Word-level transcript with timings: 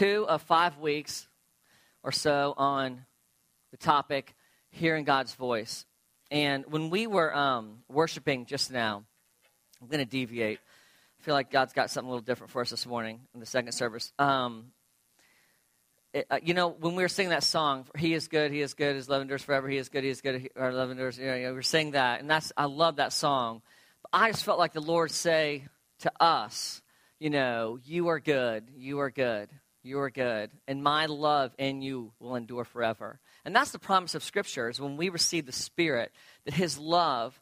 two 0.00 0.24
of 0.26 0.40
five 0.40 0.78
weeks 0.78 1.28
or 2.02 2.10
so 2.10 2.54
on 2.56 3.04
the 3.70 3.76
topic 3.76 4.34
hearing 4.70 5.04
God's 5.04 5.34
voice. 5.34 5.84
And 6.30 6.64
when 6.68 6.88
we 6.88 7.06
were 7.06 7.36
um, 7.36 7.82
worshiping 7.86 8.46
just 8.46 8.72
now, 8.72 9.04
I'm 9.78 9.88
going 9.88 9.98
to 9.98 10.10
deviate. 10.10 10.58
I 10.58 11.22
feel 11.22 11.34
like 11.34 11.50
God's 11.50 11.74
got 11.74 11.90
something 11.90 12.08
a 12.08 12.10
little 12.12 12.24
different 12.24 12.50
for 12.50 12.62
us 12.62 12.70
this 12.70 12.86
morning 12.86 13.20
in 13.34 13.40
the 13.40 13.46
second 13.46 13.72
service. 13.72 14.10
Um, 14.18 14.72
it, 16.14 16.26
uh, 16.30 16.38
you 16.42 16.54
know, 16.54 16.68
when 16.68 16.94
we 16.94 17.02
were 17.02 17.08
singing 17.08 17.30
that 17.30 17.44
song, 17.44 17.84
"He 17.98 18.14
is 18.14 18.26
good, 18.26 18.52
He 18.52 18.62
is 18.62 18.72
good, 18.72 18.96
His 18.96 19.06
love 19.06 19.20
endures 19.20 19.42
forever. 19.42 19.68
He 19.68 19.76
is 19.76 19.90
good, 19.90 20.02
He 20.02 20.08
is 20.08 20.22
good, 20.22 20.48
our 20.56 20.72
love 20.72 20.90
endures." 20.90 21.18
You 21.18 21.26
know, 21.26 21.36
we 21.36 21.52
were 21.52 21.62
singing 21.62 21.92
that, 21.92 22.20
and 22.20 22.30
that's 22.30 22.54
I 22.56 22.64
love 22.64 22.96
that 22.96 23.12
song. 23.12 23.60
But 24.00 24.18
I 24.18 24.30
just 24.30 24.44
felt 24.44 24.58
like 24.58 24.72
the 24.72 24.80
Lord 24.80 25.10
say 25.10 25.66
to 26.00 26.12
us, 26.18 26.80
you 27.18 27.28
know, 27.28 27.78
"You 27.84 28.08
are 28.08 28.18
good, 28.18 28.64
you 28.74 29.00
are 29.00 29.10
good, 29.10 29.50
you 29.82 30.00
are 30.00 30.10
good, 30.10 30.50
and 30.66 30.82
my 30.82 31.06
love 31.06 31.54
in 31.58 31.82
you 31.82 32.12
will 32.18 32.36
endure 32.36 32.64
forever." 32.64 33.20
And 33.44 33.54
that's 33.54 33.70
the 33.70 33.78
promise 33.78 34.14
of 34.14 34.22
Scripture: 34.22 34.68
is 34.68 34.80
when 34.80 34.96
we 34.96 35.08
receive 35.08 35.46
the 35.46 35.52
Spirit, 35.52 36.12
that 36.44 36.54
His 36.54 36.78
love 36.78 37.40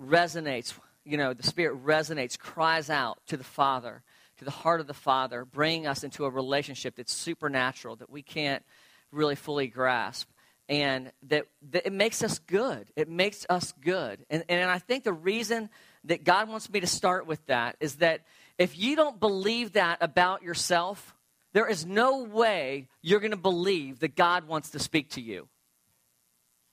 resonates. 0.00 0.74
You 1.04 1.18
know, 1.18 1.34
the 1.34 1.42
Spirit 1.42 1.84
resonates, 1.84 2.38
cries 2.38 2.88
out 2.88 3.18
to 3.26 3.36
the 3.36 3.44
Father 3.44 4.02
to 4.38 4.44
the 4.44 4.50
heart 4.50 4.80
of 4.80 4.86
the 4.86 4.94
Father, 4.94 5.44
bringing 5.44 5.86
us 5.86 6.04
into 6.04 6.24
a 6.24 6.30
relationship 6.30 6.96
that's 6.96 7.12
supernatural, 7.12 7.96
that 7.96 8.10
we 8.10 8.22
can't 8.22 8.64
really 9.12 9.36
fully 9.36 9.66
grasp. 9.66 10.28
And 10.68 11.12
that, 11.24 11.46
that 11.70 11.86
it 11.86 11.92
makes 11.92 12.22
us 12.22 12.38
good. 12.38 12.88
It 12.96 13.08
makes 13.08 13.44
us 13.50 13.72
good. 13.80 14.24
And, 14.30 14.44
and 14.48 14.70
I 14.70 14.78
think 14.78 15.04
the 15.04 15.12
reason 15.12 15.68
that 16.04 16.24
God 16.24 16.48
wants 16.48 16.70
me 16.70 16.80
to 16.80 16.86
start 16.86 17.26
with 17.26 17.44
that 17.46 17.76
is 17.80 17.96
that 17.96 18.22
if 18.56 18.78
you 18.78 18.96
don't 18.96 19.20
believe 19.20 19.72
that 19.72 19.98
about 20.00 20.42
yourself, 20.42 21.14
there 21.54 21.68
is 21.68 21.86
no 21.86 22.24
way 22.24 22.88
you're 23.00 23.20
going 23.20 23.30
to 23.30 23.36
believe 23.36 24.00
that 24.00 24.16
God 24.16 24.46
wants 24.46 24.70
to 24.70 24.78
speak 24.78 25.10
to 25.10 25.20
you. 25.20 25.48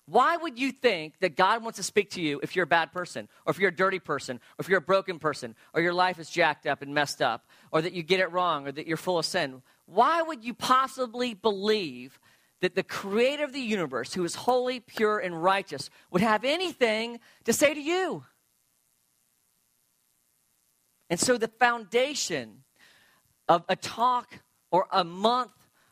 Why 0.08 0.36
would 0.36 0.60
you 0.60 0.72
think 0.72 1.20
that 1.20 1.38
God 1.38 1.64
wants 1.64 1.78
to 1.78 1.84
speak 1.84 2.10
to 2.12 2.22
you 2.22 2.42
if 2.44 2.56
you're 2.56 2.64
a 2.64 2.68
bad 2.68 2.92
person, 2.92 3.30
or 3.46 3.52
if 3.52 3.60
you're 3.60 3.70
a 3.70 3.76
dirty 3.76 4.00
person, 4.00 4.38
or 4.38 4.60
if 4.60 4.68
you're 4.68 4.80
a 4.80 4.82
broken 4.82 5.20
person, 5.20 5.56
or 5.74 5.82
your 5.82 5.94
life 5.94 6.20
is 6.20 6.30
jacked 6.30 6.66
up 6.66 6.82
and 6.82 6.94
messed 6.94 7.22
up, 7.22 7.46
or 7.72 7.82
that 7.82 7.94
you 7.94 8.04
get 8.04 8.20
it 8.20 8.32
wrong, 8.32 8.68
or 8.68 8.72
that 8.72 8.88
you're 8.88 8.98
full 8.98 9.20
of 9.20 9.26
sin? 9.26 9.62
Why 9.86 10.22
would 10.22 10.44
you 10.44 10.54
possibly 10.56 11.36
believe 11.36 12.20
that 12.62 12.76
the 12.76 12.84
creator 12.84 13.44
of 13.44 13.54
the 13.54 13.62
universe, 13.62 14.14
who 14.14 14.26
is 14.26 14.34
holy, 14.36 14.80
pure, 14.80 15.20
and 15.20 15.42
righteous, 15.42 15.90
would 16.10 16.22
have 16.22 16.44
anything 16.44 17.20
to 17.46 17.54
say 17.54 17.74
to 17.74 17.82
you? 17.82 18.26
And 21.10 21.20
so 21.20 21.38
the 21.38 21.48
foundation 21.48 22.64
of 23.48 23.64
a 23.70 23.76
talk 23.76 24.40
or 24.72 24.88
a 24.92 25.04
month 25.04 25.52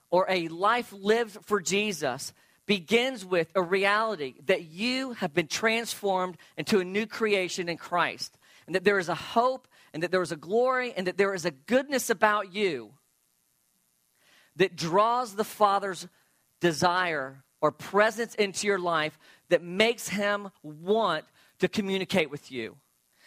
or 0.09 0.25
a 0.29 0.47
life 0.47 0.91
lived 0.91 1.37
for 1.45 1.61
Jesus 1.61 2.33
begins 2.65 3.25
with 3.25 3.51
a 3.55 3.61
reality 3.61 4.35
that 4.45 4.63
you 4.65 5.13
have 5.13 5.33
been 5.33 5.47
transformed 5.47 6.37
into 6.57 6.79
a 6.79 6.85
new 6.85 7.05
creation 7.05 7.67
in 7.67 7.77
Christ, 7.77 8.37
and 8.65 8.75
that 8.75 8.83
there 8.83 8.99
is 8.99 9.09
a 9.09 9.15
hope, 9.15 9.67
and 9.93 10.03
that 10.03 10.11
there 10.11 10.21
is 10.21 10.31
a 10.31 10.35
glory, 10.35 10.93
and 10.95 11.07
that 11.07 11.17
there 11.17 11.33
is 11.33 11.45
a 11.45 11.51
goodness 11.51 12.09
about 12.09 12.53
you 12.53 12.91
that 14.55 14.75
draws 14.75 15.35
the 15.35 15.43
Father's 15.43 16.07
desire 16.59 17.43
or 17.59 17.71
presence 17.71 18.35
into 18.35 18.67
your 18.67 18.79
life 18.79 19.17
that 19.49 19.63
makes 19.63 20.09
him 20.09 20.49
want 20.61 21.25
to 21.59 21.67
communicate 21.67 22.29
with 22.29 22.51
you. 22.51 22.77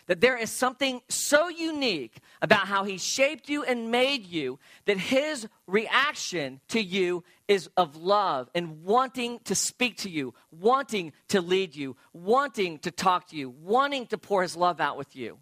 That 0.06 0.20
there 0.20 0.36
is 0.36 0.50
something 0.50 1.00
so 1.08 1.48
unique 1.48 2.18
about 2.40 2.66
how 2.66 2.84
he 2.84 2.98
shaped 2.98 3.48
you 3.48 3.62
and 3.62 3.90
made 3.90 4.26
you 4.26 4.58
that 4.84 4.98
his 4.98 5.46
reaction 5.66 6.60
to 6.68 6.80
you 6.82 7.22
is 7.46 7.68
of 7.76 7.96
love 7.96 8.50
and 8.54 8.82
wanting 8.82 9.38
to 9.44 9.54
speak 9.54 9.98
to 9.98 10.10
you, 10.10 10.34
wanting 10.50 11.12
to 11.28 11.40
lead 11.40 11.76
you, 11.76 11.96
wanting 12.12 12.78
to 12.80 12.90
talk 12.90 13.28
to 13.28 13.36
you, 13.36 13.50
wanting 13.50 14.06
to 14.06 14.18
pour 14.18 14.42
his 14.42 14.56
love 14.56 14.80
out 14.80 14.96
with 14.96 15.14
you. 15.14 15.38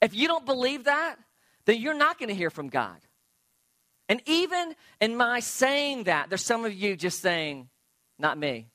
If 0.00 0.14
you 0.14 0.26
don't 0.26 0.46
believe 0.46 0.84
that, 0.84 1.16
then 1.64 1.80
you're 1.80 1.94
not 1.94 2.18
going 2.18 2.28
to 2.28 2.34
hear 2.34 2.50
from 2.50 2.68
God. 2.68 2.98
And 4.08 4.20
even 4.26 4.74
in 5.00 5.16
my 5.16 5.38
saying 5.40 6.04
that, 6.04 6.28
there's 6.28 6.44
some 6.44 6.64
of 6.64 6.74
you 6.74 6.96
just 6.96 7.20
saying, 7.20 7.68
not 8.18 8.36
me, 8.36 8.68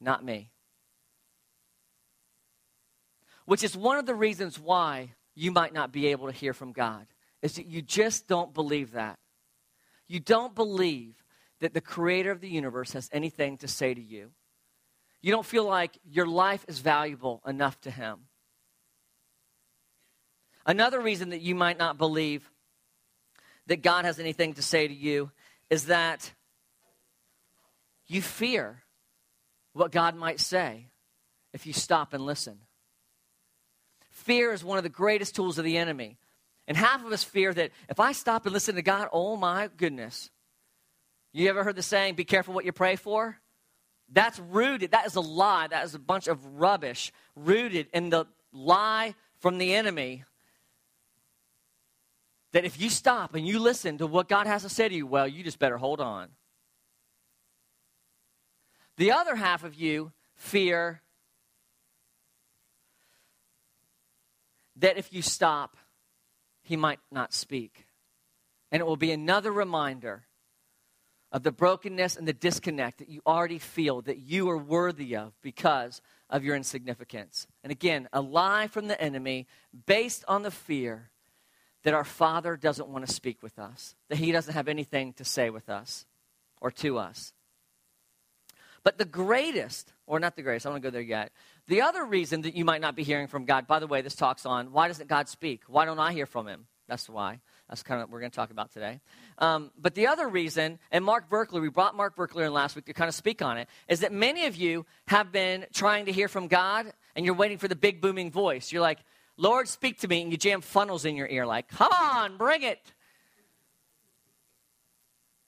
not 0.00 0.24
me 0.24 0.51
which 3.44 3.64
is 3.64 3.76
one 3.76 3.98
of 3.98 4.06
the 4.06 4.14
reasons 4.14 4.58
why 4.58 5.12
you 5.34 5.50
might 5.50 5.72
not 5.72 5.92
be 5.92 6.08
able 6.08 6.26
to 6.26 6.32
hear 6.32 6.52
from 6.52 6.72
God, 6.72 7.06
is 7.40 7.54
that 7.54 7.66
you 7.66 7.82
just 7.82 8.28
don't 8.28 8.54
believe 8.54 8.92
that. 8.92 9.18
You 10.08 10.20
don't 10.20 10.54
believe 10.54 11.14
that 11.60 11.74
the 11.74 11.80
creator 11.80 12.30
of 12.30 12.40
the 12.40 12.48
universe 12.48 12.92
has 12.92 13.08
anything 13.12 13.58
to 13.58 13.68
say 13.68 13.94
to 13.94 14.00
you. 14.00 14.30
You 15.20 15.32
don't 15.32 15.46
feel 15.46 15.64
like 15.64 15.96
your 16.04 16.26
life 16.26 16.64
is 16.68 16.80
valuable 16.80 17.40
enough 17.46 17.80
to 17.82 17.90
him. 17.90 18.26
Another 20.66 21.00
reason 21.00 21.30
that 21.30 21.40
you 21.40 21.54
might 21.54 21.78
not 21.78 21.98
believe 21.98 22.48
that 23.66 23.82
God 23.82 24.04
has 24.04 24.18
anything 24.18 24.54
to 24.54 24.62
say 24.62 24.86
to 24.86 24.94
you 24.94 25.30
is 25.70 25.86
that 25.86 26.32
you 28.06 28.20
fear 28.20 28.82
what 29.72 29.92
God 29.92 30.14
might 30.14 30.40
say 30.40 30.88
if 31.52 31.66
you 31.66 31.72
stop 31.72 32.12
and 32.12 32.24
listen. 32.24 32.58
Fear 34.24 34.52
is 34.52 34.64
one 34.64 34.78
of 34.78 34.84
the 34.84 34.90
greatest 34.90 35.34
tools 35.34 35.58
of 35.58 35.64
the 35.64 35.76
enemy. 35.76 36.16
And 36.68 36.76
half 36.76 37.04
of 37.04 37.10
us 37.10 37.24
fear 37.24 37.52
that 37.52 37.72
if 37.88 37.98
I 37.98 38.12
stop 38.12 38.46
and 38.46 38.52
listen 38.52 38.76
to 38.76 38.82
God, 38.82 39.08
oh 39.12 39.36
my 39.36 39.68
goodness. 39.76 40.30
You 41.32 41.48
ever 41.48 41.64
heard 41.64 41.76
the 41.76 41.82
saying, 41.82 42.14
be 42.14 42.24
careful 42.24 42.54
what 42.54 42.64
you 42.64 42.72
pray 42.72 42.94
for? 42.94 43.38
That's 44.12 44.38
rooted, 44.38 44.92
that 44.92 45.06
is 45.06 45.16
a 45.16 45.20
lie. 45.20 45.66
That 45.68 45.84
is 45.84 45.94
a 45.94 45.98
bunch 45.98 46.28
of 46.28 46.44
rubbish 46.60 47.12
rooted 47.34 47.88
in 47.92 48.10
the 48.10 48.26
lie 48.52 49.14
from 49.40 49.58
the 49.58 49.74
enemy 49.74 50.24
that 52.52 52.64
if 52.64 52.80
you 52.80 52.90
stop 52.90 53.34
and 53.34 53.46
you 53.46 53.58
listen 53.58 53.98
to 53.98 54.06
what 54.06 54.28
God 54.28 54.46
has 54.46 54.62
to 54.62 54.68
say 54.68 54.88
to 54.88 54.94
you, 54.94 55.06
well, 55.06 55.26
you 55.26 55.42
just 55.42 55.58
better 55.58 55.78
hold 55.78 56.00
on. 56.00 56.28
The 58.98 59.10
other 59.10 59.34
half 59.34 59.64
of 59.64 59.74
you 59.74 60.12
fear 60.34 61.02
that 64.76 64.96
if 64.96 65.12
you 65.12 65.22
stop, 65.22 65.76
he 66.62 66.76
might 66.76 67.00
not 67.10 67.32
speak. 67.32 67.86
And 68.70 68.80
it 68.80 68.86
will 68.86 68.96
be 68.96 69.12
another 69.12 69.52
reminder 69.52 70.24
of 71.30 71.42
the 71.42 71.52
brokenness 71.52 72.16
and 72.16 72.28
the 72.28 72.32
disconnect 72.32 72.98
that 72.98 73.08
you 73.08 73.22
already 73.26 73.58
feel 73.58 74.02
that 74.02 74.18
you 74.18 74.48
are 74.50 74.58
worthy 74.58 75.16
of 75.16 75.32
because 75.42 76.00
of 76.28 76.44
your 76.44 76.54
insignificance. 76.54 77.46
And 77.62 77.70
again, 77.70 78.08
a 78.12 78.20
lie 78.20 78.66
from 78.66 78.88
the 78.88 79.00
enemy 79.00 79.46
based 79.86 80.24
on 80.28 80.42
the 80.42 80.50
fear 80.50 81.10
that 81.84 81.94
our 81.94 82.04
Father 82.04 82.56
doesn't 82.56 82.88
want 82.88 83.06
to 83.06 83.12
speak 83.12 83.42
with 83.42 83.58
us, 83.58 83.94
that 84.08 84.18
He 84.18 84.30
doesn't 84.30 84.54
have 84.54 84.68
anything 84.68 85.14
to 85.14 85.24
say 85.24 85.50
with 85.50 85.68
us 85.68 86.06
or 86.60 86.70
to 86.70 86.98
us. 86.98 87.32
But 88.84 88.98
the 88.98 89.04
greatest, 89.04 89.92
or 90.06 90.18
not 90.18 90.36
the 90.36 90.42
greatest, 90.42 90.66
I 90.66 90.68
don't 90.68 90.74
want 90.74 90.84
to 90.84 90.90
go 90.90 90.92
there 90.92 91.02
yet. 91.02 91.32
The 91.68 91.82
other 91.82 92.04
reason 92.04 92.42
that 92.42 92.56
you 92.56 92.64
might 92.64 92.80
not 92.80 92.96
be 92.96 93.04
hearing 93.04 93.28
from 93.28 93.44
God, 93.44 93.66
by 93.66 93.78
the 93.78 93.86
way, 93.86 94.02
this 94.02 94.16
talks 94.16 94.44
on 94.44 94.72
why 94.72 94.88
doesn't 94.88 95.08
God 95.08 95.28
speak? 95.28 95.62
Why 95.68 95.84
don't 95.84 95.98
I 95.98 96.12
hear 96.12 96.26
from 96.26 96.48
Him? 96.48 96.66
That's 96.88 97.08
why. 97.08 97.40
That's 97.68 97.82
kind 97.82 98.02
of 98.02 98.08
what 98.08 98.12
we're 98.12 98.20
going 98.20 98.32
to 98.32 98.36
talk 98.36 98.50
about 98.50 98.72
today. 98.72 99.00
Um, 99.38 99.70
but 99.78 99.94
the 99.94 100.08
other 100.08 100.28
reason, 100.28 100.78
and 100.90 101.04
Mark 101.04 101.30
Virkler, 101.30 101.62
we 101.62 101.70
brought 101.70 101.96
Mark 101.96 102.16
Virkler 102.16 102.44
in 102.44 102.52
last 102.52 102.76
week 102.76 102.86
to 102.86 102.92
kind 102.92 103.08
of 103.08 103.14
speak 103.14 103.40
on 103.40 103.56
it, 103.56 103.68
is 103.88 104.00
that 104.00 104.12
many 104.12 104.46
of 104.46 104.56
you 104.56 104.84
have 105.06 105.32
been 105.32 105.64
trying 105.72 106.06
to 106.06 106.12
hear 106.12 106.28
from 106.28 106.48
God 106.48 106.92
and 107.14 107.24
you're 107.24 107.34
waiting 107.34 107.58
for 107.58 107.68
the 107.68 107.76
big 107.76 108.00
booming 108.00 108.30
voice. 108.30 108.72
You're 108.72 108.82
like, 108.82 108.98
Lord, 109.36 109.68
speak 109.68 110.00
to 110.00 110.08
me, 110.08 110.22
and 110.22 110.30
you 110.30 110.36
jam 110.36 110.60
funnels 110.60 111.04
in 111.04 111.16
your 111.16 111.26
ear, 111.26 111.46
like, 111.46 111.68
come 111.68 111.90
on, 111.90 112.36
bring 112.36 112.62
it. 112.62 112.78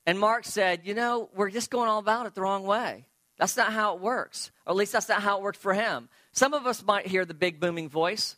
And 0.07 0.19
Mark 0.19 0.45
said, 0.45 0.81
You 0.85 0.95
know, 0.95 1.29
we're 1.35 1.51
just 1.51 1.71
going 1.71 1.89
all 1.89 1.99
about 1.99 2.27
it 2.27 2.35
the 2.35 2.43
wrong 2.43 2.65
way. 2.65 3.07
That's 3.39 3.57
not 3.57 3.73
how 3.73 3.95
it 3.95 4.01
works. 4.01 4.51
Or 4.67 4.71
at 4.71 4.77
least 4.77 4.93
that's 4.93 5.09
not 5.09 5.23
how 5.23 5.39
it 5.39 5.43
worked 5.43 5.59
for 5.59 5.75
him. 5.75 6.09
Some 6.33 6.55
of 6.55 6.67
us 6.67 6.85
might 6.85 7.07
hear 7.07 7.25
the 7.25 7.35
big 7.35 7.61
booming 7.61 7.89
voice. 7.89 8.37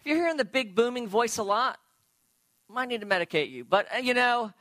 If 0.00 0.06
you're 0.06 0.16
hearing 0.16 0.36
the 0.36 0.44
big 0.44 0.74
booming 0.74 1.08
voice 1.08 1.38
a 1.38 1.42
lot, 1.42 1.78
might 2.68 2.88
need 2.88 3.00
to 3.00 3.06
medicate 3.06 3.50
you. 3.50 3.64
But, 3.64 3.86
uh, 3.94 3.98
you 3.98 4.14
know, 4.14 4.52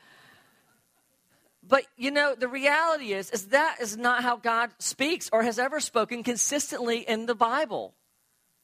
but 1.61 1.85
you 1.97 2.09
know, 2.11 2.35
the 2.35 2.47
reality 2.47 3.13
is, 3.13 3.29
is 3.29 3.47
that 3.47 3.77
is 3.79 3.95
not 3.95 4.23
how 4.23 4.37
God 4.37 4.71
speaks 4.79 5.29
or 5.31 5.43
has 5.43 5.59
ever 5.59 5.79
spoken 5.79 6.23
consistently 6.23 6.99
in 6.99 7.25
the 7.25 7.35
Bible 7.35 7.93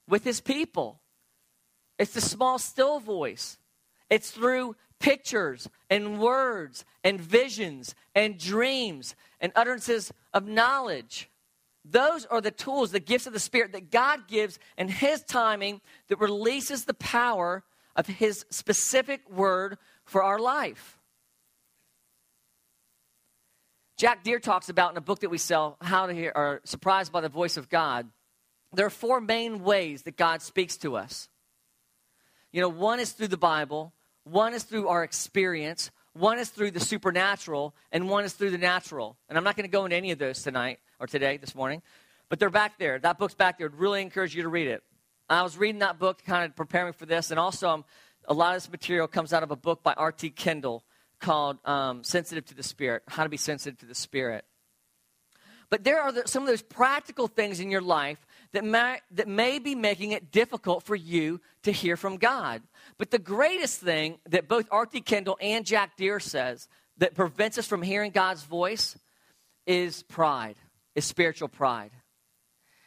with 0.07 0.23
his 0.23 0.41
people. 0.41 0.99
It's 1.99 2.13
the 2.13 2.21
small, 2.21 2.57
still 2.57 2.99
voice. 2.99 3.57
It's 4.09 4.31
through 4.31 4.75
pictures 5.05 5.69
and 5.87 6.19
words 6.19 6.83
and 7.03 7.21
visions 7.21 7.93
and 8.15 8.39
dreams 8.39 9.15
and 9.39 9.51
utterances 9.55 10.11
of 10.33 10.47
knowledge. 10.47 11.29
Those 11.87 12.25
are 12.25 12.41
the 12.41 12.49
tools, 12.49 12.89
the 12.89 12.99
gifts 12.99 13.27
of 13.27 13.33
the 13.33 13.39
Spirit 13.39 13.71
that 13.73 13.91
God 13.91 14.27
gives 14.27 14.57
in 14.79 14.87
His 14.87 15.21
timing 15.21 15.81
that 16.07 16.19
releases 16.19 16.85
the 16.85 16.95
power 16.95 17.63
of 17.95 18.07
His 18.07 18.47
specific 18.49 19.29
word 19.29 19.77
for 20.05 20.23
our 20.23 20.39
life. 20.39 20.97
Jack 23.97 24.23
Deere 24.23 24.39
talks 24.39 24.69
about 24.69 24.89
in 24.89 24.97
a 24.97 25.01
book 25.01 25.19
that 25.19 25.29
we 25.29 25.37
sell, 25.37 25.77
How 25.81 26.07
to 26.07 26.13
Hear 26.15 26.31
or 26.35 26.61
Surprised 26.65 27.11
by 27.11 27.21
the 27.21 27.29
Voice 27.29 27.57
of 27.57 27.69
God. 27.69 28.09
There 28.73 28.87
are 28.87 28.89
four 28.89 29.21
main 29.21 29.63
ways 29.63 30.01
that 30.01 30.17
God 30.17 30.41
speaks 30.41 30.77
to 30.77 30.95
us. 30.95 31.29
You 32.51 32.61
know, 32.61 32.69
one 32.69 32.99
is 32.99 33.11
through 33.11 33.27
the 33.27 33.37
Bible, 33.37 33.93
one 34.25 34.53
is 34.53 34.63
through 34.63 34.89
our 34.89 35.03
experience, 35.03 35.91
one 36.13 36.39
is 36.39 36.49
through 36.49 36.71
the 36.71 36.79
supernatural, 36.79 37.75
and 37.91 38.09
one 38.09 38.25
is 38.25 38.33
through 38.33 38.51
the 38.51 38.57
natural. 38.57 39.17
And 39.29 39.37
I'm 39.37 39.43
not 39.43 39.55
going 39.55 39.65
to 39.65 39.71
go 39.71 39.85
into 39.85 39.95
any 39.95 40.11
of 40.11 40.19
those 40.19 40.43
tonight 40.43 40.79
or 40.99 41.07
today, 41.07 41.37
this 41.37 41.55
morning, 41.55 41.81
but 42.27 42.39
they're 42.39 42.49
back 42.49 42.77
there. 42.77 42.99
That 42.99 43.17
book's 43.17 43.35
back 43.35 43.57
there. 43.57 43.67
I'd 43.67 43.75
really 43.75 44.01
encourage 44.01 44.35
you 44.35 44.43
to 44.43 44.49
read 44.49 44.67
it. 44.67 44.83
I 45.29 45.41
was 45.43 45.57
reading 45.57 45.79
that 45.79 45.99
book, 45.99 46.23
kind 46.25 46.45
of 46.45 46.55
preparing 46.55 46.93
for 46.93 47.05
this, 47.05 47.31
and 47.31 47.39
also 47.39 47.69
um, 47.69 47.85
a 48.27 48.33
lot 48.33 48.55
of 48.55 48.61
this 48.61 48.71
material 48.71 49.07
comes 49.07 49.33
out 49.33 49.43
of 49.43 49.51
a 49.51 49.55
book 49.55 49.83
by 49.83 49.93
R.T. 49.93 50.31
Kendall 50.31 50.83
called 51.19 51.57
um, 51.65 52.03
Sensitive 52.03 52.45
to 52.45 52.55
the 52.55 52.63
Spirit 52.63 53.03
How 53.07 53.23
to 53.23 53.29
Be 53.29 53.37
Sensitive 53.37 53.79
to 53.79 53.85
the 53.85 53.95
Spirit. 53.95 54.45
But 55.69 55.83
there 55.83 55.99
are 55.99 56.11
the, 56.11 56.23
some 56.27 56.43
of 56.43 56.47
those 56.47 56.61
practical 56.61 57.27
things 57.27 57.59
in 57.59 57.71
your 57.71 57.81
life 57.81 58.25
that 58.55 58.63
may, 58.63 58.99
that 59.11 59.27
may 59.27 59.59
be 59.59 59.75
making 59.75 60.11
it 60.11 60.31
difficult 60.31 60.83
for 60.83 60.95
you 60.95 61.41
to 61.63 61.71
hear 61.71 61.97
from 61.97 62.15
God. 62.15 62.61
But 62.97 63.11
the 63.11 63.19
greatest 63.19 63.81
thing 63.81 64.17
that 64.29 64.47
both 64.47 64.67
R.T. 64.71 65.01
Kendall 65.01 65.37
and 65.41 65.65
Jack 65.65 65.97
Deere 65.97 66.21
says 66.21 66.69
that 66.97 67.15
prevents 67.15 67.57
us 67.57 67.67
from 67.67 67.81
hearing 67.81 68.11
God's 68.11 68.43
voice 68.43 68.97
is 69.67 70.03
pride, 70.03 70.55
is 70.95 71.03
spiritual 71.03 71.49
pride. 71.49 71.91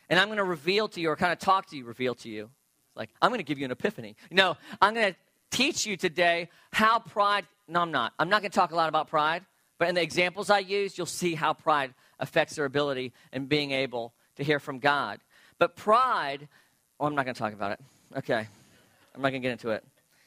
And 0.09 0.19
I'm 0.19 0.29
going 0.29 0.38
to 0.38 0.44
reveal 0.44 0.88
to 0.88 1.00
you, 1.00 1.11
or 1.11 1.17
kind 1.17 1.35
of 1.35 1.38
talk 1.38 1.67
to 1.67 1.76
you, 1.76 1.85
reveal 1.85 2.15
to 2.17 2.31
you. 2.31 2.49
Like, 2.97 3.11
I'm 3.20 3.31
going 3.31 3.41
to 3.41 3.44
give 3.44 3.59
you 3.59 3.67
an 3.67 3.70
epiphany. 3.70 4.17
No, 4.31 4.56
I'm 4.81 4.94
going 4.94 5.12
to 5.12 5.19
teach 5.50 5.87
you 5.87 5.99
today 5.99 6.49
how 6.73 6.99
pride, 6.99 7.47
no, 7.69 7.81
I'm 7.81 7.91
not. 7.91 8.15
I'm 8.19 8.31
not 8.31 8.41
going 8.41 8.50
to 8.50 8.59
talk 8.59 8.73
a 8.73 8.76
lot 8.76 8.88
about 8.88 9.09
pride, 9.09 9.44
but 9.79 9.88
in 9.88 9.94
the 9.94 10.03
examples 10.03 10.49
I 10.49 10.61
use, 10.61 10.97
you'll 10.97 11.06
see 11.06 11.35
how 11.35 11.53
pride 11.53 11.93
affects 12.19 12.56
their 12.56 12.65
ability 12.65 13.12
in 13.35 13.47
being 13.47 13.73
able 13.73 14.15
to 14.37 14.44
hear 14.44 14.59
from 14.59 14.79
God. 14.79 15.20
But 15.58 15.76
pride, 15.76 16.49
oh, 17.00 17.06
I'm 17.06 17.14
not 17.14 17.25
going 17.25 17.34
to 17.34 17.38
talk 17.38 17.52
about 17.52 17.72
it. 17.72 17.81
Okay. 18.16 18.46
I'm 19.14 19.22
not 19.22 19.31
going 19.31 19.43
to 19.43 19.46
get 19.49 19.52
into 19.52 19.70
it. 19.70 19.84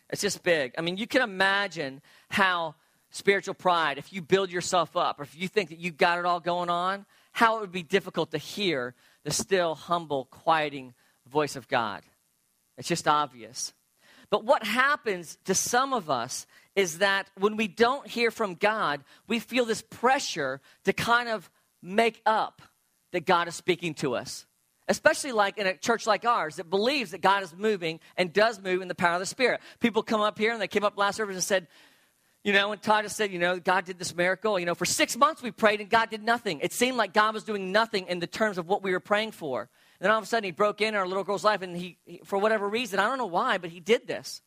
It's 0.10 0.22
just 0.22 0.44
big. 0.44 0.74
I 0.78 0.82
mean, 0.82 0.98
you 0.98 1.08
can 1.08 1.22
imagine 1.22 2.02
how 2.30 2.76
spiritual 3.12 3.54
pride, 3.54 3.98
if 3.98 4.12
you 4.12 4.22
build 4.22 4.52
yourself 4.52 4.98
up, 4.98 5.20
or 5.20 5.24
if 5.24 5.38
you 5.38 5.48
think 5.48 5.70
that 5.70 5.80
you've 5.80 5.98
got 5.98 6.20
it 6.20 6.26
all 6.26 6.40
going 6.40 6.70
on, 6.70 7.06
how 7.32 7.58
it 7.58 7.62
would 7.62 7.72
be 7.72 7.84
difficult 7.84 8.32
to 8.32 8.38
hear 8.38 8.94
the 9.24 9.32
still, 9.32 9.76
humble, 9.76 10.26
quieting 10.26 10.94
voice 11.30 11.56
of 11.56 11.68
God. 11.68 12.02
It's 12.78 12.88
just 12.88 13.08
obvious. 13.08 13.74
But 14.30 14.44
what 14.46 14.64
happens 14.64 15.38
to 15.46 15.54
some 15.54 15.94
of 15.94 16.10
us 16.10 16.46
is 16.76 17.00
that 17.00 17.30
when 17.38 17.58
we 17.58 17.68
don't 17.68 18.08
hear 18.08 18.32
from 18.32 18.56
God, 18.56 19.04
we 19.28 19.40
feel 19.40 19.66
this 19.66 19.82
pressure 19.82 20.62
to 20.86 20.94
kind 20.94 21.30
of 21.30 21.50
make 21.82 22.22
up 22.26 22.62
that 23.12 23.26
God 23.26 23.48
is 23.48 23.56
speaking 23.56 23.94
to 23.96 24.16
us. 24.16 24.46
Especially 24.88 25.32
like 25.32 25.58
in 25.58 25.68
a 25.68 25.78
church 25.78 26.08
like 26.08 26.26
ours 26.26 26.58
that 26.58 26.70
believes 26.70 27.12
that 27.12 27.22
God 27.22 27.44
is 27.44 27.56
moving 27.56 28.00
and 28.18 28.34
does 28.34 28.62
move 28.62 28.82
in 28.82 28.88
the 28.88 28.96
power 28.96 29.14
of 29.14 29.20
the 29.20 29.26
Spirit. 29.26 29.62
People 29.80 30.04
come 30.04 30.22
up 30.22 30.38
here 30.38 30.52
and 30.52 30.62
they 30.62 30.68
came 30.68 30.84
up 30.84 30.98
last 30.98 31.18
service 31.18 31.36
and 31.36 31.44
said, 31.44 31.68
you 32.44 32.54
know, 32.54 32.70
when 32.70 32.80
Titus 32.80 33.16
said, 33.16 33.32
you 33.32 33.38
know, 33.38 33.60
God 33.60 33.86
did 33.86 34.00
this 34.00 34.16
miracle, 34.16 34.60
you 34.60 34.66
know, 34.66 34.74
for 34.74 34.86
six 34.86 35.16
months 35.16 35.44
we 35.44 35.52
prayed 35.52 35.80
and 35.80 35.90
God 35.90 36.10
did 36.10 36.24
nothing. 36.24 36.60
It 36.62 36.74
seemed 36.74 36.98
like 36.98 37.14
God 37.14 37.36
was 37.36 37.44
doing 37.44 37.72
nothing 37.72 38.08
in 38.08 38.20
the 38.20 38.28
terms 38.28 38.58
of 38.58 38.68
what 38.68 38.82
we 38.82 38.92
were 38.92 39.00
praying 39.00 39.32
for. 39.32 39.62
And 39.62 40.06
then 40.06 40.12
all 40.12 40.18
of 40.18 40.24
a 40.24 40.28
sudden 40.28 40.46
he 40.46 40.52
broke 40.52 40.82
in 40.82 40.96
our 40.96 41.08
little 41.08 41.24
girl's 41.24 41.44
life 41.44 41.62
and 41.62 41.78
he, 41.78 42.00
he 42.06 42.22
for 42.26 42.40
whatever 42.40 42.68
reason, 42.68 43.00
I 43.00 43.08
don't 43.08 43.20
know 43.20 43.28
why, 43.28 43.60
but 43.60 43.70
he 43.70 43.80
did 43.80 44.08
this. 44.08 44.42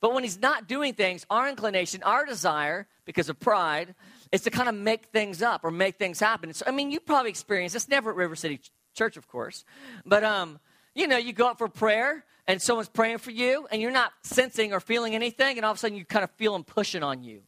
But 0.00 0.12
when 0.12 0.24
he's 0.24 0.40
not 0.40 0.68
doing 0.68 0.92
things, 0.92 1.24
our 1.30 1.48
inclination, 1.48 2.02
our 2.02 2.26
desire, 2.26 2.86
because 3.04 3.28
of 3.28 3.38
pride, 3.38 3.94
is 4.32 4.42
to 4.42 4.50
kind 4.50 4.68
of 4.68 4.74
make 4.74 5.06
things 5.06 5.40
up 5.40 5.62
or 5.64 5.70
make 5.70 5.96
things 5.96 6.20
happen. 6.20 6.52
So, 6.52 6.64
I 6.66 6.70
mean, 6.70 6.90
you 6.90 7.00
probably 7.00 7.30
experienced 7.30 7.74
this, 7.74 7.88
never 7.88 8.10
at 8.10 8.16
River 8.16 8.36
City 8.36 8.60
Church, 8.96 9.16
of 9.16 9.28
course, 9.28 9.64
but, 10.04 10.24
um, 10.24 10.58
you 10.94 11.06
know, 11.06 11.16
you 11.16 11.32
go 11.32 11.48
up 11.48 11.58
for 11.58 11.68
prayer 11.68 12.24
and 12.48 12.60
someone's 12.60 12.88
praying 12.88 13.18
for 13.18 13.30
you 13.30 13.68
and 13.70 13.80
you're 13.82 13.90
not 13.90 14.12
sensing 14.22 14.72
or 14.72 14.80
feeling 14.80 15.14
anything, 15.14 15.58
and 15.58 15.64
all 15.64 15.72
of 15.72 15.76
a 15.76 15.80
sudden 15.80 15.96
you 15.96 16.04
kind 16.04 16.24
of 16.24 16.30
feel 16.32 16.52
them 16.52 16.64
pushing 16.64 17.02
on 17.02 17.22
you. 17.22 17.42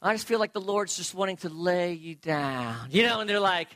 I 0.00 0.14
just 0.14 0.26
feel 0.26 0.38
like 0.38 0.54
the 0.54 0.60
Lord's 0.60 0.96
just 0.96 1.14
wanting 1.14 1.36
to 1.38 1.50
lay 1.50 1.92
you 1.92 2.14
down, 2.14 2.88
you 2.90 3.02
know, 3.02 3.20
and 3.20 3.28
they're 3.28 3.40
like, 3.40 3.68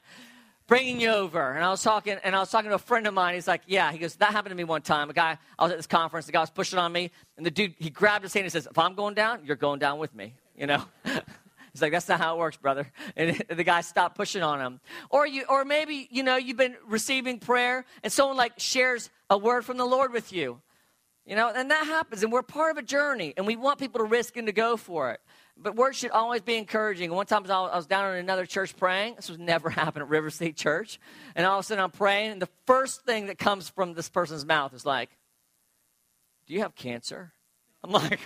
bringing 0.66 1.00
you 1.00 1.10
over. 1.10 1.52
And 1.52 1.64
I 1.64 1.70
was 1.70 1.82
talking, 1.82 2.16
and 2.24 2.34
I 2.34 2.38
was 2.38 2.50
talking 2.50 2.70
to 2.70 2.76
a 2.76 2.78
friend 2.78 3.06
of 3.06 3.14
mine. 3.14 3.34
He's 3.34 3.48
like, 3.48 3.62
"Yeah." 3.66 3.92
He 3.92 3.98
goes, 3.98 4.16
"That 4.16 4.32
happened 4.32 4.52
to 4.52 4.56
me 4.56 4.64
one 4.64 4.82
time. 4.82 5.10
A 5.10 5.12
guy, 5.12 5.38
I 5.58 5.62
was 5.62 5.72
at 5.72 5.78
this 5.78 5.86
conference. 5.86 6.26
The 6.26 6.32
guy 6.32 6.40
was 6.40 6.50
pushing 6.50 6.78
on 6.78 6.92
me, 6.92 7.10
and 7.36 7.44
the 7.44 7.50
dude, 7.50 7.74
he 7.78 7.90
grabbed 7.90 8.22
his 8.22 8.32
hand 8.32 8.44
and 8.44 8.52
says, 8.52 8.66
"If 8.66 8.78
I'm 8.78 8.94
going 8.94 9.14
down, 9.14 9.44
you're 9.44 9.56
going 9.56 9.78
down 9.78 9.98
with 9.98 10.14
me." 10.14 10.34
You 10.56 10.66
know. 10.66 10.84
He's 11.74 11.82
like, 11.82 11.90
that's 11.90 12.08
not 12.08 12.20
how 12.20 12.36
it 12.36 12.38
works, 12.38 12.56
brother. 12.56 12.90
And 13.16 13.42
the 13.48 13.64
guy 13.64 13.80
stopped 13.80 14.16
pushing 14.16 14.42
on 14.42 14.60
him. 14.60 14.80
Or 15.10 15.26
you, 15.26 15.44
or 15.48 15.64
maybe, 15.64 16.08
you 16.10 16.22
know, 16.22 16.36
you've 16.36 16.56
been 16.56 16.76
receiving 16.86 17.40
prayer 17.40 17.84
and 18.04 18.12
someone 18.12 18.36
like 18.36 18.52
shares 18.58 19.10
a 19.28 19.36
word 19.36 19.64
from 19.64 19.76
the 19.76 19.84
Lord 19.84 20.12
with 20.12 20.32
you. 20.32 20.60
You 21.26 21.36
know, 21.36 21.50
and 21.54 21.70
that 21.70 21.86
happens, 21.86 22.22
and 22.22 22.30
we're 22.30 22.42
part 22.42 22.72
of 22.72 22.76
a 22.76 22.82
journey, 22.82 23.32
and 23.38 23.46
we 23.46 23.56
want 23.56 23.78
people 23.78 24.00
to 24.00 24.04
risk 24.04 24.36
and 24.36 24.46
to 24.46 24.52
go 24.52 24.76
for 24.76 25.10
it. 25.12 25.20
But 25.56 25.74
words 25.74 25.96
should 25.96 26.10
always 26.10 26.42
be 26.42 26.56
encouraging. 26.56 27.10
One 27.10 27.24
time 27.24 27.50
I 27.50 27.76
was 27.76 27.86
down 27.86 28.12
in 28.12 28.18
another 28.18 28.44
church 28.44 28.76
praying. 28.76 29.14
This 29.16 29.30
was 29.30 29.38
never 29.38 29.70
happened 29.70 30.02
at 30.02 30.08
River 30.10 30.28
City 30.28 30.52
Church. 30.52 31.00
And 31.34 31.46
all 31.46 31.58
of 31.58 31.64
a 31.64 31.66
sudden 31.66 31.82
I'm 31.82 31.90
praying, 31.90 32.32
and 32.32 32.42
the 32.42 32.48
first 32.66 33.06
thing 33.06 33.26
that 33.26 33.38
comes 33.38 33.70
from 33.70 33.94
this 33.94 34.10
person's 34.10 34.44
mouth 34.44 34.74
is 34.74 34.84
like, 34.84 35.10
Do 36.46 36.54
you 36.54 36.60
have 36.60 36.74
cancer? 36.74 37.32
I'm 37.82 37.90
like, 37.90 38.20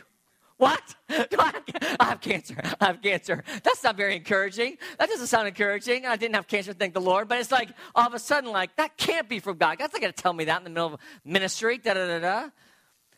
what? 0.58 0.94
Do 1.08 1.36
I, 1.38 1.46
have, 1.46 1.96
I 2.00 2.04
have 2.04 2.20
cancer. 2.20 2.56
I 2.80 2.86
have 2.86 3.00
cancer. 3.00 3.42
That's 3.62 3.82
not 3.82 3.96
very 3.96 4.16
encouraging. 4.16 4.76
That 4.98 5.08
doesn't 5.08 5.28
sound 5.28 5.48
encouraging. 5.48 6.04
I 6.04 6.16
didn't 6.16 6.34
have 6.34 6.46
cancer, 6.46 6.72
thank 6.72 6.94
the 6.94 7.00
Lord. 7.00 7.28
But 7.28 7.38
it's 7.38 7.52
like 7.52 7.70
all 7.94 8.06
of 8.06 8.14
a 8.14 8.18
sudden, 8.18 8.50
like, 8.50 8.76
that 8.76 8.96
can't 8.96 9.28
be 9.28 9.38
from 9.38 9.56
God. 9.56 9.78
God's 9.78 9.94
not 9.94 10.02
going 10.02 10.12
to 10.12 10.22
tell 10.22 10.32
me 10.32 10.44
that 10.44 10.58
in 10.58 10.64
the 10.64 10.70
middle 10.70 10.94
of 10.94 11.00
ministry. 11.24 11.78
Da 11.78 11.94
da 11.94 12.06
da 12.06 12.18
da. 12.18 12.48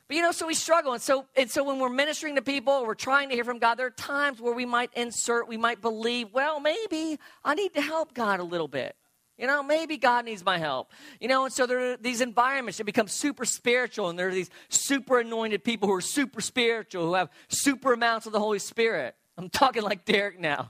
But 0.06 0.16
you 0.16 0.22
know, 0.22 0.32
so 0.32 0.46
we 0.46 0.54
struggle. 0.54 0.92
And 0.92 1.00
so, 1.00 1.26
and 1.36 1.50
so 1.50 1.64
when 1.64 1.78
we're 1.78 1.88
ministering 1.88 2.34
to 2.34 2.42
people, 2.42 2.84
we're 2.84 2.94
trying 2.94 3.28
to 3.28 3.34
hear 3.36 3.44
from 3.44 3.58
God, 3.58 3.76
there 3.76 3.86
are 3.86 3.90
times 3.90 4.40
where 4.40 4.52
we 4.52 4.66
might 4.66 4.90
insert, 4.94 5.48
we 5.48 5.56
might 5.56 5.80
believe, 5.80 6.32
well, 6.32 6.58
maybe 6.58 7.18
I 7.44 7.54
need 7.54 7.74
to 7.74 7.80
help 7.80 8.12
God 8.12 8.40
a 8.40 8.44
little 8.44 8.68
bit. 8.68 8.96
You 9.40 9.46
know, 9.46 9.62
maybe 9.62 9.96
God 9.96 10.26
needs 10.26 10.44
my 10.44 10.58
help. 10.58 10.92
You 11.18 11.26
know, 11.26 11.44
and 11.44 11.52
so 11.52 11.64
there 11.64 11.92
are 11.92 11.96
these 11.96 12.20
environments 12.20 12.76
that 12.76 12.84
become 12.84 13.08
super 13.08 13.46
spiritual, 13.46 14.10
and 14.10 14.18
there 14.18 14.28
are 14.28 14.34
these 14.34 14.50
super 14.68 15.18
anointed 15.18 15.64
people 15.64 15.88
who 15.88 15.94
are 15.94 16.02
super 16.02 16.42
spiritual, 16.42 17.06
who 17.06 17.14
have 17.14 17.30
super 17.48 17.94
amounts 17.94 18.26
of 18.26 18.32
the 18.32 18.38
Holy 18.38 18.58
Spirit. 18.58 19.16
I'm 19.38 19.48
talking 19.48 19.82
like 19.82 20.04
Derek 20.04 20.38
now, 20.38 20.68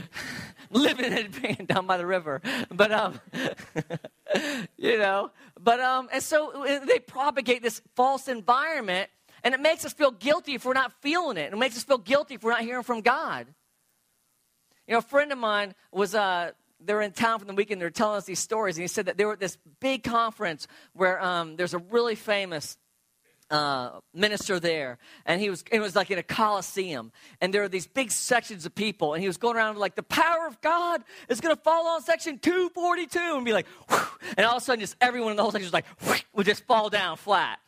living 0.70 1.06
in 1.06 1.14
a 1.14 1.28
van 1.28 1.64
down 1.64 1.86
by 1.86 1.96
the 1.96 2.04
river. 2.04 2.42
But 2.70 2.92
um, 2.92 3.20
you 4.76 4.98
know, 4.98 5.30
but 5.58 5.80
um, 5.80 6.10
and 6.12 6.22
so 6.22 6.62
uh, 6.62 6.84
they 6.84 6.98
propagate 6.98 7.62
this 7.62 7.80
false 7.96 8.28
environment, 8.28 9.08
and 9.42 9.54
it 9.54 9.60
makes 9.60 9.86
us 9.86 9.94
feel 9.94 10.10
guilty 10.10 10.52
if 10.52 10.66
we're 10.66 10.74
not 10.74 10.92
feeling 11.00 11.38
it. 11.38 11.46
And 11.46 11.54
it 11.54 11.58
makes 11.58 11.78
us 11.78 11.84
feel 11.84 11.96
guilty 11.96 12.34
if 12.34 12.42
we're 12.42 12.50
not 12.50 12.60
hearing 12.60 12.82
from 12.82 13.00
God. 13.00 13.46
You 14.86 14.92
know, 14.92 14.98
a 14.98 15.02
friend 15.02 15.32
of 15.32 15.38
mine 15.38 15.74
was 15.90 16.14
uh, 16.14 16.50
they 16.86 16.94
were 16.94 17.02
in 17.02 17.12
town 17.12 17.38
for 17.38 17.44
the 17.44 17.54
weekend. 17.54 17.80
They 17.80 17.86
were 17.86 17.90
telling 17.90 18.16
us 18.16 18.24
these 18.24 18.38
stories, 18.38 18.76
and 18.76 18.82
he 18.82 18.88
said 18.88 19.06
that 19.06 19.16
they 19.16 19.24
were 19.24 19.36
this 19.36 19.58
big 19.80 20.02
conference 20.02 20.66
where 20.92 21.22
um, 21.22 21.56
there's 21.56 21.74
a 21.74 21.78
really 21.78 22.14
famous 22.14 22.76
uh, 23.50 24.00
minister 24.12 24.58
there, 24.58 24.98
and 25.26 25.40
he 25.40 25.50
was 25.50 25.64
it 25.70 25.80
was 25.80 25.94
like 25.94 26.10
in 26.10 26.18
a 26.18 26.22
coliseum, 26.22 27.12
and 27.40 27.52
there 27.52 27.62
are 27.62 27.68
these 27.68 27.86
big 27.86 28.10
sections 28.10 28.66
of 28.66 28.74
people, 28.74 29.14
and 29.14 29.22
he 29.22 29.26
was 29.26 29.36
going 29.36 29.56
around 29.56 29.78
like 29.78 29.94
the 29.94 30.02
power 30.02 30.46
of 30.46 30.60
God 30.60 31.04
is 31.28 31.40
going 31.40 31.54
to 31.54 31.62
fall 31.62 31.86
on 31.88 32.02
section 32.02 32.38
242, 32.38 33.18
and 33.18 33.44
be 33.44 33.52
like, 33.52 33.66
Whew, 33.88 33.98
and 34.36 34.46
all 34.46 34.56
of 34.56 34.62
a 34.62 34.64
sudden, 34.64 34.80
just 34.80 34.96
everyone 35.00 35.32
in 35.32 35.36
the 35.36 35.42
whole 35.42 35.52
section 35.52 35.66
was 35.66 35.72
like 35.72 35.86
would 36.32 36.46
just 36.46 36.64
fall 36.64 36.90
down 36.90 37.16
flat. 37.16 37.58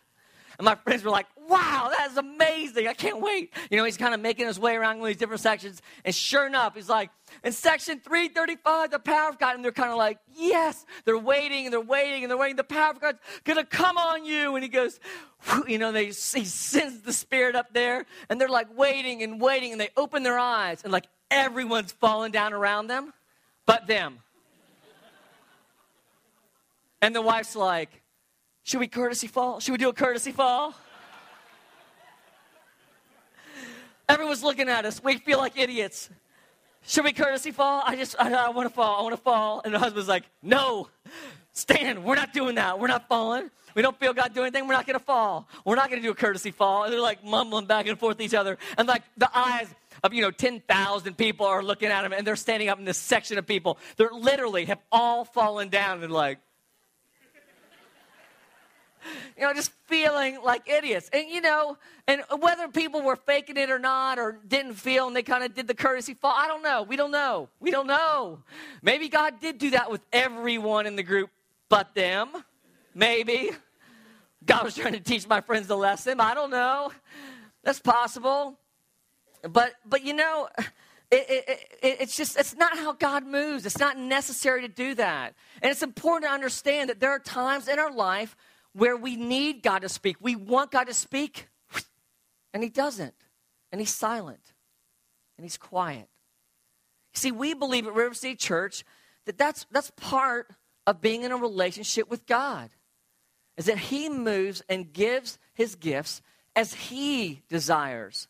And 0.59 0.65
my 0.65 0.75
friends 0.75 1.05
were 1.05 1.11
like, 1.11 1.27
wow, 1.49 1.91
that 1.97 2.11
is 2.11 2.17
amazing. 2.17 2.89
I 2.89 2.95
can't 2.95 3.21
wait. 3.21 3.53
You 3.71 3.77
know, 3.77 3.85
he's 3.85 3.97
kind 3.97 4.15
of 4.15 4.21
making 4.21 4.47
his 4.47 4.59
way 4.59 4.75
around 4.75 4.99
all 5.01 5.07
these 5.07 5.17
different 5.17 5.41
sections. 5.41 5.83
And 6.05 6.15
sure 6.15 6.47
enough, 6.47 6.75
he's 6.75 6.89
like, 6.89 7.11
in 7.45 7.53
section 7.53 8.01
335, 8.01 8.91
the 8.91 8.99
power 8.99 9.29
of 9.29 9.39
God. 9.39 9.55
And 9.55 9.65
they're 9.65 9.73
kind 9.73 9.91
of 9.91 9.99
like, 9.99 10.19
yes. 10.35 10.85
They're 11.05 11.19
waiting 11.19 11.67
and 11.67 11.73
they're 11.73 11.81
waiting 11.81 12.25
and 12.25 12.31
they're 12.31 12.39
waiting. 12.39 12.57
The 12.57 12.65
power 12.65 12.91
of 12.91 13.01
God's 13.01 13.19
going 13.45 13.59
to 13.59 13.65
come 13.65 13.99
on 13.99 14.25
you. 14.25 14.55
And 14.55 14.63
he 14.63 14.69
goes, 14.69 14.99
you 15.69 15.79
know, 15.79 15.93
they, 15.93 16.07
he 16.07 16.13
sends 16.13 17.01
the 17.03 17.13
Spirit 17.13 17.55
up 17.55 17.73
there. 17.73 18.07
And 18.29 18.41
they're 18.41 18.49
like 18.49 18.77
waiting 18.77 19.23
and 19.23 19.41
waiting. 19.41 19.73
And 19.73 19.81
they 19.81 19.91
open 19.97 20.23
their 20.23 20.39
eyes. 20.39 20.83
And 20.83 20.93
like 20.93 21.07
everyone's 21.31 21.93
falling 21.93 22.33
down 22.33 22.53
around 22.53 22.87
them 22.87 23.13
but 23.67 23.87
them. 23.87 24.21
And 27.03 27.15
the 27.15 27.21
wife's 27.21 27.55
like, 27.55 28.03
should 28.67 28.81
we 28.81 28.89
courtesy 28.89 29.29
fall? 29.29 29.61
Should 29.61 29.71
we 29.71 29.79
do 29.79 29.89
a 29.89 29.93
courtesy 29.93 30.33
fall? 30.33 30.75
Everyone's 34.09 34.43
looking 34.43 34.69
at 34.69 34.85
us. 34.85 35.01
We 35.01 35.19
feel 35.19 35.39
like 35.39 35.57
idiots. 35.57 36.11
Should 36.83 37.05
we 37.05 37.13
courtesy 37.13 37.53
fall? 37.53 37.85
I 37.87 37.95
just, 37.95 38.17
I, 38.19 38.33
I 38.35 38.49
want 38.49 38.69
to 38.69 38.75
fall. 38.75 38.99
I 38.99 39.03
want 39.05 39.15
to 39.15 39.23
fall. 39.23 39.63
And 39.65 39.73
the 39.73 39.79
husband's 39.79 40.09
like, 40.09 40.25
no, 40.43 40.89
stand. 41.53 42.03
we're 42.03 42.17
not 42.17 42.33
doing 42.33 42.57
that. 42.57 42.81
We're 42.81 42.89
not 42.89 43.07
falling. 43.07 43.53
We 43.77 43.83
don't 43.83 43.97
feel 44.01 44.13
God 44.13 44.35
doing 44.35 44.47
anything. 44.47 44.67
We're 44.67 44.75
not 44.75 44.85
going 44.85 44.99
to 44.99 45.05
fall. 45.05 45.47
We're 45.65 45.77
not 45.77 45.89
going 45.89 46.03
to 46.03 46.07
do 46.09 46.11
a 46.11 46.17
courtesy 46.17 46.51
fall. 46.51 46.83
And 46.83 46.93
they're 46.93 46.99
like 46.99 47.23
mumbling 47.23 47.67
back 47.67 47.87
and 47.87 47.97
forth 47.97 48.19
to 48.19 48.25
each 48.25 48.35
other. 48.35 48.59
And 48.77 48.89
like 48.89 49.05
the 49.17 49.31
eyes 49.33 49.73
of, 50.03 50.13
you 50.13 50.23
know, 50.23 50.33
10,000 50.33 51.17
people 51.17 51.47
are 51.47 51.63
looking 51.63 51.91
at 51.91 52.03
them 52.03 52.13
and 52.13 52.27
they're 52.27 52.35
standing 52.35 52.69
up 52.69 52.81
in 52.81 52.85
this 52.85 52.99
section 52.99 53.39
of 53.39 53.47
people. 53.47 53.79
They're 53.97 54.11
literally 54.11 54.65
have 54.65 54.81
all 54.91 55.25
fallen 55.25 55.69
down 55.69 56.03
and 56.03 56.13
like, 56.13 56.41
you 59.37 59.45
know, 59.45 59.53
just 59.53 59.73
feeling 59.87 60.39
like 60.45 60.69
idiots. 60.69 61.09
And, 61.13 61.29
you 61.29 61.41
know, 61.41 61.77
and 62.07 62.23
whether 62.39 62.69
people 62.69 63.03
were 63.03 63.17
faking 63.17 63.57
it 63.57 63.71
or 63.71 63.79
not 63.79 64.19
or 64.19 64.39
didn't 64.47 64.75
feel 64.75 65.07
and 65.07 65.17
they 65.17 65.23
kind 65.23 65.45
of 65.45 65.55
did 65.55 65.67
the 65.67 65.75
courtesy 65.75 66.15
fall, 66.15 66.35
I 66.37 66.47
don't 66.47 66.63
know. 66.63 66.83
We 66.83 66.97
don't 66.97 67.11
know. 67.11 67.49
We 67.61 67.71
don't 67.71 67.87
know. 67.87 68.41
Maybe 68.83 69.09
God 69.09 69.41
did 69.41 69.59
do 69.59 69.71
that 69.71 69.91
with 69.91 70.03
everyone 70.13 70.87
in 70.87 70.97
the 70.97 71.03
group 71.03 71.31
but 71.69 71.95
them. 71.95 72.29
Maybe. 72.95 73.51
God 74.45 74.65
was 74.65 74.75
trying 74.75 74.93
to 74.93 75.01
teach 75.01 75.27
my 75.27 75.41
friends 75.41 75.67
the 75.67 75.77
lesson. 75.77 76.21
I 76.21 76.35
don't 76.35 76.51
know. 76.51 76.93
That's 77.63 77.81
possible. 77.81 78.59
But, 79.43 79.75
but 79.85 80.05
you 80.05 80.15
know, 80.15 80.49
it, 81.11 81.27
it, 81.29 81.61
it, 81.83 81.97
it's 82.01 82.17
just, 82.17 82.39
it's 82.39 82.55
not 82.55 82.77
how 82.77 82.93
God 82.93 83.27
moves. 83.27 83.67
It's 83.67 83.79
not 83.79 83.99
necessary 83.99 84.63
to 84.63 84.69
do 84.69 84.95
that. 84.95 85.35
And 85.63 85.71
it's 85.71 85.83
important 85.83 86.29
to 86.29 86.35
understand 86.35 86.91
that 86.91 87.01
there 87.01 87.11
are 87.11 87.19
times 87.19 87.69
in 87.69 87.79
our 87.79 87.93
life 87.93 88.37
where 88.77 88.97
we 88.97 89.17
need 89.17 89.63
God 89.63 89.81
to 89.81 89.89
speak. 89.89 90.17
We 90.21 90.37
want 90.37 90.71
God 90.71 90.85
to 90.85 90.95
speak, 90.95 91.49
and 92.53 92.63
He 92.63 92.69
doesn't. 92.69 93.15
And 93.73 93.81
He's 93.81 93.95
silent, 93.95 94.53
and 95.37 95.45
He's 95.45 95.57
quiet. 95.57 96.09
See, 97.15 97.33
we 97.33 97.55
believe 97.55 97.87
at 97.87 97.95
River 97.95 98.15
City 98.15 98.37
Church 98.37 98.85
that 99.25 99.39
that's, 99.39 99.67
that's 99.71 99.91
part 99.97 100.51
of 100.87 101.01
being 101.01 101.23
in 101.23 101.33
a 101.33 101.37
relationship 101.37 102.11
with 102.11 102.27
God, 102.27 102.71
is 103.57 103.65
that 103.65 103.79
He 103.79 104.09
moves 104.09 104.63
and 104.69 104.93
gives 104.93 105.39
His 105.55 105.75
gifts 105.75 106.21
as 106.55 106.75
He 106.75 107.43
desires. 107.49 108.29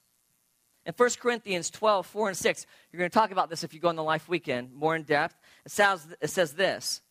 In 0.86 0.94
1 0.96 1.10
Corinthians 1.20 1.68
12, 1.70 2.06
4 2.06 2.28
and 2.28 2.36
6, 2.36 2.66
you're 2.92 2.98
going 2.98 3.10
to 3.10 3.14
talk 3.14 3.32
about 3.32 3.50
this 3.50 3.64
if 3.64 3.74
you 3.74 3.80
go 3.80 3.88
on 3.88 3.96
the 3.96 4.04
Life 4.04 4.28
Weekend 4.28 4.72
more 4.72 4.94
in 4.94 5.02
depth. 5.02 5.36
It 5.64 5.72
says, 5.72 6.06
it 6.20 6.30
says 6.30 6.52
this 6.52 7.02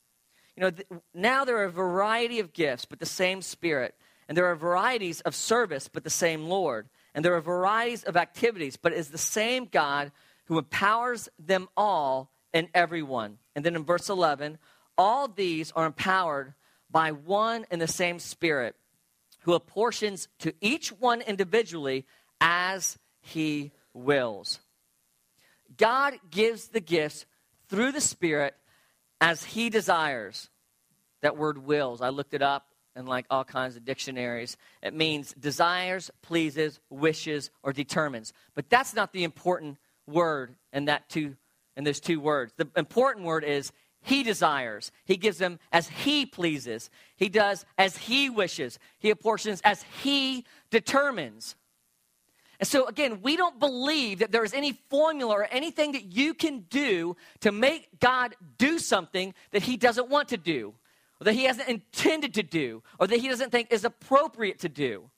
you 0.55 0.61
know, 0.61 0.71
th- 0.71 0.87
now 1.13 1.45
there 1.45 1.57
are 1.57 1.65
a 1.65 1.71
variety 1.71 2.39
of 2.39 2.53
gifts, 2.53 2.85
but 2.85 2.99
the 2.99 3.05
same 3.05 3.41
Spirit. 3.41 3.95
And 4.27 4.37
there 4.37 4.45
are 4.45 4.55
varieties 4.55 5.21
of 5.21 5.35
service, 5.35 5.87
but 5.87 6.03
the 6.03 6.09
same 6.09 6.45
Lord. 6.45 6.87
And 7.13 7.23
there 7.23 7.35
are 7.35 7.41
varieties 7.41 8.03
of 8.03 8.17
activities, 8.17 8.77
but 8.77 8.91
it 8.91 8.97
is 8.97 9.09
the 9.09 9.17
same 9.17 9.65
God 9.65 10.11
who 10.45 10.57
empowers 10.57 11.29
them 11.37 11.67
all 11.75 12.31
and 12.53 12.67
everyone. 12.73 13.37
And 13.55 13.65
then 13.65 13.75
in 13.75 13.83
verse 13.83 14.09
11, 14.09 14.57
all 14.97 15.27
these 15.27 15.71
are 15.73 15.85
empowered 15.85 16.53
by 16.89 17.11
one 17.11 17.65
and 17.69 17.81
the 17.81 17.87
same 17.87 18.19
Spirit 18.19 18.75
who 19.41 19.53
apportions 19.53 20.27
to 20.39 20.53
each 20.61 20.89
one 20.89 21.21
individually 21.21 22.05
as 22.41 22.97
he 23.21 23.71
wills. 23.93 24.59
God 25.77 26.15
gives 26.29 26.69
the 26.69 26.79
gifts 26.79 27.25
through 27.67 27.91
the 27.91 28.01
Spirit 28.01 28.55
as 29.21 29.43
he 29.43 29.69
desires. 29.69 30.49
That 31.21 31.37
word 31.37 31.65
wills, 31.65 32.01
I 32.01 32.09
looked 32.09 32.33
it 32.33 32.41
up 32.41 32.67
in 32.95 33.05
like 33.05 33.25
all 33.29 33.43
kinds 33.43 33.75
of 33.75 33.83
dictionaries. 33.83 34.57
It 34.81 34.93
means 34.93 35.33
desires, 35.33 36.11
pleases, 36.21 36.79
wishes, 36.89 37.49
or 37.63 37.73
determines. 37.73 38.33
But 38.53 38.69
that's 38.69 38.93
not 38.93 39.11
the 39.11 39.23
important 39.23 39.77
word 40.07 40.55
in 40.71 40.85
that 40.85 41.09
two 41.09 41.35
in 41.75 41.83
those 41.83 41.99
two 41.99 42.21
words. 42.21 42.53
The 42.55 42.69
important 42.77 43.25
word 43.25 43.43
is 43.43 43.73
he 44.01 44.23
desires. 44.23 44.91
He 45.03 45.17
gives 45.17 45.39
them 45.39 45.59
as 45.71 45.89
he 45.89 46.25
pleases. 46.25 46.89
He 47.17 47.27
does 47.27 47.65
as 47.77 47.97
he 47.97 48.29
wishes. 48.29 48.79
He 48.99 49.09
apportions 49.09 49.61
as 49.65 49.83
he 50.03 50.45
determines. 50.69 51.55
And 52.59 52.67
so, 52.67 52.85
again, 52.87 53.21
we 53.21 53.35
don't 53.35 53.59
believe 53.59 54.19
that 54.19 54.31
there 54.31 54.43
is 54.43 54.53
any 54.53 54.73
formula 54.89 55.33
or 55.33 55.47
anything 55.51 55.91
that 55.91 56.05
you 56.05 56.33
can 56.33 56.61
do 56.69 57.15
to 57.41 57.51
make 57.51 57.99
God 57.99 58.35
do 58.57 58.79
something 58.79 59.33
that 59.51 59.63
He 59.63 59.77
doesn't 59.77 60.09
want 60.09 60.29
to 60.29 60.37
do, 60.37 60.73
or 61.19 61.25
that 61.25 61.33
He 61.33 61.43
hasn't 61.43 61.67
intended 61.67 62.33
to 62.35 62.43
do, 62.43 62.81
or 62.99 63.07
that 63.07 63.19
He 63.19 63.27
doesn't 63.27 63.51
think 63.51 63.71
is 63.71 63.83
appropriate 63.83 64.59
to 64.59 64.69
do. 64.69 65.09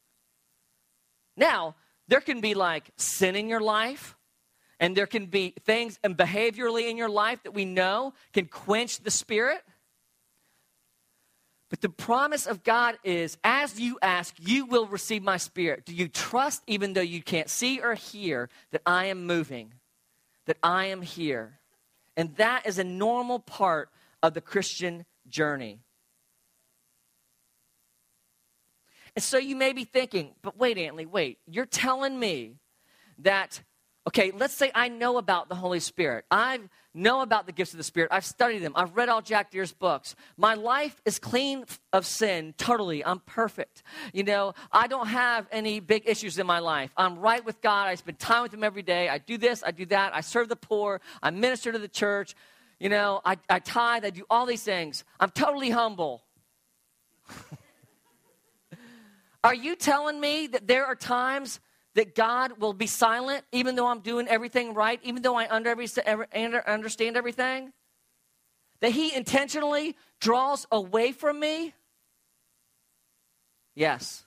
Now, 1.35 1.75
there 2.07 2.21
can 2.21 2.41
be 2.41 2.53
like 2.53 2.89
sin 2.97 3.35
in 3.35 3.47
your 3.47 3.61
life, 3.61 4.15
and 4.79 4.95
there 4.95 5.07
can 5.07 5.27
be 5.27 5.53
things 5.65 5.99
and 6.03 6.17
behaviorally 6.17 6.89
in 6.89 6.97
your 6.97 7.09
life 7.09 7.43
that 7.43 7.53
we 7.53 7.65
know 7.65 8.13
can 8.33 8.45
quench 8.45 8.99
the 8.99 9.11
Spirit. 9.11 9.61
But 11.69 11.81
the 11.81 11.89
promise 11.89 12.45
of 12.45 12.63
God 12.63 12.97
is 13.03 13.37
as 13.43 13.79
you 13.79 13.99
ask, 14.01 14.35
you 14.39 14.65
will 14.65 14.87
receive 14.87 15.21
my 15.21 15.37
spirit. 15.37 15.85
Do 15.85 15.93
you 15.93 16.07
trust, 16.07 16.63
even 16.65 16.93
though 16.93 17.01
you 17.01 17.21
can't 17.21 17.49
see 17.49 17.81
or 17.81 17.93
hear, 17.93 18.49
that 18.71 18.81
I 18.85 19.05
am 19.05 19.25
moving, 19.25 19.73
that 20.45 20.57
I 20.63 20.85
am 20.85 21.01
here? 21.01 21.59
And 22.15 22.35
that 22.37 22.65
is 22.65 22.79
a 22.79 22.83
normal 22.83 23.39
part 23.39 23.89
of 24.23 24.33
the 24.33 24.41
Christian 24.41 25.05
journey. 25.27 25.81
And 29.15 29.23
so 29.23 29.37
you 29.37 29.55
may 29.55 29.73
be 29.73 29.83
thinking, 29.83 30.35
but 30.41 30.57
wait, 30.57 30.77
Antley, 30.77 31.05
wait, 31.05 31.39
you're 31.47 31.65
telling 31.65 32.17
me 32.17 32.55
that 33.19 33.61
Okay, 34.07 34.31
let's 34.31 34.53
say 34.53 34.71
I 34.73 34.87
know 34.87 35.17
about 35.17 35.49
the 35.49 35.55
Holy 35.55 35.81
Spirit. 35.81 36.23
I 36.31 36.61
know 36.97 37.21
about 37.21 37.45
the 37.45 37.51
gifts 37.51 37.73
of 37.73 37.77
the 37.77 37.83
Spirit. 37.83 38.09
I've 38.11 38.25
studied 38.25 38.59
them. 38.59 38.73
I've 38.75 38.95
read 38.95 39.07
all 39.09 39.21
Jack 39.21 39.51
Deere's 39.51 39.71
books. 39.71 40.15
My 40.35 40.55
life 40.55 41.01
is 41.05 41.19
clean 41.19 41.65
of 41.93 42.05
sin, 42.05 42.53
totally. 42.57 43.05
I'm 43.05 43.19
perfect. 43.19 43.83
You 44.13 44.23
know, 44.23 44.53
I 44.71 44.87
don't 44.87 45.07
have 45.07 45.47
any 45.51 45.79
big 45.79 46.03
issues 46.07 46.37
in 46.39 46.47
my 46.47 46.59
life. 46.59 46.91
I'm 46.97 47.19
right 47.19 47.43
with 47.45 47.61
God. 47.61 47.87
I 47.87 47.95
spend 47.95 48.19
time 48.19 48.43
with 48.43 48.53
Him 48.53 48.63
every 48.63 48.83
day. 48.83 49.07
I 49.09 49.19
do 49.19 49.37
this, 49.37 49.63
I 49.65 49.71
do 49.71 49.85
that. 49.87 50.15
I 50.15 50.21
serve 50.21 50.49
the 50.49 50.55
poor. 50.55 50.99
I 51.21 51.29
minister 51.29 51.71
to 51.71 51.79
the 51.79 51.87
church. 51.87 52.35
You 52.79 52.89
know, 52.89 53.21
I, 53.25 53.37
I 53.49 53.59
tithe. 53.59 54.05
I 54.05 54.09
do 54.09 54.23
all 54.29 54.45
these 54.45 54.63
things. 54.63 55.03
I'm 55.19 55.31
totally 55.31 55.69
humble. 55.69 56.23
are 59.43 59.55
you 59.55 59.75
telling 59.75 60.19
me 60.19 60.47
that 60.47 60.67
there 60.67 60.85
are 60.85 60.95
times 60.95 61.59
that 61.97 62.13
God 62.13 62.59
will 62.59 62.73
be 62.73 62.85
silent 62.85 63.43
even 63.51 63.75
though 63.75 63.87
I'm 63.87 64.01
doing 64.01 64.27
everything 64.27 64.75
right, 64.75 64.99
even 65.01 65.23
though 65.23 65.35
I 65.35 65.47
understand 65.47 67.17
everything? 67.17 67.73
That 68.81 68.91
He 68.91 69.15
intentionally 69.15 69.95
draws 70.19 70.67
away 70.71 71.11
from 71.11 71.39
me? 71.39 71.73
Yes, 73.73 74.23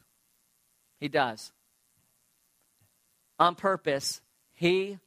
He 0.98 1.06
does. 1.06 1.52
On 3.38 3.54
purpose, 3.54 4.20
He 4.52 4.98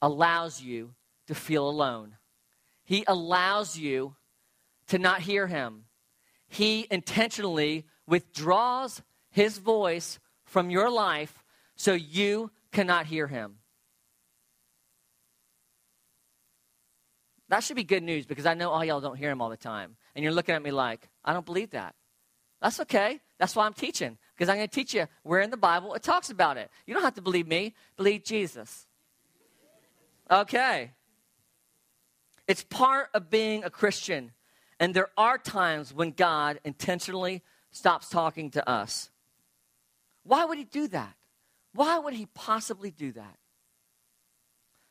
allows 0.00 0.62
you 0.62 0.94
to 1.26 1.34
feel 1.34 1.68
alone. 1.68 2.14
He 2.84 3.02
allows 3.08 3.76
you 3.76 4.14
to 4.86 4.98
not 5.00 5.22
hear 5.22 5.48
Him. 5.48 5.86
He 6.46 6.86
intentionally 6.88 7.84
withdraws 8.06 9.02
His 9.30 9.58
voice 9.58 10.20
from 10.44 10.70
your 10.70 10.88
life 10.88 11.41
so 11.82 11.94
you 11.94 12.52
cannot 12.70 13.06
hear 13.06 13.26
him. 13.26 13.56
That 17.48 17.64
should 17.64 17.74
be 17.74 17.82
good 17.82 18.04
news 18.04 18.24
because 18.24 18.46
I 18.46 18.54
know 18.54 18.70
all 18.70 18.84
y'all 18.84 19.00
don't 19.00 19.16
hear 19.16 19.32
him 19.32 19.42
all 19.42 19.50
the 19.50 19.56
time. 19.56 19.96
And 20.14 20.22
you're 20.22 20.32
looking 20.32 20.54
at 20.54 20.62
me 20.62 20.70
like, 20.70 21.08
I 21.24 21.32
don't 21.32 21.44
believe 21.44 21.70
that. 21.70 21.96
That's 22.60 22.78
okay. 22.82 23.18
That's 23.40 23.56
why 23.56 23.66
I'm 23.66 23.72
teaching 23.72 24.16
because 24.32 24.48
I'm 24.48 24.58
going 24.58 24.68
to 24.68 24.72
teach 24.72 24.94
you 24.94 25.08
where 25.24 25.40
in 25.40 25.50
the 25.50 25.56
Bible 25.56 25.94
it 25.94 26.04
talks 26.04 26.30
about 26.30 26.56
it. 26.56 26.70
You 26.86 26.94
don't 26.94 27.02
have 27.02 27.16
to 27.16 27.20
believe 27.20 27.48
me, 27.48 27.74
believe 27.96 28.22
Jesus. 28.22 28.86
Okay. 30.30 30.92
It's 32.46 32.62
part 32.62 33.08
of 33.12 33.28
being 33.28 33.64
a 33.64 33.70
Christian. 33.70 34.30
And 34.78 34.94
there 34.94 35.10
are 35.18 35.36
times 35.36 35.92
when 35.92 36.12
God 36.12 36.60
intentionally 36.62 37.42
stops 37.72 38.08
talking 38.08 38.52
to 38.52 38.70
us. 38.70 39.10
Why 40.22 40.44
would 40.44 40.58
he 40.58 40.64
do 40.64 40.86
that? 40.86 41.16
Why 41.74 41.98
would 41.98 42.14
he 42.14 42.26
possibly 42.26 42.90
do 42.90 43.12
that? 43.12 43.38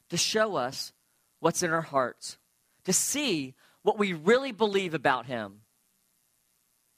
To 0.10 0.18
show 0.18 0.56
us 0.56 0.94
what's 1.40 1.64
in 1.64 1.72
our 1.72 1.82
hearts, 1.82 2.38
to 2.86 2.94
see 2.94 3.56
what 3.84 3.98
we 3.98 4.14
really 4.14 4.52
believe 4.52 4.94
about 4.94 5.26
him, 5.26 5.62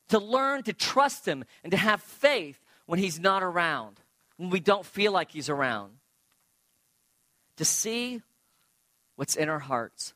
to 0.09 0.19
learn 0.19 0.63
to 0.63 0.73
trust 0.73 1.27
him 1.27 1.43
and 1.63 1.71
to 1.71 1.77
have 1.77 2.01
faith 2.01 2.59
when 2.85 2.99
he's 2.99 3.19
not 3.19 3.43
around, 3.43 3.99
when 4.37 4.49
we 4.49 4.59
don't 4.59 4.85
feel 4.85 5.11
like 5.11 5.31
he's 5.31 5.49
around, 5.49 5.93
to 7.57 7.65
see 7.65 8.21
what's 9.15 9.35
in 9.35 9.49
our 9.49 9.59
hearts. 9.59 10.13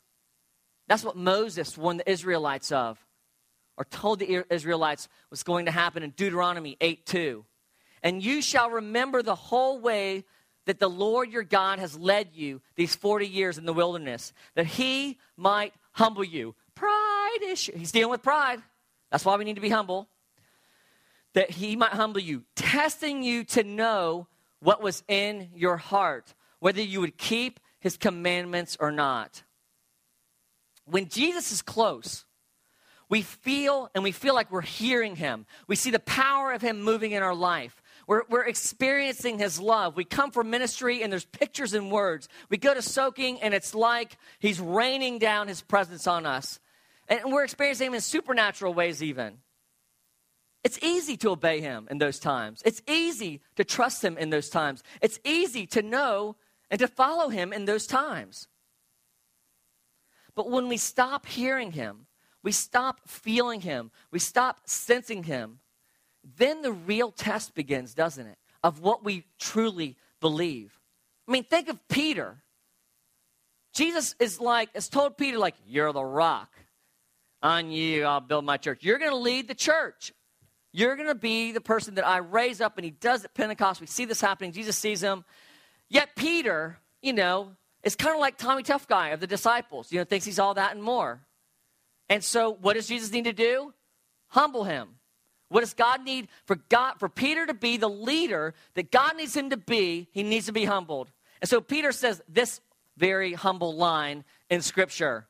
That's 0.87 1.03
what 1.03 1.15
Moses 1.15 1.77
warned 1.77 1.99
the 1.99 2.09
Israelites 2.09 2.71
of, 2.71 2.99
or 3.77 3.85
told 3.85 4.19
the 4.19 4.45
Israelites 4.49 5.07
was 5.29 5.43
going 5.43 5.65
to 5.65 5.71
happen 5.71 6.03
in 6.03 6.11
Deuteronomy 6.11 6.77
8 6.81 7.05
2. 7.05 7.45
And 8.07 8.23
you 8.23 8.41
shall 8.41 8.69
remember 8.69 9.21
the 9.21 9.35
whole 9.35 9.81
way 9.81 10.23
that 10.65 10.79
the 10.79 10.87
Lord 10.87 11.29
your 11.29 11.43
God 11.43 11.79
has 11.79 11.99
led 11.99 12.29
you 12.33 12.61
these 12.77 12.95
40 12.95 13.27
years 13.27 13.57
in 13.57 13.65
the 13.65 13.73
wilderness, 13.73 14.31
that 14.55 14.65
he 14.65 15.17
might 15.35 15.73
humble 15.91 16.23
you. 16.23 16.55
Pride 16.73 17.39
issue. 17.45 17.77
He's 17.77 17.91
dealing 17.91 18.11
with 18.11 18.23
pride. 18.23 18.61
That's 19.11 19.25
why 19.25 19.35
we 19.35 19.43
need 19.43 19.55
to 19.55 19.61
be 19.61 19.67
humble. 19.67 20.07
That 21.33 21.51
he 21.51 21.75
might 21.75 21.91
humble 21.91 22.21
you, 22.21 22.45
testing 22.55 23.23
you 23.23 23.43
to 23.43 23.65
know 23.65 24.27
what 24.61 24.81
was 24.81 25.03
in 25.09 25.49
your 25.53 25.75
heart, 25.75 26.33
whether 26.59 26.81
you 26.81 27.01
would 27.01 27.17
keep 27.17 27.59
his 27.81 27.97
commandments 27.97 28.77
or 28.79 28.89
not. 28.89 29.43
When 30.85 31.09
Jesus 31.09 31.51
is 31.51 31.61
close, 31.61 32.23
we 33.09 33.21
feel 33.21 33.89
and 33.93 34.01
we 34.01 34.13
feel 34.13 34.33
like 34.33 34.49
we're 34.49 34.61
hearing 34.61 35.17
him. 35.17 35.45
We 35.67 35.75
see 35.75 35.91
the 35.91 35.99
power 35.99 36.53
of 36.53 36.61
him 36.61 36.81
moving 36.81 37.11
in 37.11 37.21
our 37.21 37.35
life. 37.35 37.81
We're, 38.07 38.23
we're 38.29 38.45
experiencing 38.45 39.37
his 39.37 39.59
love. 39.59 39.97
We 39.97 40.05
come 40.05 40.31
from 40.31 40.49
ministry 40.49 41.03
and 41.03 41.11
there's 41.11 41.25
pictures 41.25 41.73
and 41.73 41.91
words. 41.91 42.29
We 42.49 42.57
go 42.57 42.73
to 42.73 42.81
soaking 42.81 43.41
and 43.41 43.53
it's 43.53 43.75
like 43.75 44.17
he's 44.39 44.61
raining 44.61 45.19
down 45.19 45.49
his 45.49 45.61
presence 45.61 46.07
on 46.07 46.25
us. 46.25 46.59
And 47.09 47.31
we're 47.31 47.43
experiencing 47.43 47.87
him 47.87 47.93
in 47.93 48.01
supernatural 48.01 48.73
ways, 48.73 49.03
even. 49.03 49.39
It's 50.63 50.79
easy 50.81 51.17
to 51.17 51.31
obey 51.31 51.61
him 51.61 51.87
in 51.91 51.97
those 51.97 52.19
times. 52.19 52.61
It's 52.65 52.81
easy 52.87 53.41
to 53.55 53.63
trust 53.63 54.03
him 54.03 54.17
in 54.17 54.29
those 54.29 54.49
times. 54.49 54.83
It's 55.01 55.19
easy 55.23 55.65
to 55.67 55.81
know 55.81 56.37
and 56.71 56.79
to 56.79 56.87
follow 56.87 57.29
him 57.29 57.53
in 57.53 57.65
those 57.65 57.87
times. 57.87 58.47
But 60.33 60.49
when 60.49 60.67
we 60.67 60.77
stop 60.77 61.25
hearing 61.25 61.71
him, 61.71 62.07
we 62.43 62.51
stop 62.51 63.01
feeling 63.07 63.61
him, 63.61 63.91
we 64.11 64.19
stop 64.19 64.61
sensing 64.65 65.23
him, 65.23 65.59
then 66.35 66.61
the 66.61 66.71
real 66.71 67.11
test 67.11 67.55
begins, 67.55 67.93
doesn't 67.93 68.25
it? 68.25 68.37
Of 68.63 68.81
what 68.81 69.03
we 69.03 69.23
truly 69.39 69.95
believe. 70.19 70.77
I 71.27 71.31
mean, 71.31 71.43
think 71.43 71.69
of 71.69 71.79
Peter. 71.87 72.41
Jesus 73.73 74.15
is 74.19 74.39
like, 74.41 74.73
has 74.73 74.89
told 74.89 75.17
Peter, 75.17 75.37
like, 75.37 75.55
you're 75.67 75.93
the 75.93 76.03
rock. 76.03 76.49
On 77.43 77.69
you, 77.69 78.03
I'll 78.03 78.19
build 78.19 78.45
my 78.45 78.57
church. 78.57 78.79
You're 78.81 78.97
going 78.97 79.11
to 79.11 79.17
lead 79.17 79.47
the 79.47 79.53
church. 79.53 80.11
You're 80.73 80.95
going 80.95 81.07
to 81.07 81.15
be 81.15 81.51
the 81.51 81.61
person 81.61 81.95
that 81.95 82.07
I 82.07 82.17
raise 82.17 82.61
up, 82.61 82.77
and 82.77 82.85
he 82.85 82.91
does 82.91 83.23
at 83.23 83.33
Pentecost. 83.35 83.79
We 83.79 83.87
see 83.87 84.05
this 84.05 84.19
happening. 84.19 84.51
Jesus 84.51 84.75
sees 84.75 85.01
him. 85.01 85.23
Yet 85.87 86.15
Peter, 86.15 86.77
you 87.01 87.13
know, 87.13 87.51
is 87.83 87.95
kind 87.95 88.13
of 88.13 88.19
like 88.19 88.37
Tommy 88.37 88.63
Tough 88.63 88.87
Guy 88.87 89.09
of 89.09 89.19
the 89.19 89.27
disciples, 89.27 89.91
you 89.91 89.99
know, 89.99 90.03
thinks 90.03 90.25
he's 90.25 90.39
all 90.39 90.55
that 90.55 90.73
and 90.73 90.83
more. 90.83 91.21
And 92.09 92.23
so, 92.23 92.51
what 92.51 92.73
does 92.73 92.87
Jesus 92.87 93.11
need 93.11 93.25
to 93.25 93.33
do? 93.33 93.73
Humble 94.27 94.63
him. 94.63 94.96
What 95.49 95.61
does 95.61 95.73
God 95.73 96.03
need 96.03 96.27
for 96.45 96.57
God 96.69 96.95
for 96.99 97.07
Peter 97.07 97.45
to 97.45 97.53
be 97.53 97.77
the 97.77 97.89
leader 97.89 98.53
that 98.73 98.91
God 98.91 99.15
needs 99.15 99.35
him 99.35 99.49
to 99.51 99.57
be? 99.57 100.07
He 100.11 100.23
needs 100.23 100.47
to 100.47 100.51
be 100.51 100.65
humbled. 100.65 101.09
And 101.41 101.49
so 101.49 101.61
Peter 101.61 101.91
says 101.91 102.21
this 102.27 102.61
very 102.97 103.33
humble 103.33 103.75
line 103.75 104.23
in 104.49 104.61
scripture. 104.61 105.27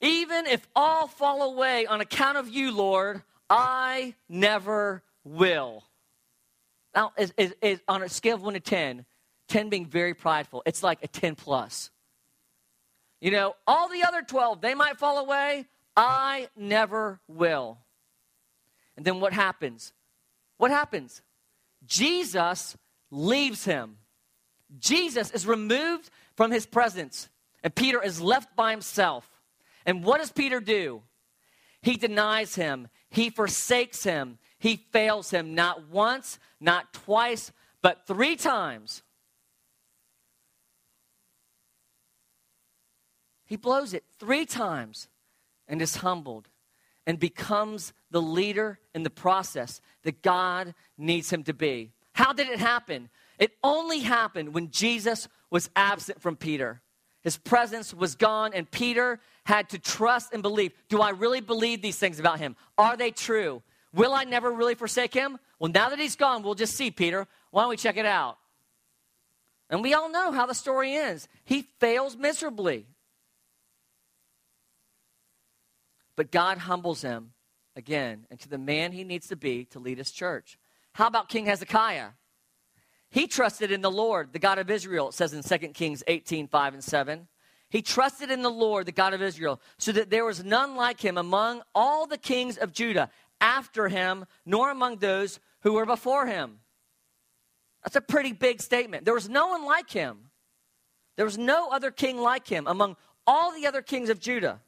Even 0.00 0.46
if 0.46 0.66
all 0.74 1.06
fall 1.06 1.42
away 1.42 1.86
on 1.86 2.00
account 2.00 2.36
of 2.36 2.48
you, 2.48 2.72
Lord, 2.72 3.22
I 3.48 4.14
never 4.28 5.02
will. 5.24 5.84
Now, 6.94 7.12
is, 7.16 7.32
is, 7.36 7.54
is 7.62 7.80
on 7.88 8.02
a 8.02 8.08
scale 8.08 8.36
of 8.36 8.42
1 8.42 8.54
to 8.54 8.60
10, 8.60 9.04
10 9.48 9.68
being 9.68 9.86
very 9.86 10.14
prideful, 10.14 10.62
it's 10.66 10.82
like 10.82 10.98
a 11.02 11.08
10 11.08 11.36
plus. 11.36 11.90
You 13.20 13.30
know, 13.30 13.54
all 13.66 13.88
the 13.88 14.02
other 14.02 14.22
12, 14.22 14.60
they 14.60 14.74
might 14.74 14.98
fall 14.98 15.18
away. 15.18 15.66
I 15.96 16.48
never 16.56 17.20
will. 17.28 17.78
And 18.96 19.04
then 19.04 19.20
what 19.20 19.32
happens? 19.32 19.92
What 20.58 20.70
happens? 20.70 21.22
Jesus 21.86 22.76
leaves 23.10 23.64
him. 23.64 23.98
Jesus 24.78 25.30
is 25.32 25.46
removed 25.46 26.10
from 26.36 26.50
his 26.50 26.66
presence, 26.66 27.28
and 27.62 27.74
Peter 27.74 28.02
is 28.02 28.20
left 28.20 28.56
by 28.56 28.70
himself. 28.70 29.28
And 29.84 30.04
what 30.04 30.18
does 30.18 30.32
Peter 30.32 30.60
do? 30.60 31.02
He 31.82 31.96
denies 31.96 32.54
him. 32.54 32.88
He 33.10 33.28
forsakes 33.28 34.04
him. 34.04 34.38
He 34.58 34.76
fails 34.92 35.30
him 35.30 35.54
not 35.54 35.88
once, 35.88 36.38
not 36.60 36.94
twice, 36.94 37.52
but 37.82 38.06
three 38.06 38.36
times. 38.36 39.02
He 43.44 43.56
blows 43.56 43.92
it 43.92 44.04
three 44.18 44.46
times 44.46 45.08
and 45.68 45.82
is 45.82 45.96
humbled 45.96 46.48
and 47.06 47.18
becomes 47.18 47.92
the 48.10 48.22
leader 48.22 48.78
in 48.94 49.02
the 49.02 49.10
process 49.10 49.80
that 50.02 50.22
God 50.22 50.74
needs 50.96 51.32
him 51.32 51.42
to 51.44 51.52
be. 51.52 51.92
How 52.12 52.32
did 52.32 52.48
it 52.48 52.58
happen? 52.58 53.08
It 53.38 53.52
only 53.64 54.00
happened 54.00 54.54
when 54.54 54.70
Jesus 54.70 55.28
was 55.50 55.70
absent 55.74 56.20
from 56.20 56.36
Peter. 56.36 56.80
His 57.22 57.36
presence 57.36 57.94
was 57.94 58.14
gone, 58.14 58.52
and 58.52 58.70
Peter 58.70 59.20
had 59.44 59.68
to 59.70 59.78
trust 59.78 60.32
and 60.32 60.42
believe. 60.42 60.72
Do 60.88 61.00
I 61.00 61.10
really 61.10 61.40
believe 61.40 61.80
these 61.80 61.98
things 61.98 62.18
about 62.18 62.38
him? 62.38 62.56
Are 62.76 62.96
they 62.96 63.10
true? 63.10 63.62
Will 63.94 64.12
I 64.12 64.24
never 64.24 64.50
really 64.50 64.74
forsake 64.74 65.14
him? 65.14 65.38
Well, 65.58 65.70
now 65.70 65.88
that 65.90 65.98
he's 65.98 66.16
gone, 66.16 66.42
we'll 66.42 66.54
just 66.54 66.76
see, 66.76 66.90
Peter. 66.90 67.26
Why 67.50 67.62
don't 67.62 67.70
we 67.70 67.76
check 67.76 67.96
it 67.96 68.06
out? 68.06 68.38
And 69.70 69.82
we 69.82 69.94
all 69.94 70.10
know 70.10 70.32
how 70.32 70.46
the 70.46 70.54
story 70.54 70.94
ends. 70.94 71.28
He 71.44 71.62
fails 71.80 72.16
miserably. 72.16 72.86
But 76.16 76.30
God 76.30 76.58
humbles 76.58 77.02
him 77.02 77.32
again 77.76 78.26
into 78.30 78.48
the 78.48 78.58
man 78.58 78.92
he 78.92 79.04
needs 79.04 79.28
to 79.28 79.36
be 79.36 79.64
to 79.66 79.78
lead 79.78 79.98
his 79.98 80.10
church. 80.10 80.58
How 80.94 81.06
about 81.06 81.28
King 81.28 81.46
Hezekiah? 81.46 82.10
He 83.10 83.26
trusted 83.26 83.70
in 83.70 83.82
the 83.82 83.90
Lord, 83.90 84.32
the 84.32 84.38
God 84.38 84.58
of 84.58 84.70
Israel, 84.70 85.08
it 85.08 85.14
says 85.14 85.32
in 85.32 85.42
2 85.42 85.68
Kings 85.68 86.02
18 86.06 86.48
5 86.48 86.74
and 86.74 86.84
7. 86.84 87.28
He 87.68 87.80
trusted 87.80 88.30
in 88.30 88.42
the 88.42 88.50
Lord, 88.50 88.84
the 88.86 88.92
God 88.92 89.14
of 89.14 89.22
Israel, 89.22 89.60
so 89.78 89.92
that 89.92 90.10
there 90.10 90.26
was 90.26 90.44
none 90.44 90.76
like 90.76 91.00
him 91.00 91.16
among 91.16 91.62
all 91.74 92.06
the 92.06 92.18
kings 92.18 92.58
of 92.58 92.72
Judah 92.72 93.10
after 93.40 93.88
him, 93.88 94.26
nor 94.44 94.70
among 94.70 94.98
those 94.98 95.40
who 95.62 95.72
were 95.72 95.86
before 95.86 96.26
him. 96.26 96.58
That's 97.82 97.96
a 97.96 98.02
pretty 98.02 98.32
big 98.32 98.60
statement. 98.60 99.04
There 99.04 99.14
was 99.14 99.28
no 99.28 99.48
one 99.48 99.64
like 99.64 99.90
him. 99.90 100.30
There 101.16 101.24
was 101.24 101.38
no 101.38 101.70
other 101.70 101.90
king 101.90 102.18
like 102.18 102.46
him 102.46 102.66
among 102.66 102.96
all 103.26 103.52
the 103.52 103.66
other 103.66 103.82
kings 103.82 104.10
of 104.10 104.20
Judah. 104.20 104.60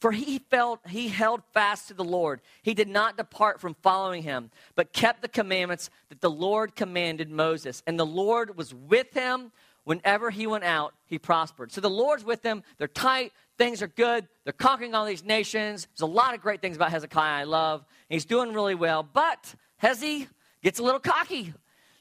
For 0.00 0.12
he 0.12 0.38
felt 0.38 0.80
he 0.88 1.08
held 1.08 1.42
fast 1.52 1.88
to 1.88 1.94
the 1.94 2.04
Lord. 2.04 2.40
He 2.62 2.74
did 2.74 2.88
not 2.88 3.16
depart 3.16 3.60
from 3.60 3.74
following 3.82 4.22
him, 4.22 4.50
but 4.74 4.92
kept 4.92 5.22
the 5.22 5.28
commandments 5.28 5.90
that 6.08 6.20
the 6.20 6.30
Lord 6.30 6.76
commanded 6.76 7.30
Moses. 7.30 7.82
And 7.86 7.98
the 7.98 8.06
Lord 8.06 8.56
was 8.56 8.74
with 8.74 9.12
him 9.14 9.52
whenever 9.88 10.28
he 10.28 10.46
went 10.46 10.64
out, 10.64 10.92
he 11.06 11.18
prospered. 11.18 11.72
So 11.72 11.80
the 11.80 11.88
Lord's 11.88 12.22
with 12.22 12.42
him. 12.42 12.62
They're 12.76 12.88
tight. 12.88 13.32
Things 13.56 13.80
are 13.80 13.88
good. 13.88 14.28
They're 14.44 14.52
conquering 14.52 14.94
all 14.94 15.06
these 15.06 15.24
nations. 15.24 15.88
There's 15.94 16.02
a 16.02 16.12
lot 16.12 16.34
of 16.34 16.42
great 16.42 16.60
things 16.60 16.76
about 16.76 16.90
Hezekiah 16.90 17.40
I 17.40 17.44
love. 17.44 17.86
He's 18.10 18.26
doing 18.26 18.52
really 18.52 18.74
well. 18.74 19.02
But 19.02 19.54
Hezi 19.82 20.28
gets 20.62 20.78
a 20.78 20.82
little 20.82 21.00
cocky, 21.00 21.54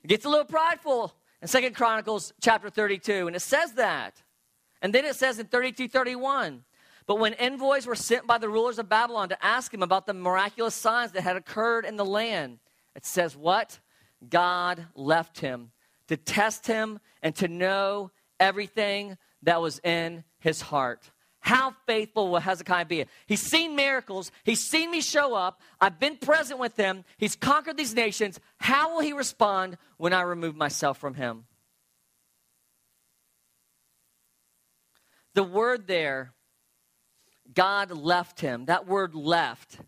gets 0.05 0.25
a 0.25 0.29
little 0.29 0.43
prideful 0.43 1.13
in 1.41 1.47
Second 1.47 1.75
Chronicles 1.77 2.33
chapter 2.41 2.69
32. 2.69 3.27
And 3.27 3.37
it 3.37 3.41
says 3.41 3.71
that. 3.75 4.21
And 4.81 4.93
then 4.93 5.05
it 5.05 5.15
says 5.15 5.39
in 5.39 5.47
32 5.47 5.87
31, 5.87 6.65
but 7.07 7.19
when 7.19 7.33
envoys 7.35 7.87
were 7.87 7.95
sent 7.95 8.27
by 8.27 8.37
the 8.37 8.49
rulers 8.49 8.77
of 8.77 8.89
Babylon 8.89 9.29
to 9.29 9.45
ask 9.45 9.73
him 9.73 9.81
about 9.81 10.05
the 10.05 10.13
miraculous 10.13 10.75
signs 10.75 11.13
that 11.13 11.23
had 11.23 11.37
occurred 11.37 11.85
in 11.85 11.95
the 11.95 12.05
land, 12.05 12.59
it 12.95 13.05
says 13.05 13.35
what? 13.35 13.79
God 14.29 14.85
left 14.93 15.39
him 15.39 15.71
to 16.09 16.17
test 16.17 16.67
him 16.67 16.99
and 17.23 17.33
to 17.35 17.47
know 17.47 18.11
everything 18.39 19.17
that 19.43 19.61
was 19.61 19.79
in 19.83 20.25
his 20.39 20.61
heart. 20.61 21.09
How 21.39 21.75
faithful 21.85 22.29
will 22.29 22.39
Hezekiah 22.39 22.85
be? 22.85 23.05
He's 23.25 23.41
seen 23.41 23.75
miracles. 23.75 24.31
He's 24.43 24.61
seen 24.61 24.91
me 24.91 24.99
show 24.99 25.33
up. 25.33 25.61
I've 25.79 25.99
been 25.99 26.17
present 26.17 26.59
with 26.59 26.75
him. 26.75 27.05
He's 27.17 27.37
conquered 27.37 27.77
these 27.77 27.93
nations. 27.93 28.39
How 28.57 28.93
will 28.93 29.01
he 29.01 29.13
respond 29.13 29.77
when 29.95 30.11
I 30.11 30.23
remove 30.23 30.57
myself 30.57 30.97
from 30.97 31.13
him? 31.13 31.45
The 35.35 35.43
word 35.43 35.87
there 35.87 36.33
God 37.53 37.91
left 37.91 38.41
him. 38.41 38.65
That 38.65 38.87
word 38.87 39.15
left 39.15 39.79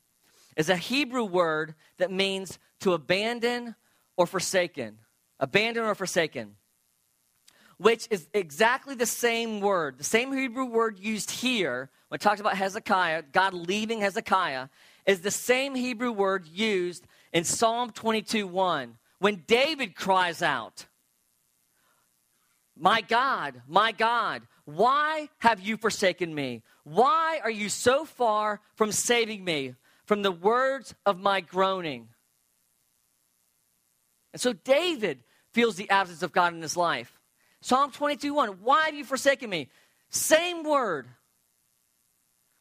is 0.55 0.69
a 0.69 0.75
Hebrew 0.75 1.23
word 1.23 1.75
that 1.97 2.11
means 2.11 2.59
to 2.81 2.93
abandon 2.93 3.75
or 4.17 4.27
forsaken. 4.27 4.99
Abandon 5.39 5.83
or 5.83 5.95
forsaken. 5.95 6.55
Which 7.77 8.07
is 8.11 8.27
exactly 8.33 8.95
the 8.95 9.05
same 9.05 9.61
word, 9.61 9.97
the 9.97 10.03
same 10.03 10.33
Hebrew 10.33 10.65
word 10.65 10.99
used 10.99 11.31
here 11.31 11.89
when 12.09 12.17
it 12.17 12.21
talks 12.21 12.41
about 12.41 12.57
Hezekiah, 12.57 13.23
God 13.31 13.53
leaving 13.53 14.01
Hezekiah, 14.01 14.67
is 15.05 15.21
the 15.21 15.31
same 15.31 15.75
Hebrew 15.75 16.11
word 16.11 16.45
used 16.47 17.07
in 17.31 17.43
Psalm 17.43 17.91
22 17.91 18.47
1 18.47 18.97
when 19.19 19.43
David 19.47 19.95
cries 19.95 20.41
out, 20.41 20.87
My 22.75 23.01
God, 23.01 23.61
my 23.67 23.91
God, 23.91 24.41
why 24.75 25.29
have 25.39 25.59
you 25.59 25.77
forsaken 25.77 26.33
me? 26.33 26.63
Why 26.83 27.39
are 27.43 27.51
you 27.51 27.69
so 27.69 28.05
far 28.05 28.61
from 28.75 28.91
saving 28.91 29.43
me 29.43 29.75
from 30.05 30.21
the 30.21 30.31
words 30.31 30.93
of 31.05 31.19
my 31.19 31.41
groaning? 31.41 32.09
And 34.33 34.41
so 34.41 34.53
David 34.53 35.23
feels 35.53 35.75
the 35.75 35.89
absence 35.89 36.21
of 36.21 36.31
God 36.31 36.53
in 36.53 36.61
his 36.61 36.77
life. 36.77 37.19
Psalm 37.61 37.91
22 37.91 38.33
1 38.33 38.49
Why 38.61 38.85
have 38.85 38.95
you 38.95 39.03
forsaken 39.03 39.49
me? 39.49 39.69
Same 40.09 40.63
word, 40.63 41.07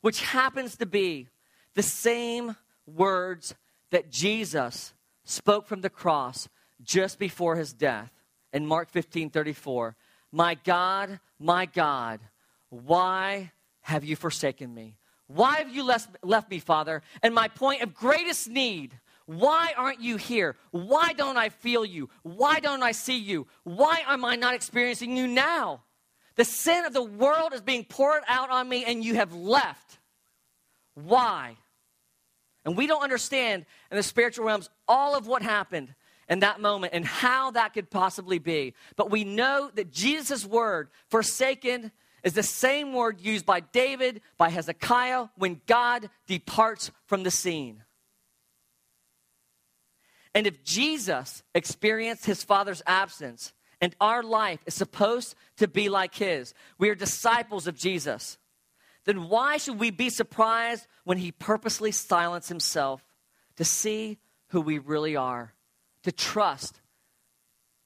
which 0.00 0.22
happens 0.22 0.76
to 0.76 0.86
be 0.86 1.28
the 1.74 1.82
same 1.82 2.56
words 2.86 3.54
that 3.90 4.10
Jesus 4.10 4.94
spoke 5.24 5.66
from 5.66 5.80
the 5.80 5.90
cross 5.90 6.48
just 6.82 7.18
before 7.18 7.56
his 7.56 7.72
death 7.72 8.12
in 8.52 8.66
Mark 8.66 8.90
15 8.90 9.30
34. 9.30 9.96
My 10.32 10.54
God, 10.54 11.20
my 11.38 11.66
God, 11.66 12.20
why 12.70 13.52
have 13.80 14.04
you 14.04 14.16
forsaken 14.16 14.72
me? 14.72 14.96
Why 15.26 15.56
have 15.56 15.74
you 15.74 15.84
left, 15.84 16.50
me, 16.50 16.58
Father? 16.58 17.02
And 17.22 17.34
my 17.34 17.48
point 17.48 17.82
of 17.82 17.94
greatest 17.94 18.48
need, 18.48 18.98
why 19.26 19.72
aren't 19.76 20.00
you 20.00 20.16
here? 20.16 20.56
Why 20.70 21.12
don't 21.12 21.36
I 21.36 21.50
feel 21.50 21.84
you? 21.84 22.08
Why 22.22 22.60
don't 22.60 22.82
I 22.82 22.92
see 22.92 23.18
you? 23.18 23.46
Why 23.64 24.02
am 24.06 24.24
I 24.24 24.36
not 24.36 24.54
experiencing 24.54 25.16
you 25.16 25.26
now? 25.26 25.82
The 26.36 26.44
sin 26.46 26.86
of 26.86 26.94
the 26.94 27.02
world 27.02 27.52
is 27.52 27.60
being 27.60 27.84
poured 27.84 28.22
out 28.26 28.50
on 28.50 28.68
me, 28.68 28.84
and 28.84 29.04
you 29.04 29.16
have 29.16 29.34
left. 29.34 29.98
Why? 30.94 31.56
And 32.64 32.76
we 32.76 32.86
don't 32.86 33.02
understand 33.02 33.66
in 33.90 33.96
the 33.96 34.02
spiritual 34.02 34.46
realms 34.46 34.70
all 34.86 35.16
of 35.16 35.26
what 35.26 35.42
happened 35.42 35.94
in 36.28 36.40
that 36.40 36.60
moment 36.60 36.92
and 36.94 37.04
how 37.04 37.50
that 37.52 37.74
could 37.74 37.90
possibly 37.90 38.38
be. 38.38 38.74
But 38.96 39.10
we 39.10 39.24
know 39.24 39.70
that 39.74 39.92
Jesus' 39.92 40.44
word, 40.44 40.88
forsaken, 41.08 41.92
is 42.22 42.34
the 42.34 42.42
same 42.42 42.92
word 42.92 43.20
used 43.20 43.46
by 43.46 43.60
David, 43.60 44.20
by 44.36 44.50
Hezekiah, 44.50 45.26
when 45.36 45.60
God 45.66 46.10
departs 46.26 46.90
from 47.06 47.22
the 47.22 47.30
scene. 47.30 47.84
And 50.34 50.46
if 50.46 50.62
Jesus 50.62 51.42
experienced 51.54 52.26
his 52.26 52.44
father's 52.44 52.82
absence, 52.86 53.52
and 53.80 53.94
our 54.00 54.22
life 54.22 54.60
is 54.66 54.74
supposed 54.74 55.34
to 55.56 55.68
be 55.68 55.88
like 55.88 56.14
his, 56.14 56.52
we 56.78 56.90
are 56.90 56.94
disciples 56.94 57.66
of 57.66 57.76
Jesus, 57.76 58.38
then 59.04 59.28
why 59.28 59.56
should 59.56 59.78
we 59.78 59.90
be 59.90 60.10
surprised 60.10 60.86
when 61.04 61.18
he 61.18 61.32
purposely 61.32 61.92
silenced 61.92 62.48
himself 62.48 63.02
to 63.56 63.64
see 63.64 64.18
who 64.48 64.60
we 64.60 64.78
really 64.78 65.16
are, 65.16 65.54
to 66.04 66.12
trust, 66.12 66.80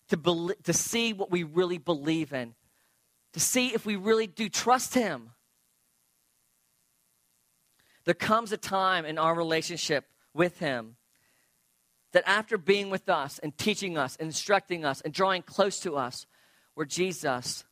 to, 0.08 0.16
be- 0.16 0.54
to 0.64 0.72
see 0.72 1.12
what 1.12 1.30
we 1.30 1.42
really 1.42 1.78
believe 1.78 2.32
in, 2.32 2.54
to 3.32 3.40
see 3.40 3.68
if 3.68 3.86
we 3.86 3.96
really 3.96 4.26
do 4.26 4.48
trust 4.48 4.94
Him. 4.94 5.30
There 8.04 8.14
comes 8.14 8.52
a 8.52 8.56
time 8.56 9.04
in 9.04 9.18
our 9.18 9.34
relationship 9.34 10.04
with 10.34 10.58
Him 10.58 10.96
that 12.12 12.24
after 12.26 12.58
being 12.58 12.90
with 12.90 13.08
us 13.08 13.38
and 13.38 13.56
teaching 13.56 13.96
us, 13.96 14.16
and 14.16 14.26
instructing 14.26 14.84
us, 14.84 15.00
and 15.00 15.14
drawing 15.14 15.42
close 15.42 15.80
to 15.80 15.96
us, 15.96 16.26
where 16.74 16.86
Jesus, 16.86 17.64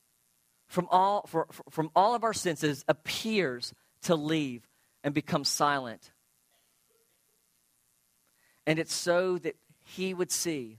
from 0.67 0.89
all, 0.91 1.27
for, 1.27 1.47
from 1.69 1.91
all 1.95 2.15
of 2.15 2.25
our 2.25 2.33
senses, 2.33 2.85
appears 2.89 3.75
to 4.03 4.15
leave 4.15 4.67
and 5.05 5.13
become 5.13 5.45
silent. 5.45 6.11
And 8.67 8.79
it's 8.79 8.95
so 8.95 9.39
that 9.39 9.57
He 9.97 10.15
would 10.15 10.31
see 10.31 10.79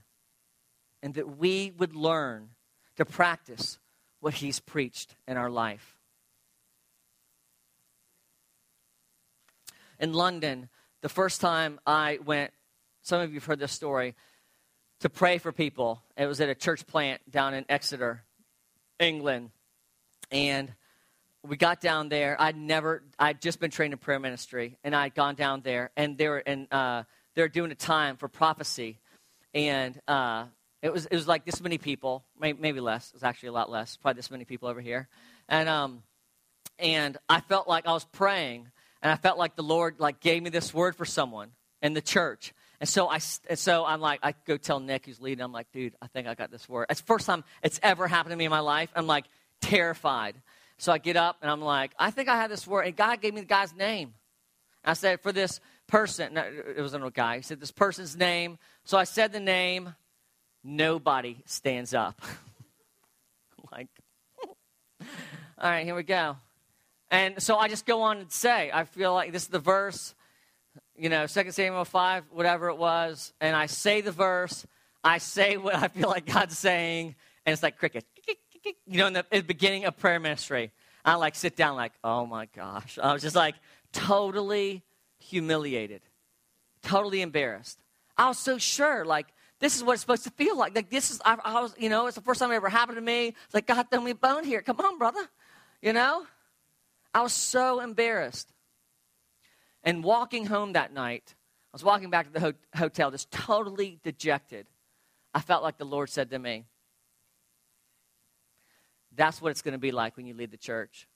and 1.02 1.14
that 1.14 1.36
we 1.38 1.72
would 1.76 1.94
learn 1.94 2.50
to 2.96 3.04
practice 3.04 3.78
what 4.20 4.34
he's 4.34 4.60
preached 4.60 5.16
in 5.26 5.36
our 5.36 5.50
life. 5.50 5.98
In 9.98 10.12
London, 10.12 10.68
the 11.00 11.08
first 11.08 11.40
time 11.40 11.78
I 11.86 12.18
went, 12.24 12.52
some 13.02 13.20
of 13.20 13.30
you 13.30 13.40
have 13.40 13.44
heard 13.44 13.58
this 13.58 13.72
story, 13.72 14.14
to 15.00 15.10
pray 15.10 15.38
for 15.38 15.52
people. 15.52 16.00
It 16.16 16.26
was 16.26 16.40
at 16.40 16.48
a 16.48 16.54
church 16.54 16.86
plant 16.86 17.20
down 17.30 17.54
in 17.54 17.64
Exeter, 17.68 18.22
England. 18.98 19.50
And 20.30 20.72
we 21.46 21.56
got 21.56 21.80
down 21.80 22.08
there. 22.08 22.36
I'd 22.40 22.56
never, 22.56 23.02
I'd 23.18 23.42
just 23.42 23.58
been 23.60 23.70
trained 23.70 23.92
in 23.92 23.98
prayer 23.98 24.20
ministry, 24.20 24.78
and 24.84 24.94
I'd 24.94 25.14
gone 25.14 25.34
down 25.34 25.62
there, 25.62 25.90
and 25.96 26.16
they 26.16 26.28
were, 26.28 26.38
and, 26.38 26.72
uh, 26.72 27.02
they 27.34 27.42
were 27.42 27.48
doing 27.48 27.70
a 27.72 27.74
time 27.74 28.16
for 28.16 28.28
prophecy. 28.28 28.98
And 29.54 30.00
uh, 30.08 30.46
it 30.80 30.92
was, 30.92 31.06
it 31.06 31.14
was 31.14 31.28
like 31.28 31.44
this 31.44 31.60
many 31.60 31.78
people, 31.78 32.24
maybe 32.38 32.80
less. 32.80 33.08
It 33.08 33.14
was 33.14 33.22
actually 33.22 33.50
a 33.50 33.52
lot 33.52 33.70
less, 33.70 33.96
probably 33.96 34.18
this 34.18 34.30
many 34.30 34.44
people 34.44 34.68
over 34.68 34.80
here. 34.80 35.08
And, 35.48 35.68
um, 35.68 36.02
and 36.78 37.16
I 37.28 37.40
felt 37.40 37.68
like 37.68 37.86
I 37.86 37.92
was 37.92 38.04
praying, 38.04 38.68
and 39.02 39.12
I 39.12 39.16
felt 39.16 39.38
like 39.38 39.56
the 39.56 39.62
Lord 39.62 39.96
like 39.98 40.20
gave 40.20 40.42
me 40.42 40.50
this 40.50 40.72
word 40.72 40.96
for 40.96 41.04
someone 41.04 41.50
in 41.82 41.92
the 41.92 42.00
church. 42.00 42.52
And 42.80 42.88
so 42.88 43.08
I, 43.08 43.20
and 43.48 43.58
so 43.58 43.84
I'm 43.84 44.00
like, 44.00 44.20
I 44.22 44.34
go 44.44 44.56
tell 44.56 44.80
Nick 44.80 45.06
who's 45.06 45.20
leading. 45.20 45.44
I'm 45.44 45.52
like, 45.52 45.70
dude, 45.72 45.94
I 46.02 46.08
think 46.08 46.26
I 46.26 46.34
got 46.34 46.50
this 46.50 46.68
word. 46.68 46.86
It's 46.90 47.00
the 47.00 47.06
first 47.06 47.26
time 47.26 47.44
it's 47.62 47.78
ever 47.82 48.08
happened 48.08 48.32
to 48.32 48.36
me 48.36 48.44
in 48.44 48.50
my 48.50 48.60
life. 48.60 48.90
I'm 48.96 49.06
like 49.06 49.26
terrified. 49.60 50.34
So 50.78 50.92
I 50.92 50.98
get 50.98 51.16
up 51.16 51.36
and 51.42 51.50
I'm 51.50 51.60
like, 51.60 51.92
I 51.96 52.10
think 52.10 52.28
I 52.28 52.36
have 52.36 52.50
this 52.50 52.66
word. 52.66 52.86
And 52.86 52.96
God 52.96 53.20
gave 53.20 53.34
me 53.34 53.40
the 53.40 53.46
guy's 53.46 53.72
name. 53.72 54.14
I 54.84 54.94
said, 54.94 55.20
for 55.20 55.30
this 55.30 55.60
person, 55.86 56.34
no, 56.34 56.42
it 56.42 56.80
wasn't 56.80 57.04
a 57.04 57.10
guy. 57.10 57.36
He 57.36 57.42
said, 57.42 57.60
this 57.60 57.70
person's 57.70 58.16
name. 58.16 58.58
So 58.84 58.98
I 58.98 59.04
said 59.04 59.32
the 59.32 59.40
name 59.40 59.94
nobody 60.64 61.36
stands 61.44 61.94
up. 61.94 62.20
like, 63.72 63.88
all 65.00 65.70
right, 65.70 65.84
here 65.84 65.94
we 65.94 66.02
go. 66.02 66.36
And 67.10 67.42
so 67.42 67.58
I 67.58 67.68
just 67.68 67.84
go 67.84 68.02
on 68.02 68.18
and 68.18 68.32
say, 68.32 68.70
I 68.72 68.84
feel 68.84 69.12
like 69.12 69.32
this 69.32 69.42
is 69.42 69.48
the 69.48 69.58
verse, 69.58 70.14
you 70.96 71.10
know, 71.10 71.26
2 71.26 71.50
Samuel 71.50 71.84
5, 71.84 72.24
whatever 72.30 72.68
it 72.68 72.78
was, 72.78 73.34
and 73.40 73.54
I 73.54 73.66
say 73.66 74.00
the 74.00 74.12
verse, 74.12 74.66
I 75.04 75.18
say 75.18 75.56
what 75.56 75.74
I 75.74 75.88
feel 75.88 76.08
like 76.08 76.26
God's 76.26 76.56
saying, 76.56 77.14
and 77.44 77.52
it's 77.52 77.62
like 77.62 77.76
cricket. 77.78 78.06
You 78.86 78.98
know, 78.98 79.08
in 79.08 79.12
the, 79.12 79.26
in 79.30 79.40
the 79.40 79.46
beginning 79.46 79.84
of 79.84 79.98
prayer 79.98 80.20
ministry, 80.20 80.70
I 81.04 81.16
like 81.16 81.34
sit 81.34 81.56
down 81.56 81.76
like, 81.76 81.92
oh 82.04 82.26
my 82.26 82.46
gosh. 82.46 82.98
I 83.02 83.12
was 83.12 83.22
just 83.22 83.36
like 83.36 83.56
totally 83.92 84.82
humiliated, 85.22 86.02
totally 86.82 87.22
embarrassed. 87.22 87.78
I 88.16 88.28
was 88.28 88.38
so 88.38 88.58
sure, 88.58 89.04
like, 89.04 89.26
this 89.62 89.76
is 89.76 89.84
what 89.84 89.92
it's 89.92 90.00
supposed 90.00 90.24
to 90.24 90.30
feel 90.30 90.56
like. 90.56 90.74
Like 90.74 90.90
this 90.90 91.10
is, 91.10 91.20
I, 91.24 91.38
I, 91.44 91.60
was, 91.62 91.74
you 91.78 91.88
know, 91.88 92.08
it's 92.08 92.16
the 92.16 92.22
first 92.22 92.40
time 92.40 92.50
it 92.50 92.56
ever 92.56 92.68
happened 92.68 92.96
to 92.96 93.02
me. 93.02 93.28
It's 93.28 93.54
like 93.54 93.66
God 93.66 93.86
threw 93.90 94.00
me 94.00 94.10
a 94.10 94.14
bone 94.14 94.44
here. 94.44 94.60
Come 94.60 94.80
on, 94.80 94.98
brother. 94.98 95.24
You 95.80 95.92
know, 95.92 96.26
I 97.14 97.22
was 97.22 97.32
so 97.32 97.80
embarrassed. 97.80 98.52
And 99.84 100.02
walking 100.02 100.46
home 100.46 100.72
that 100.72 100.92
night, 100.92 101.34
I 101.72 101.76
was 101.76 101.84
walking 101.84 102.10
back 102.10 102.26
to 102.26 102.32
the 102.32 102.40
ho- 102.40 102.52
hotel, 102.76 103.10
just 103.10 103.30
totally 103.30 103.98
dejected. 104.02 104.66
I 105.32 105.40
felt 105.40 105.62
like 105.62 105.78
the 105.78 105.84
Lord 105.84 106.10
said 106.10 106.30
to 106.30 106.38
me, 106.38 106.64
"That's 109.14 109.40
what 109.40 109.50
it's 109.50 109.62
going 109.62 109.72
to 109.72 109.78
be 109.78 109.92
like 109.92 110.16
when 110.16 110.26
you 110.26 110.34
lead 110.34 110.50
the 110.50 110.56
church. 110.56 111.08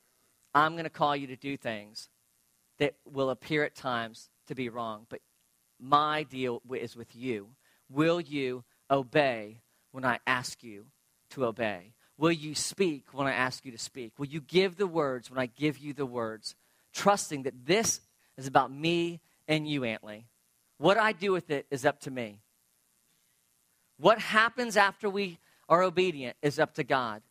I'm 0.54 0.72
going 0.72 0.84
to 0.84 0.90
call 0.90 1.14
you 1.14 1.26
to 1.28 1.36
do 1.36 1.56
things 1.56 2.08
that 2.78 2.94
will 3.04 3.30
appear 3.30 3.64
at 3.64 3.74
times 3.74 4.30
to 4.46 4.54
be 4.54 4.68
wrong, 4.68 5.06
but 5.08 5.20
my 5.78 6.22
deal 6.22 6.62
is 6.70 6.96
with 6.96 7.14
you." 7.14 7.54
Will 7.88 8.20
you 8.20 8.64
obey 8.90 9.62
when 9.92 10.04
I 10.04 10.20
ask 10.26 10.62
you 10.62 10.86
to 11.30 11.44
obey? 11.44 11.94
Will 12.18 12.32
you 12.32 12.54
speak 12.54 13.12
when 13.12 13.26
I 13.26 13.32
ask 13.32 13.64
you 13.64 13.72
to 13.72 13.78
speak? 13.78 14.18
Will 14.18 14.26
you 14.26 14.40
give 14.40 14.76
the 14.76 14.86
words 14.86 15.30
when 15.30 15.38
I 15.38 15.46
give 15.46 15.78
you 15.78 15.92
the 15.92 16.06
words? 16.06 16.54
Trusting 16.92 17.42
that 17.42 17.66
this 17.66 18.00
is 18.36 18.46
about 18.46 18.72
me 18.72 19.20
and 19.46 19.68
you, 19.68 19.84
Antley. 19.84 20.26
What 20.78 20.98
I 20.98 21.12
do 21.12 21.32
with 21.32 21.50
it 21.50 21.66
is 21.70 21.84
up 21.84 22.00
to 22.00 22.10
me. 22.10 22.40
What 23.98 24.18
happens 24.18 24.76
after 24.76 25.08
we 25.08 25.38
are 25.68 25.82
obedient 25.82 26.36
is 26.42 26.58
up 26.58 26.74
to 26.74 26.84
God. 26.84 27.22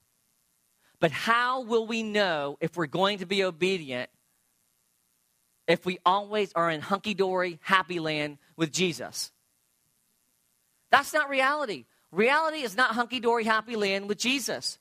But 0.99 1.11
how 1.11 1.61
will 1.61 1.85
we 1.85 2.03
know 2.03 2.57
if 2.61 2.75
we're 2.75 2.87
going 2.87 3.19
to 3.19 3.25
be 3.25 3.43
obedient 3.43 4.09
if 5.67 5.85
we 5.85 5.99
always 6.05 6.51
are 6.53 6.69
in 6.69 6.81
hunky 6.81 7.13
dory, 7.13 7.59
happy 7.61 7.99
land 7.99 8.37
with 8.55 8.71
Jesus? 8.71 9.31
That's 10.91 11.13
not 11.13 11.29
reality. 11.29 11.85
Reality 12.11 12.61
is 12.61 12.77
not 12.77 12.91
hunky 12.91 13.19
dory, 13.19 13.43
happy 13.43 13.75
land 13.75 14.07
with 14.07 14.17
Jesus. 14.17 14.77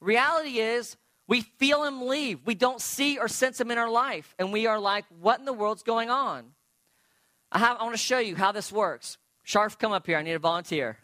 Reality 0.00 0.58
is 0.58 0.96
we 1.28 1.42
feel 1.42 1.84
him 1.84 2.08
leave. 2.08 2.40
We 2.44 2.54
don't 2.54 2.80
see 2.80 3.18
or 3.18 3.28
sense 3.28 3.60
him 3.60 3.70
in 3.70 3.78
our 3.78 3.90
life. 3.90 4.34
And 4.38 4.52
we 4.52 4.66
are 4.66 4.80
like, 4.80 5.04
what 5.20 5.38
in 5.38 5.44
the 5.44 5.52
world's 5.52 5.82
going 5.82 6.10
on? 6.10 6.46
I, 7.52 7.58
have, 7.58 7.76
I 7.78 7.84
want 7.84 7.94
to 7.94 8.02
show 8.02 8.18
you 8.18 8.34
how 8.34 8.52
this 8.52 8.72
works. 8.72 9.18
Sharf, 9.44 9.78
come 9.78 9.92
up 9.92 10.06
here. 10.06 10.18
I 10.18 10.22
need 10.22 10.32
a 10.32 10.38
volunteer. 10.38 10.98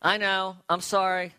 I 0.00 0.16
know. 0.16 0.56
I'm 0.68 0.80
sorry. 0.80 1.34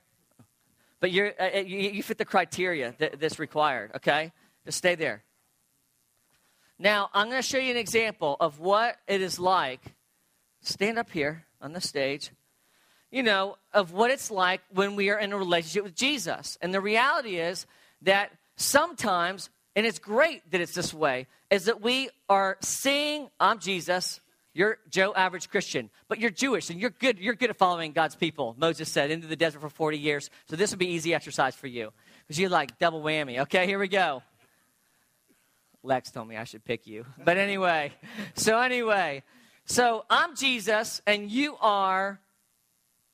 But 0.99 1.11
you're, 1.11 1.33
uh, 1.39 1.49
uh 1.55 1.59
you, 1.59 1.79
you 1.79 2.03
fit 2.03 2.19
the 2.19 2.25
criteria 2.25 2.93
that, 2.99 3.19
that's 3.19 3.39
required, 3.39 3.91
okay? 3.95 4.31
Just 4.65 4.77
stay 4.77 4.95
there. 4.95 5.23
Now, 6.81 7.11
I'm 7.13 7.27
going 7.29 7.39
to 7.39 7.47
show 7.47 7.59
you 7.59 7.69
an 7.69 7.77
example 7.77 8.35
of 8.39 8.59
what 8.59 8.95
it 9.07 9.21
is 9.21 9.37
like 9.37 9.81
stand 10.61 10.97
up 10.97 11.11
here 11.11 11.45
on 11.61 11.73
the 11.73 11.79
stage, 11.79 12.31
you 13.11 13.21
know, 13.21 13.57
of 13.71 13.93
what 13.93 14.09
it's 14.09 14.31
like 14.31 14.61
when 14.73 14.95
we 14.95 15.11
are 15.11 15.19
in 15.19 15.31
a 15.31 15.37
relationship 15.37 15.83
with 15.83 15.93
Jesus. 15.93 16.57
And 16.59 16.73
the 16.73 16.81
reality 16.81 17.35
is 17.37 17.67
that 18.01 18.31
sometimes, 18.55 19.51
and 19.75 19.85
it's 19.85 19.99
great 19.99 20.41
that 20.49 20.59
it's 20.59 20.73
this 20.73 20.91
way, 20.91 21.27
is 21.51 21.65
that 21.65 21.81
we 21.81 22.09
are 22.27 22.57
seeing, 22.61 23.29
I'm 23.39 23.59
Jesus, 23.59 24.19
you're 24.55 24.79
Joe 24.89 25.13
average 25.15 25.51
Christian, 25.51 25.91
but 26.07 26.17
you're 26.17 26.31
Jewish 26.31 26.71
and 26.71 26.81
you're 26.81 26.89
good, 26.89 27.19
you're 27.19 27.35
good 27.35 27.51
at 27.51 27.57
following 27.57 27.91
God's 27.91 28.15
people, 28.15 28.55
Moses 28.57 28.89
said, 28.89 29.11
into 29.11 29.27
the 29.27 29.35
desert 29.35 29.61
for 29.61 29.69
40 29.69 29.99
years. 29.99 30.31
So 30.49 30.55
this 30.55 30.71
would 30.71 30.79
be 30.79 30.89
easy 30.89 31.13
exercise 31.13 31.53
for 31.53 31.67
you. 31.67 31.91
Because 32.25 32.39
you're 32.39 32.49
like 32.49 32.79
double 32.79 33.03
whammy. 33.03 33.41
Okay, 33.41 33.67
here 33.67 33.77
we 33.77 33.87
go. 33.87 34.23
Lex 35.83 36.11
told 36.11 36.27
me 36.27 36.37
I 36.37 36.43
should 36.43 36.63
pick 36.63 36.85
you. 36.87 37.05
But 37.23 37.37
anyway, 37.37 37.93
so 38.35 38.59
anyway, 38.59 39.23
so 39.65 40.05
I'm 40.09 40.35
Jesus 40.35 41.01
and 41.07 41.29
you 41.29 41.55
are 41.59 42.19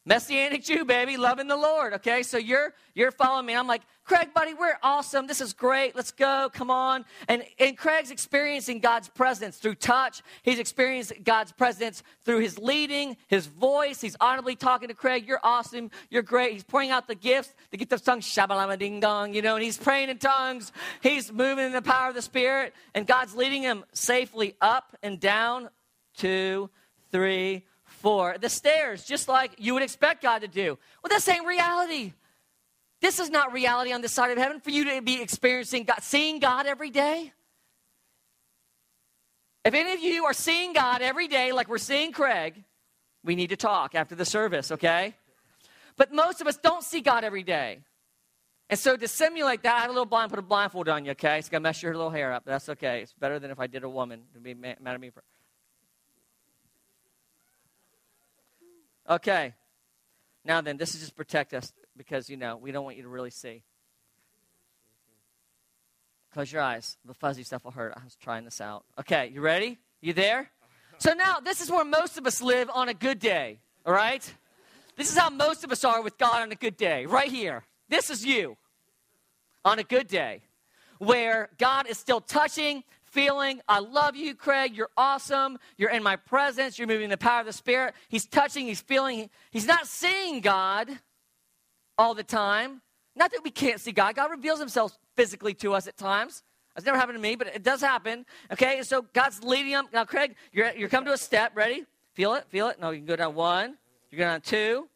Messianic 0.08 0.64
Jew, 0.64 0.86
baby, 0.86 1.18
loving 1.18 1.50
the 1.50 1.58
Lord. 1.58 1.92
Okay, 1.96 2.24
so 2.24 2.38
you're 2.38 2.74
you're 2.96 3.12
following 3.12 3.46
me. 3.46 3.54
I'm 3.54 3.68
like, 3.68 3.82
Craig, 4.06 4.34
buddy, 4.34 4.54
we're 4.54 4.78
awesome. 4.82 5.28
This 5.28 5.42
is 5.42 5.52
great. 5.52 5.98
Let's 5.98 6.14
go. 6.14 6.50
Come 6.54 6.72
on. 6.72 7.04
And 7.28 7.44
and 7.60 7.78
Craig's 7.78 8.10
experiencing 8.10 8.80
God's 8.80 9.10
presence 9.10 9.58
through 9.58 9.76
touch. 9.76 10.22
He's 10.44 10.60
experiencing 10.60 11.24
God's 11.26 11.52
presence 11.52 12.04
through 12.24 12.40
his 12.40 12.58
leading, 12.58 13.18
his 13.28 13.48
voice. 13.48 14.00
He's 14.00 14.16
audibly 14.22 14.56
talking 14.56 14.88
to 14.88 14.94
Craig. 14.94 15.28
You're 15.28 15.42
awesome. 15.44 15.92
You're 16.10 16.24
great. 16.24 16.54
He's 16.54 16.64
pouring 16.64 16.90
out 16.90 17.10
the 17.10 17.16
gifts, 17.16 17.54
the 17.72 17.78
gift 17.78 17.92
of 17.92 18.02
tongues, 18.02 18.26
shabalama 18.26 18.80
ding 18.80 19.02
dong, 19.02 19.34
you 19.34 19.42
know, 19.42 19.56
and 19.56 19.64
he's 19.64 19.78
praying 19.78 20.08
in 20.08 20.20
tongues. 20.20 20.72
He's 21.04 21.34
moving 21.34 21.66
in 21.66 21.74
the 21.74 21.82
power 21.82 22.08
of 22.08 22.16
the 22.16 22.22
Spirit, 22.22 22.74
and 22.96 23.06
God's 23.06 23.36
leading 23.36 23.62
him 23.62 23.84
safely 23.92 24.56
up 24.62 24.96
and 25.04 25.20
down, 25.20 25.68
two, 26.16 26.70
three, 27.12 27.66
four. 28.08 28.38
The 28.40 28.48
stairs, 28.48 29.04
just 29.04 29.28
like 29.28 29.52
you 29.58 29.74
would 29.74 29.84
expect 29.84 30.24
God 30.24 30.40
to 30.40 30.48
do. 30.48 30.80
Well, 31.04 31.10
this 31.10 31.28
ain't 31.28 31.46
reality. 31.46 32.14
This 33.02 33.20
is 33.20 33.30
not 33.30 33.52
reality 33.52 33.92
on 33.92 34.00
this 34.00 34.14
side 34.14 34.32
of 34.32 34.38
heaven 34.38 34.62
for 34.62 34.70
you 34.70 34.86
to 34.86 35.02
be 35.02 35.22
experiencing 35.22 35.84
God, 35.84 36.02
seeing 36.02 36.40
God 36.40 36.68
every 36.68 36.90
day. 36.90 37.34
If 39.66 39.74
any 39.74 39.92
of 39.92 40.00
you 40.00 40.24
are 40.24 40.32
seeing 40.32 40.72
God 40.72 41.02
every 41.02 41.28
day, 41.28 41.52
like 41.52 41.68
we're 41.68 41.78
seeing 41.80 42.14
Craig, 42.14 42.64
we 43.26 43.36
need 43.36 43.50
to 43.50 43.58
talk 43.58 43.94
after 43.94 44.16
the 44.16 44.24
service, 44.24 44.72
okay? 44.72 45.14
But 45.98 46.14
most 46.14 46.40
of 46.40 46.48
us 46.48 46.56
don't 46.56 46.86
see 46.86 47.02
God 47.02 47.26
every 47.26 47.44
day. 47.44 47.80
And 48.70 48.80
so 48.80 48.96
to 48.96 49.08
simulate 49.10 49.64
that, 49.64 49.76
I 49.76 49.80
have 49.82 49.90
a 49.90 49.94
little 49.94 50.06
blind, 50.06 50.30
put 50.30 50.40
a 50.40 50.44
blindfold 50.44 50.88
on 50.88 51.04
you, 51.04 51.12
okay? 51.12 51.40
It's 51.40 51.50
gonna 51.50 51.60
mess 51.60 51.84
your 51.84 51.94
little 51.94 52.12
hair 52.12 52.32
up, 52.32 52.46
that's 52.46 52.70
okay. 52.70 53.02
It's 53.02 53.12
better 53.12 53.38
than 53.38 53.52
if 53.52 53.60
I 53.60 53.68
did 53.68 53.84
a 53.84 53.90
woman 53.90 54.22
to 54.34 54.40
be 54.40 54.54
mad 54.54 54.78
at 54.82 55.02
me 55.02 55.10
for. 55.10 55.24
Okay. 59.10 59.54
Now 60.44 60.62
then, 60.62 60.78
this 60.78 60.96
is 60.96 61.02
just 61.02 61.16
protect 61.16 61.54
us 61.54 61.74
because, 61.96 62.30
you 62.30 62.38
know, 62.38 62.58
we 62.58 62.72
don't 62.72 62.84
want 62.84 62.98
you 62.98 63.04
to 63.04 63.10
really 63.10 63.32
see. 63.32 63.64
Close 66.34 66.52
your 66.52 66.62
eyes. 66.62 66.98
The 67.06 67.14
fuzzy 67.14 67.44
stuff 67.44 67.64
will 67.64 67.72
hurt. 67.72 67.94
I 67.96 68.04
was 68.04 68.16
trying 68.16 68.46
this 68.46 68.62
out. 68.62 68.86
Okay, 69.00 69.32
you 69.34 69.42
ready? 69.42 69.78
You 70.02 70.14
there? 70.14 70.52
So 71.00 71.14
now, 71.14 71.40
this 71.40 71.62
is 71.62 71.70
where 71.70 71.86
most 71.86 72.18
of 72.18 72.26
us 72.26 72.42
live 72.42 72.70
on 72.74 72.90
a 72.90 72.94
good 72.94 73.20
day, 73.20 73.60
all 73.86 73.94
right? 73.94 74.34
This 74.96 75.12
is 75.12 75.18
how 75.18 75.30
most 75.30 75.64
of 75.64 75.72
us 75.72 75.84
are 75.84 76.02
with 76.02 76.18
God 76.18 76.42
on 76.42 76.52
a 76.52 76.56
good 76.56 76.76
day, 76.76 77.06
right 77.06 77.30
here. 77.30 77.64
This 77.88 78.10
is 78.10 78.26
you 78.26 78.58
on 79.64 79.80
a 79.80 79.84
good 79.84 80.08
day, 80.08 80.42
where 80.98 81.50
God 81.58 81.88
is 81.88 81.98
still 81.98 82.22
touching, 82.22 82.84
feeling, 83.18 83.60
I 83.68 83.80
love 83.80 84.16
you, 84.16 84.36
Craig. 84.36 84.78
You're 84.78 84.92
awesome. 84.96 85.58
You're 85.76 85.90
in 85.90 86.04
my 86.04 86.18
presence. 86.18 86.78
You're 86.78 86.88
moving 86.88 87.06
in 87.06 87.10
the 87.10 87.18
power 87.18 87.40
of 87.40 87.48
the 87.48 87.54
Spirit. 87.54 87.96
He's 88.10 88.28
touching, 88.28 88.68
he's 88.68 88.80
feeling. 88.80 89.32
He's 89.50 89.66
not 89.66 89.88
seeing 89.88 90.40
God 90.40 90.88
all 91.98 92.14
the 92.14 92.24
time. 92.24 92.84
Not 93.16 93.32
that 93.32 93.44
we 93.44 93.50
can't 93.50 93.82
see 93.82 93.92
God. 93.92 94.14
God 94.14 94.30
reveals 94.30 94.60
himself 94.60 94.96
physically 95.16 95.56
to 95.56 95.74
us 95.74 95.88
at 95.88 95.98
times. 95.98 96.44
That's 96.76 96.86
never 96.86 97.00
happened 97.00 97.18
to 97.18 97.22
me, 97.22 97.36
but 97.36 97.48
it 97.48 97.64
does 97.64 97.82
happen. 97.82 98.24
Okay, 98.54 98.78
and 98.78 98.86
so 98.86 99.04
God's 99.14 99.44
leading 99.44 99.72
him. 99.72 99.88
Now, 99.92 100.06
Craig, 100.06 100.36
you're, 100.52 100.72
you're 100.76 100.88
coming 100.88 101.08
to 101.08 101.14
a 101.14 101.18
step. 101.18 101.54
Ready? 101.56 101.86
Feel 102.14 102.36
it? 102.36 102.46
Feel 102.50 102.68
it? 102.68 102.80
No, 102.80 102.92
you 102.92 103.00
can 103.00 103.08
go 103.08 103.16
down 103.16 103.34
one. 103.34 103.78
You 104.12 104.20
go 104.20 104.26
down 104.26 104.42
two. 104.42 104.88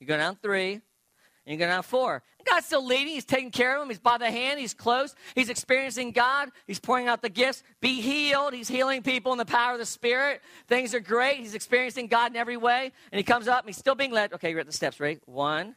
You 0.00 0.06
go 0.06 0.18
down 0.18 0.36
three. 0.42 0.82
And 1.44 1.54
you 1.54 1.58
go 1.58 1.66
down 1.66 1.82
four. 1.82 2.22
God's 2.48 2.66
still 2.66 2.84
leading. 2.84 3.14
He's 3.14 3.24
taking 3.24 3.50
care 3.50 3.76
of 3.76 3.82
him. 3.82 3.88
He's 3.88 3.98
by 3.98 4.18
the 4.18 4.30
hand. 4.30 4.60
He's 4.60 4.74
close. 4.74 5.14
He's 5.34 5.48
experiencing 5.48 6.12
God. 6.12 6.50
He's 6.66 6.78
pouring 6.78 7.08
out 7.08 7.20
the 7.20 7.28
gifts. 7.28 7.64
Be 7.80 8.00
healed. 8.00 8.54
He's 8.54 8.68
healing 8.68 9.02
people 9.02 9.32
in 9.32 9.38
the 9.38 9.44
power 9.44 9.72
of 9.72 9.78
the 9.78 9.86
Spirit. 9.86 10.40
Things 10.68 10.94
are 10.94 11.00
great. 11.00 11.38
He's 11.38 11.54
experiencing 11.54 12.06
God 12.06 12.30
in 12.30 12.36
every 12.36 12.56
way. 12.56 12.92
And 13.10 13.18
he 13.18 13.24
comes 13.24 13.48
up 13.48 13.60
and 13.60 13.68
he's 13.68 13.76
still 13.76 13.96
being 13.96 14.12
led. 14.12 14.32
Okay, 14.34 14.50
you're 14.50 14.60
at 14.60 14.66
the 14.66 14.72
steps, 14.72 15.00
right? 15.00 15.20
One, 15.26 15.74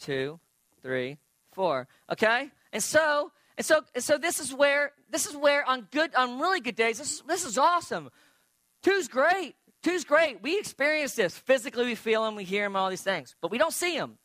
two, 0.00 0.40
three, 0.82 1.18
four. 1.52 1.86
Okay? 2.10 2.50
And 2.72 2.82
so, 2.82 3.30
and 3.56 3.64
so, 3.64 3.82
and 3.94 4.02
so 4.02 4.18
this 4.18 4.40
is 4.40 4.52
where, 4.52 4.92
this 5.10 5.26
is 5.26 5.36
where 5.36 5.64
on 5.68 5.86
good, 5.92 6.12
on 6.14 6.40
really 6.40 6.60
good 6.60 6.76
days, 6.76 6.98
this 6.98 7.12
is, 7.12 7.22
this 7.26 7.44
is 7.44 7.56
awesome. 7.56 8.10
Two's 8.82 9.06
great. 9.06 9.54
Two's 9.82 10.04
great. 10.04 10.42
We 10.42 10.58
experience 10.58 11.14
this. 11.14 11.38
Physically, 11.38 11.84
we 11.84 11.94
feel 11.94 12.26
him, 12.26 12.34
we 12.34 12.42
hear 12.42 12.66
him, 12.66 12.74
all 12.74 12.90
these 12.90 13.02
things. 13.02 13.36
But 13.40 13.52
we 13.52 13.58
don't 13.58 13.72
see 13.72 13.94
him. 13.94 14.18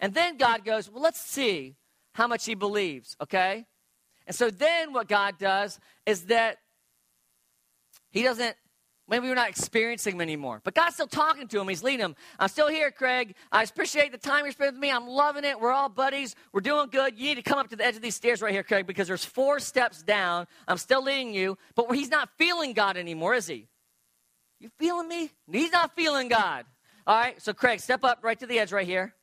And 0.00 0.14
then 0.14 0.36
God 0.36 0.64
goes, 0.64 0.90
Well, 0.90 1.02
let's 1.02 1.20
see 1.20 1.76
how 2.14 2.26
much 2.26 2.44
he 2.46 2.54
believes, 2.54 3.16
okay? 3.20 3.66
And 4.26 4.34
so 4.34 4.50
then 4.50 4.92
what 4.92 5.08
God 5.08 5.38
does 5.38 5.78
is 6.06 6.26
that 6.26 6.58
he 8.10 8.22
doesn't, 8.22 8.56
maybe 9.08 9.28
we're 9.28 9.34
not 9.34 9.50
experiencing 9.50 10.14
him 10.14 10.20
anymore. 10.20 10.60
But 10.64 10.74
God's 10.74 10.94
still 10.94 11.06
talking 11.06 11.48
to 11.48 11.60
him. 11.60 11.68
He's 11.68 11.82
leading 11.82 12.04
him. 12.04 12.16
I'm 12.38 12.48
still 12.48 12.68
here, 12.68 12.90
Craig. 12.90 13.34
I 13.52 13.64
appreciate 13.64 14.12
the 14.12 14.18
time 14.18 14.46
you 14.46 14.52
spent 14.52 14.72
with 14.74 14.80
me. 14.80 14.90
I'm 14.90 15.08
loving 15.08 15.44
it. 15.44 15.60
We're 15.60 15.72
all 15.72 15.88
buddies. 15.88 16.36
We're 16.52 16.60
doing 16.60 16.88
good. 16.90 17.18
You 17.18 17.26
need 17.26 17.34
to 17.34 17.42
come 17.42 17.58
up 17.58 17.68
to 17.70 17.76
the 17.76 17.84
edge 17.84 17.96
of 17.96 18.02
these 18.02 18.14
stairs 18.14 18.40
right 18.40 18.52
here, 18.52 18.62
Craig, 18.62 18.86
because 18.86 19.08
there's 19.08 19.24
four 19.24 19.58
steps 19.58 20.02
down. 20.02 20.46
I'm 20.66 20.78
still 20.78 21.02
leading 21.02 21.34
you. 21.34 21.58
But 21.74 21.92
he's 21.94 22.10
not 22.10 22.30
feeling 22.38 22.72
God 22.72 22.96
anymore, 22.96 23.34
is 23.34 23.46
he? 23.46 23.68
You 24.60 24.70
feeling 24.78 25.08
me? 25.08 25.30
He's 25.50 25.72
not 25.72 25.94
feeling 25.94 26.28
God. 26.28 26.64
All 27.06 27.18
right, 27.18 27.42
so 27.42 27.52
Craig, 27.52 27.80
step 27.80 28.04
up 28.04 28.20
right 28.22 28.38
to 28.38 28.46
the 28.46 28.58
edge 28.58 28.72
right 28.72 28.86
here. 28.86 29.14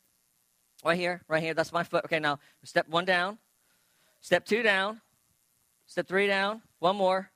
Right 0.84 0.98
here, 0.98 1.22
right 1.28 1.44
here. 1.44 1.54
That's 1.54 1.72
my 1.72 1.84
foot. 1.84 2.06
Okay, 2.06 2.20
now 2.20 2.40
step 2.64 2.88
one 2.90 3.06
down, 3.06 3.38
step 4.22 4.46
two 4.46 4.64
down, 4.64 5.02
step 5.86 6.08
three 6.08 6.28
down, 6.28 6.62
one 6.80 6.96
more. 6.96 7.30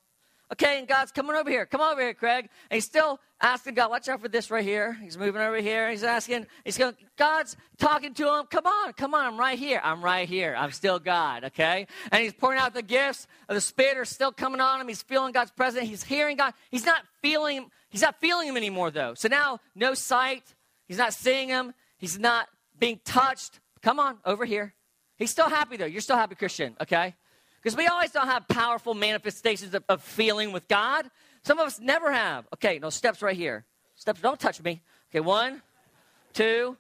Okay, 0.52 0.78
and 0.78 0.88
God's 0.88 1.12
coming 1.12 1.36
over 1.36 1.50
here. 1.50 1.66
Come 1.66 1.82
over 1.82 2.00
here, 2.00 2.14
Craig. 2.14 2.50
And 2.70 2.76
he's 2.76 2.86
still 2.86 3.20
asking 3.42 3.74
God, 3.74 3.90
watch 3.90 4.08
out 4.08 4.22
for 4.22 4.28
this 4.28 4.52
right 4.52 4.64
here. 4.64 4.94
He's 5.02 5.18
moving 5.18 5.42
over 5.42 5.58
here. 5.58 5.90
He's 5.90 6.04
asking, 6.04 6.46
he's 6.64 6.78
going, 6.78 6.96
God's 7.18 7.58
talking 7.80 8.14
to 8.14 8.36
him. 8.36 8.46
Come 8.46 8.68
on, 8.68 8.94
come 8.94 9.16
on, 9.16 9.26
I'm 9.26 9.40
right 9.40 9.58
here. 9.58 9.82
I'm 9.84 10.04
right 10.04 10.30
here. 10.30 10.56
I'm 10.58 10.72
still 10.72 11.00
God, 11.00 11.46
okay? 11.46 11.88
And 12.12 12.24
he's 12.24 12.34
pouring 12.34 12.60
out 12.60 12.76
the 12.76 12.84
gifts 12.84 13.26
of 13.50 13.56
the 13.56 13.62
Spirit 13.62 13.98
are 13.98 14.06
still 14.06 14.32
coming 14.32 14.62
on 14.62 14.80
him. 14.80 14.88
He's 14.88 15.02
feeling 15.02 15.32
God's 15.32 15.52
presence. 15.52 15.88
He's 15.90 16.04
hearing 16.04 16.38
God. 16.38 16.54
He's 16.70 16.86
not 16.86 17.02
feeling. 17.24 17.70
He's 17.90 18.04
not 18.04 18.20
feeling 18.20 18.48
him 18.48 18.58
anymore, 18.58 18.92
though. 18.92 19.16
So 19.16 19.28
now, 19.28 19.60
no 19.74 19.96
sight. 19.96 20.44
He's 20.88 21.00
not 21.00 21.14
seeing 21.14 21.50
him. 21.50 21.74
He's 21.98 22.20
not 22.20 22.48
being 22.80 23.00
touched. 23.04 23.60
Come 23.82 24.00
on, 24.00 24.18
over 24.26 24.46
here. 24.46 24.74
He's 25.18 25.32
still 25.32 25.50
happy 25.50 25.78
though. 25.78 25.86
You're 25.86 26.02
still 26.02 26.18
happy 26.18 26.36
Christian, 26.36 26.76
okay? 26.82 27.16
Because 27.62 27.78
we 27.78 27.88
always 27.88 28.12
don't 28.12 28.28
have 28.28 28.48
powerful 28.48 28.94
manifestations 28.94 29.74
of, 29.74 29.84
of, 29.90 30.04
feeling 30.04 30.52
with 30.52 30.68
God. 30.68 31.10
Some 31.44 31.58
of 31.58 31.66
us 31.66 31.80
never 31.80 32.12
have. 32.12 32.48
Okay, 32.54 32.80
no 32.80 32.90
steps 32.90 33.22
right 33.22 33.36
here. 33.36 33.66
Steps, 33.96 34.22
don't 34.22 34.40
touch 34.40 34.62
me. 34.62 34.82
Okay, 35.10 35.20
one, 35.20 35.62
two, 36.34 36.78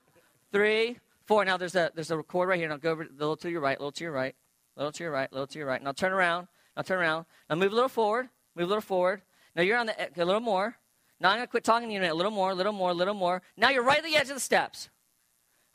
three, 0.51 0.99
four. 1.25 1.43
Now 1.45 1.57
there's 1.57 1.75
a 1.75 1.91
there's 1.95 2.11
a 2.11 2.21
cord 2.23 2.49
right 2.49 2.59
here. 2.59 2.69
Now 2.69 2.77
go 2.77 2.91
over 2.91 3.03
a 3.03 3.07
little 3.17 3.37
to 3.37 3.49
your 3.49 3.61
right, 3.61 3.77
a 3.77 3.79
little 3.79 3.93
to 3.93 4.03
your 4.03 4.13
right, 4.13 4.35
a 4.75 4.79
little 4.79 4.91
to 4.91 5.03
your 5.03 5.11
right, 5.11 5.29
a 5.31 5.33
little 5.33 5.47
to 5.47 5.57
your 5.57 5.67
right. 5.67 5.81
Now 5.81 5.91
turn 5.91 6.11
around. 6.11 6.47
Now 6.75 6.83
turn 6.83 6.99
around. 6.99 7.25
Now 7.49 7.55
move 7.55 7.71
a 7.71 7.75
little 7.75 7.89
forward. 7.89 8.29
Move 8.55 8.65
a 8.65 8.69
little 8.69 8.81
forward. 8.81 9.21
Now 9.55 9.63
you're 9.63 9.77
on 9.77 9.87
the 9.87 10.21
a 10.21 10.25
little 10.25 10.41
more. 10.41 10.75
Now 11.19 11.29
I'm 11.29 11.37
gonna 11.37 11.47
quit 11.47 11.63
talking 11.63 11.87
to 11.87 11.95
you 11.95 12.01
a 12.01 12.13
little 12.13 12.31
more, 12.31 12.51
a 12.51 12.55
little 12.55 12.73
more, 12.73 12.91
a 12.91 12.93
little 12.93 13.13
more. 13.13 13.41
Now 13.55 13.69
you're 13.69 13.83
right 13.83 13.99
at 13.99 14.03
the 14.03 14.15
edge 14.15 14.29
of 14.29 14.35
the 14.35 14.39
steps. 14.41 14.89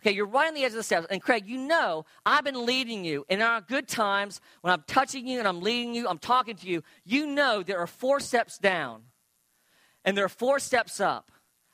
Okay, 0.01 0.13
you're 0.13 0.27
right 0.27 0.49
on 0.49 0.55
the 0.55 0.65
edge 0.65 0.71
of 0.71 0.77
the 0.77 0.83
steps. 0.83 1.07
And 1.11 1.21
Craig, 1.21 1.45
you 1.47 1.59
know 1.59 2.07
I've 2.25 2.45
been 2.45 2.65
leading 2.65 3.05
you. 3.05 3.27
In 3.29 3.43
our 3.43 3.61
good 3.61 3.87
times, 3.87 4.41
when 4.63 4.73
I'm 4.73 4.83
touching 4.87 5.27
you 5.27 5.39
and 5.39 5.47
I'm 5.47 5.61
leading 5.61 5.95
you, 5.95 6.09
I'm 6.09 6.19
talking 6.19 6.57
to 6.57 6.67
you, 6.67 6.83
you 7.05 7.27
know 7.27 7.63
there 7.63 7.79
are 7.79 7.87
four 7.87 8.19
steps 8.21 8.59
down 8.59 9.03
and 10.05 10.17
there 10.17 10.25
are 10.25 10.31
four 10.31 10.59
steps 10.59 11.01
up. 11.01 11.31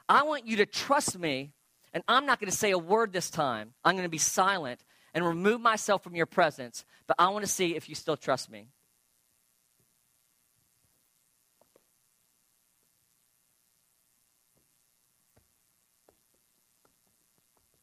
I 0.09 0.25
want 0.25 0.47
you 0.47 0.57
to 0.59 0.67
trust 0.67 1.19
me, 1.19 1.53
and 1.93 2.03
I'm 2.09 2.27
not 2.27 2.41
going 2.41 2.51
to 2.51 2.57
say 2.57 2.71
a 2.71 2.79
word 2.79 3.13
this 3.13 3.31
time. 3.31 3.75
I'm 3.85 3.95
going 3.95 4.05
to 4.05 4.11
be 4.11 4.19
silent 4.19 4.85
and 5.15 5.25
remove 5.25 5.61
myself 5.61 6.03
from 6.03 6.15
your 6.15 6.27
presence, 6.27 6.85
but 7.07 7.17
I 7.19 7.29
want 7.29 7.45
to 7.45 7.51
see 7.51 7.75
if 7.75 7.89
you 7.89 7.95
still 7.95 8.17
trust 8.17 8.51
me. 8.51 8.69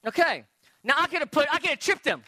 Okay. 0.06 0.44
Now 0.84 0.96
I 0.98 1.08
could 1.08 1.20
have 1.20 1.32
put, 1.32 1.48
I 1.52 1.60
could 1.60 1.72
have 1.72 1.80
tripped 1.80 2.06
him. 2.06 2.24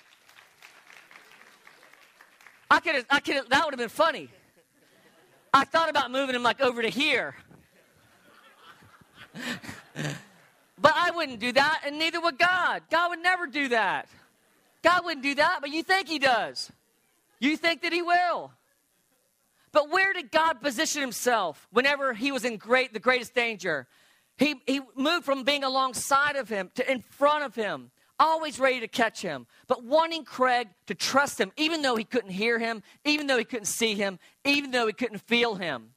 I 2.70 2.80
could 2.80 2.96
have, 2.96 3.06
I 3.10 3.20
could 3.20 3.36
have, 3.36 3.50
that 3.50 3.66
would 3.66 3.74
have 3.74 3.80
been 3.80 3.90
funny. 3.90 4.30
I 5.54 5.66
thought 5.66 5.90
about 5.90 6.12
moving 6.12 6.36
him 6.36 6.44
like 6.44 6.62
over 6.62 6.82
to 6.82 6.90
here. 6.90 7.36
but 10.82 10.94
I 10.96 11.12
wouldn't 11.12 11.40
do 11.40 11.52
that, 11.52 11.82
and 11.86 12.00
neither 12.00 12.20
would 12.22 12.38
God. 12.38 12.84
God 12.90 13.10
would 13.10 13.20
never 13.20 13.48
do 13.48 13.70
that. 13.70 14.08
God 14.82 15.04
wouldn't 15.04 15.24
do 15.24 15.36
that, 15.36 15.60
but 15.62 15.72
you 15.72 15.84
think 15.84 16.08
He 16.08 16.20
does. 16.20 16.72
You 17.40 17.58
think 17.58 17.82
that 17.82 17.92
He 17.92 18.02
will. 18.02 18.52
But 19.72 19.90
where 19.90 20.14
did 20.14 20.32
God 20.32 20.62
position 20.62 21.02
Himself 21.02 21.68
whenever 21.72 22.14
He 22.14 22.32
was 22.32 22.46
in 22.46 22.58
great, 22.58 22.94
the 22.94 23.00
greatest 23.00 23.34
danger? 23.34 23.88
He, 24.38 24.56
he 24.65 24.82
moved 24.95 25.26
from 25.26 25.43
being 25.43 25.63
alongside 25.63 26.36
of 26.36 26.50
him 26.50 26.71
to 26.76 26.91
in 26.91 27.02
front 27.02 27.43
of 27.43 27.56
him, 27.56 27.91
always 28.19 28.60
ready 28.60 28.80
to 28.82 28.88
catch 28.88 29.21
him, 29.21 29.48
but 29.67 29.84
wanting 29.84 30.26
Craig 30.26 30.69
to 30.88 30.95
trust 30.95 31.39
him, 31.39 31.52
even 31.58 31.82
though 31.82 31.95
he 31.95 32.04
couldn't 32.04 32.32
hear 32.32 32.60
him, 32.60 32.84
even 33.06 33.28
though 33.28 33.38
he 33.38 33.45
couldn't 33.45 33.65
see 33.65 33.95
him, 33.95 34.19
even 34.43 34.71
though 34.71 34.88
he 34.88 34.93
couldn't 34.93 35.19
feel 35.19 35.56
him. 35.56 35.91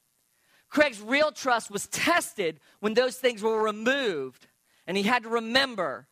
Craig's 0.69 1.01
real 1.01 1.31
trust 1.31 1.71
was 1.71 1.87
tested 1.87 2.59
when 2.79 2.93
those 2.93 3.15
things 3.15 3.41
were 3.41 3.61
removed 3.61 4.47
And 4.85 4.95
he 4.95 5.03
had 5.03 5.23
to 5.23 5.29
remember 5.29 6.07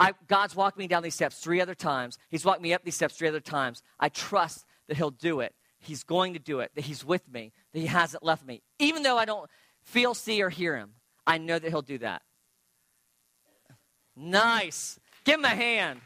I, 0.00 0.14
God's 0.26 0.56
walked 0.56 0.78
me 0.78 0.86
down 0.86 1.02
these 1.02 1.14
steps 1.14 1.38
three 1.38 1.60
other 1.60 1.74
times. 1.74 2.16
He's 2.30 2.44
walked 2.44 2.62
me 2.62 2.72
up 2.72 2.82
these 2.82 2.94
steps 2.94 3.16
three 3.16 3.28
other 3.28 3.38
times. 3.38 3.82
I 4.00 4.08
trust 4.08 4.64
that 4.88 4.96
He'll 4.96 5.10
do 5.10 5.40
it. 5.40 5.54
He's 5.78 6.04
going 6.04 6.32
to 6.32 6.38
do 6.38 6.60
it, 6.60 6.72
that 6.74 6.84
He's 6.84 7.04
with 7.04 7.30
me, 7.30 7.52
that 7.72 7.78
He 7.78 7.86
hasn't 7.86 8.22
left 8.22 8.44
me. 8.44 8.62
Even 8.78 9.02
though 9.02 9.18
I 9.18 9.26
don't 9.26 9.48
feel, 9.82 10.14
see, 10.14 10.42
or 10.42 10.48
hear 10.48 10.74
Him, 10.74 10.94
I 11.26 11.38
know 11.38 11.58
that 11.58 11.68
He'll 11.68 11.82
do 11.82 11.98
that. 11.98 12.22
Nice. 14.16 14.98
Give 15.24 15.38
Him 15.38 15.44
a 15.44 15.48
hand. 15.48 16.00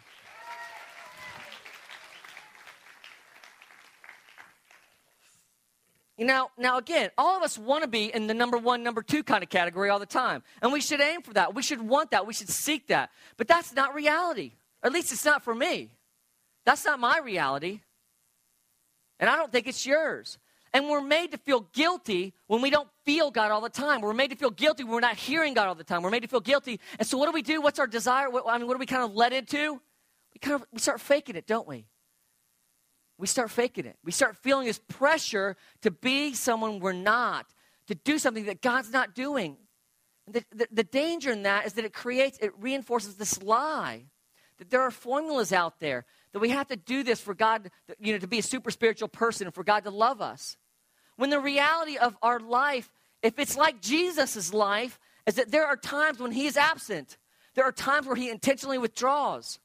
You 6.16 6.26
know, 6.26 6.50
now 6.56 6.78
again, 6.78 7.10
all 7.18 7.36
of 7.36 7.42
us 7.42 7.58
want 7.58 7.82
to 7.82 7.88
be 7.88 8.14
in 8.14 8.28
the 8.28 8.34
number 8.34 8.56
one, 8.56 8.84
number 8.84 9.02
two 9.02 9.24
kind 9.24 9.42
of 9.42 9.50
category 9.50 9.90
all 9.90 9.98
the 9.98 10.06
time. 10.06 10.44
And 10.62 10.72
we 10.72 10.80
should 10.80 11.00
aim 11.00 11.22
for 11.22 11.32
that. 11.32 11.54
We 11.54 11.62
should 11.62 11.82
want 11.82 12.12
that. 12.12 12.24
We 12.26 12.32
should 12.32 12.48
seek 12.48 12.86
that. 12.86 13.10
But 13.36 13.48
that's 13.48 13.74
not 13.74 13.94
reality. 13.94 14.52
At 14.82 14.92
least 14.92 15.12
it's 15.12 15.24
not 15.24 15.42
for 15.42 15.54
me. 15.54 15.90
That's 16.64 16.84
not 16.84 17.00
my 17.00 17.18
reality. 17.18 17.80
And 19.18 19.28
I 19.28 19.36
don't 19.36 19.50
think 19.50 19.66
it's 19.66 19.84
yours. 19.84 20.38
And 20.74 20.90
we're 20.90 21.00
made 21.00 21.30
to 21.30 21.38
feel 21.38 21.60
guilty 21.72 22.34
when 22.48 22.60
we 22.60 22.68
don't 22.68 22.88
feel 23.06 23.30
God 23.30 23.50
all 23.50 23.62
the 23.62 23.70
time. 23.70 24.02
We're 24.02 24.12
made 24.12 24.30
to 24.30 24.36
feel 24.36 24.50
guilty 24.50 24.84
when 24.84 24.92
we're 24.92 25.00
not 25.00 25.16
hearing 25.16 25.54
God 25.54 25.68
all 25.68 25.74
the 25.74 25.84
time. 25.84 26.02
We're 26.02 26.10
made 26.10 26.22
to 26.22 26.28
feel 26.28 26.40
guilty. 26.40 26.80
And 26.98 27.08
so 27.08 27.16
what 27.16 27.26
do 27.26 27.32
we 27.32 27.42
do? 27.42 27.62
What's 27.62 27.78
our 27.78 27.86
desire? 27.86 28.28
What, 28.28 28.44
I 28.46 28.58
mean, 28.58 28.66
what 28.66 28.74
do 28.74 28.80
we 28.80 28.86
kind 28.86 29.04
of 29.04 29.14
let 29.14 29.32
into? 29.32 29.80
We 30.34 30.38
kind 30.42 30.56
of 30.56 30.66
we 30.72 30.80
start 30.80 31.00
faking 31.00 31.36
it, 31.36 31.46
don't 31.46 31.66
we? 31.66 31.86
we 33.18 33.26
start 33.26 33.50
faking 33.50 33.86
it. 33.86 33.96
We 34.04 34.12
start 34.12 34.36
feeling 34.36 34.66
this 34.66 34.80
pressure 34.88 35.56
to 35.82 35.90
be 35.90 36.34
someone 36.34 36.80
we're 36.80 36.92
not, 36.92 37.46
to 37.86 37.94
do 37.94 38.18
something 38.18 38.46
that 38.46 38.60
God's 38.60 38.92
not 38.92 39.14
doing. 39.14 39.56
The, 40.26 40.44
the, 40.54 40.68
the, 40.72 40.84
danger 40.84 41.30
in 41.32 41.42
that 41.42 41.66
is 41.66 41.74
that 41.74 41.84
it 41.84 41.92
creates, 41.92 42.38
it 42.40 42.52
reinforces 42.58 43.16
this 43.16 43.42
lie 43.42 44.06
that 44.58 44.70
there 44.70 44.80
are 44.80 44.90
formulas 44.90 45.52
out 45.52 45.80
there 45.80 46.06
that 46.32 46.38
we 46.38 46.48
have 46.48 46.66
to 46.68 46.76
do 46.76 47.02
this 47.02 47.20
for 47.20 47.34
God, 47.34 47.70
you 47.98 48.12
know, 48.12 48.18
to 48.18 48.26
be 48.26 48.38
a 48.38 48.42
super 48.42 48.70
spiritual 48.70 49.08
person 49.08 49.46
and 49.46 49.54
for 49.54 49.64
God 49.64 49.84
to 49.84 49.90
love 49.90 50.22
us. 50.22 50.56
When 51.16 51.30
the 51.30 51.40
reality 51.40 51.96
of 51.96 52.16
our 52.22 52.40
life, 52.40 52.90
if 53.22 53.38
it's 53.38 53.56
like 53.56 53.80
Jesus' 53.80 54.52
life, 54.52 54.98
is 55.26 55.34
that 55.36 55.50
there 55.50 55.66
are 55.66 55.76
times 55.76 56.18
when 56.18 56.32
he 56.32 56.46
is 56.46 56.56
absent. 56.56 57.16
There 57.54 57.64
are 57.64 57.72
times 57.72 58.06
where 58.06 58.16
he 58.16 58.28
intentionally 58.28 58.78
withdraws. 58.78 59.58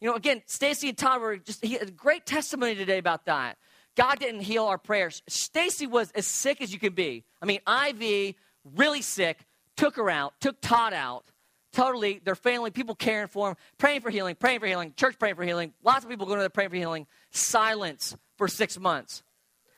You 0.00 0.08
know, 0.08 0.16
again, 0.16 0.42
Stacy 0.46 0.88
and 0.88 0.98
Todd 0.98 1.20
were 1.20 1.36
just 1.36 1.64
he 1.64 1.74
had 1.74 1.88
a 1.88 1.92
great 1.92 2.26
testimony 2.26 2.74
today 2.74 2.98
about 2.98 3.26
that. 3.26 3.58
God 3.94 4.18
didn't 4.18 4.40
heal 4.40 4.64
our 4.64 4.78
prayers. 4.78 5.22
Stacy 5.28 5.86
was 5.86 6.10
as 6.12 6.26
sick 6.26 6.60
as 6.60 6.72
you 6.72 6.78
could 6.78 6.94
be. 6.94 7.24
I 7.40 7.46
mean, 7.46 7.60
IV, 7.68 8.34
really 8.74 9.02
sick, 9.02 9.44
took 9.76 9.96
her 9.96 10.10
out, 10.10 10.34
took 10.40 10.60
Todd 10.60 10.92
out. 10.94 11.26
Totally, 11.72 12.20
their 12.22 12.34
family, 12.34 12.70
people 12.70 12.94
caring 12.94 13.28
for 13.28 13.50
him, 13.50 13.56
praying 13.78 14.02
for 14.02 14.10
healing, 14.10 14.34
praying 14.34 14.60
for 14.60 14.66
healing, 14.66 14.92
church 14.94 15.18
praying 15.18 15.36
for 15.36 15.44
healing, 15.44 15.72
lots 15.82 16.04
of 16.04 16.10
people 16.10 16.26
going 16.26 16.38
to 16.38 16.42
the 16.42 16.50
praying 16.50 16.68
for 16.68 16.76
healing. 16.76 17.06
Silence 17.30 18.14
for 18.36 18.46
six 18.46 18.78
months. 18.78 19.22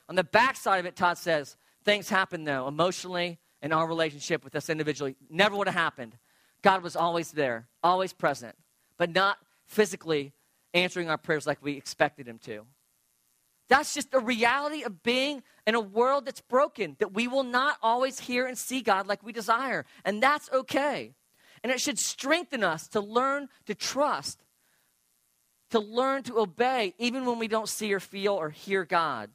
On 0.09 0.15
the 0.15 0.25
backside 0.25 0.81
of 0.81 0.87
it, 0.87 0.97
Todd 0.97 1.19
says, 1.19 1.57
things 1.85 2.09
happen 2.09 2.45
though, 2.45 2.69
emotionally 2.69 3.39
in 3.63 3.73
our 3.73 3.87
relationship 3.87 4.45
with 4.45 4.55
us 4.55 4.69
individually. 4.69 5.17
Never 5.31 5.57
would 5.57 5.67
have 5.67 5.75
happened. 5.75 6.17
God 6.63 6.83
was 6.83 6.97
always 6.97 7.33
there, 7.33 7.69
always 7.83 8.13
present, 8.13 8.57
but 8.99 9.11
not 9.11 9.39
physically 9.67 10.33
answering 10.73 11.09
our 11.09 11.19
prayers 11.19 11.47
like 11.47 11.63
we 11.63 11.77
expected 11.77 12.27
him 12.27 12.39
to. 12.41 12.67
That's 13.69 13.95
just 13.95 14.11
the 14.11 14.21
reality 14.21 14.83
of 14.83 15.03
being 15.03 15.43
in 15.67 15.75
a 15.75 15.81
world 15.81 16.27
that's 16.27 16.43
broken, 16.43 16.97
that 16.99 17.15
we 17.15 17.29
will 17.29 17.45
not 17.45 17.79
always 17.83 18.21
hear 18.21 18.47
and 18.47 18.59
see 18.59 18.83
God 18.83 19.07
like 19.07 19.23
we 19.23 19.33
desire. 19.33 19.87
And 20.05 20.23
that's 20.23 20.51
okay. 20.53 21.15
And 21.63 21.73
it 21.73 21.81
should 21.81 21.99
strengthen 21.99 22.63
us 22.63 22.89
to 22.89 23.01
learn 23.01 23.49
to 23.65 23.75
trust, 23.75 24.45
to 25.71 25.81
learn 25.81 26.23
to 26.25 26.39
obey, 26.39 26.95
even 26.99 27.25
when 27.25 27.39
we 27.39 27.49
don't 27.49 27.69
see 27.69 27.93
or 27.95 28.01
feel 28.01 28.35
or 28.35 28.51
hear 28.51 28.85
God. 28.85 29.31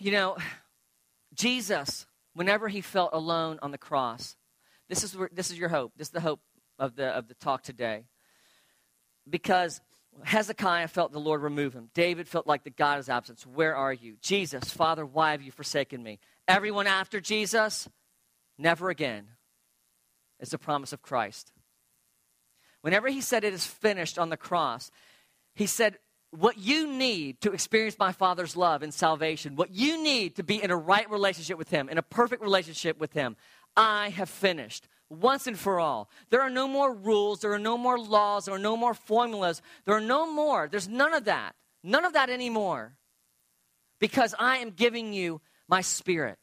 You 0.00 0.12
know, 0.12 0.36
Jesus, 1.34 2.06
whenever 2.34 2.68
he 2.68 2.80
felt 2.80 3.10
alone 3.12 3.58
on 3.62 3.70
the 3.70 3.78
cross, 3.78 4.36
this 4.88 5.02
is, 5.02 5.16
where, 5.16 5.30
this 5.32 5.50
is 5.50 5.58
your 5.58 5.68
hope. 5.68 5.92
This 5.96 6.08
is 6.08 6.12
the 6.12 6.20
hope 6.20 6.40
of 6.78 6.96
the, 6.96 7.06
of 7.06 7.28
the 7.28 7.34
talk 7.34 7.62
today. 7.62 8.04
Because 9.28 9.80
Hezekiah 10.22 10.88
felt 10.88 11.12
the 11.12 11.18
Lord 11.18 11.42
remove 11.42 11.74
him. 11.74 11.90
David 11.94 12.28
felt 12.28 12.46
like 12.46 12.64
the 12.64 12.70
God 12.70 12.98
is 12.98 13.08
absent. 13.08 13.44
Where 13.54 13.74
are 13.74 13.92
you? 13.92 14.16
Jesus, 14.20 14.70
Father, 14.70 15.04
why 15.04 15.32
have 15.32 15.42
you 15.42 15.50
forsaken 15.50 16.02
me? 16.02 16.20
Everyone 16.46 16.86
after 16.86 17.20
Jesus, 17.20 17.88
never 18.58 18.90
again, 18.90 19.28
is 20.40 20.50
the 20.50 20.58
promise 20.58 20.92
of 20.92 21.02
Christ. 21.02 21.52
Whenever 22.82 23.08
he 23.08 23.20
said 23.20 23.42
it 23.42 23.52
is 23.52 23.66
finished 23.66 24.18
on 24.18 24.28
the 24.30 24.36
cross, 24.36 24.90
he 25.54 25.66
said, 25.66 25.98
what 26.36 26.58
you 26.58 26.86
need 26.86 27.40
to 27.40 27.52
experience 27.52 27.98
my 27.98 28.12
Father's 28.12 28.56
love 28.56 28.82
and 28.82 28.92
salvation, 28.92 29.56
what 29.56 29.74
you 29.74 30.02
need 30.02 30.36
to 30.36 30.42
be 30.42 30.62
in 30.62 30.70
a 30.70 30.76
right 30.76 31.10
relationship 31.10 31.58
with 31.58 31.70
Him, 31.70 31.88
in 31.88 31.98
a 31.98 32.02
perfect 32.02 32.42
relationship 32.42 32.98
with 32.98 33.12
Him, 33.12 33.36
I 33.76 34.10
have 34.10 34.28
finished 34.28 34.88
once 35.08 35.46
and 35.46 35.58
for 35.58 35.78
all. 35.78 36.10
There 36.30 36.42
are 36.42 36.50
no 36.50 36.66
more 36.66 36.92
rules, 36.92 37.40
there 37.40 37.52
are 37.52 37.58
no 37.58 37.78
more 37.78 37.98
laws, 37.98 38.46
there 38.46 38.54
are 38.54 38.58
no 38.58 38.76
more 38.76 38.94
formulas, 38.94 39.62
there 39.84 39.94
are 39.94 40.00
no 40.00 40.30
more. 40.30 40.68
There's 40.70 40.88
none 40.88 41.14
of 41.14 41.24
that. 41.24 41.54
None 41.82 42.04
of 42.04 42.14
that 42.14 42.30
anymore. 42.30 42.96
Because 44.00 44.34
I 44.38 44.58
am 44.58 44.70
giving 44.70 45.12
you 45.12 45.40
my 45.68 45.80
Spirit 45.80 46.38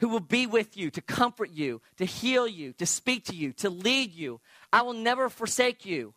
who 0.00 0.08
will 0.08 0.20
be 0.20 0.46
with 0.46 0.76
you 0.76 0.90
to 0.90 1.00
comfort 1.00 1.50
you, 1.50 1.80
to 1.98 2.04
heal 2.04 2.48
you, 2.48 2.72
to 2.74 2.86
speak 2.86 3.24
to 3.26 3.36
you, 3.36 3.52
to 3.52 3.68
lead 3.68 4.12
you. 4.12 4.40
I 4.72 4.82
will 4.82 4.94
never 4.94 5.28
forsake 5.28 5.84
you. 5.84 6.14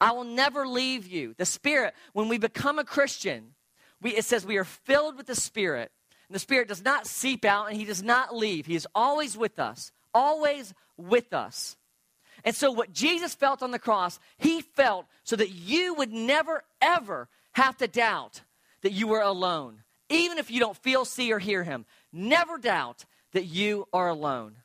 I 0.00 0.12
will 0.12 0.24
never 0.24 0.66
leave 0.66 1.06
you. 1.06 1.34
The 1.36 1.46
Spirit, 1.46 1.94
when 2.12 2.28
we 2.28 2.38
become 2.38 2.78
a 2.78 2.84
Christian, 2.84 3.54
we, 4.02 4.10
it 4.10 4.24
says 4.24 4.44
we 4.44 4.58
are 4.58 4.64
filled 4.64 5.16
with 5.16 5.26
the 5.26 5.34
Spirit. 5.34 5.90
And 6.28 6.34
the 6.34 6.40
Spirit 6.40 6.68
does 6.68 6.84
not 6.84 7.06
seep 7.06 7.44
out 7.44 7.68
and 7.68 7.76
He 7.76 7.84
does 7.84 8.02
not 8.02 8.34
leave. 8.34 8.66
He 8.66 8.74
is 8.74 8.88
always 8.94 9.36
with 9.36 9.58
us, 9.58 9.92
always 10.12 10.74
with 10.96 11.32
us. 11.32 11.76
And 12.44 12.54
so, 12.54 12.72
what 12.72 12.92
Jesus 12.92 13.34
felt 13.34 13.62
on 13.62 13.70
the 13.70 13.78
cross, 13.78 14.18
He 14.38 14.60
felt 14.60 15.06
so 15.22 15.36
that 15.36 15.50
you 15.50 15.94
would 15.94 16.12
never, 16.12 16.64
ever 16.82 17.28
have 17.52 17.76
to 17.78 17.88
doubt 17.88 18.42
that 18.82 18.92
you 18.92 19.06
were 19.06 19.20
alone. 19.20 19.82
Even 20.10 20.38
if 20.38 20.50
you 20.50 20.60
don't 20.60 20.76
feel, 20.76 21.04
see, 21.04 21.32
or 21.32 21.38
hear 21.38 21.64
Him, 21.64 21.86
never 22.12 22.58
doubt 22.58 23.04
that 23.32 23.44
you 23.44 23.88
are 23.92 24.08
alone. 24.08 24.56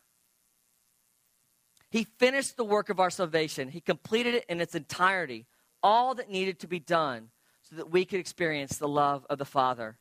He 1.89 2.03
finished 2.03 2.55
the 2.55 2.63
work 2.63 2.89
of 2.89 2.99
our 2.99 3.09
salvation, 3.09 3.69
He 3.69 3.81
completed 3.81 4.35
it 4.35 4.45
in 4.47 4.61
its 4.61 4.75
entirety, 4.75 5.47
all 5.81 6.15
that 6.15 6.29
needed 6.29 6.59
to 6.59 6.67
be 6.67 6.79
done 6.79 7.29
so 7.63 7.75
that 7.75 7.91
we 7.91 8.05
could 8.05 8.19
experience 8.19 8.77
the 8.77 8.87
love 8.87 9.25
of 9.29 9.37
the 9.37 9.45
Father. 9.45 9.97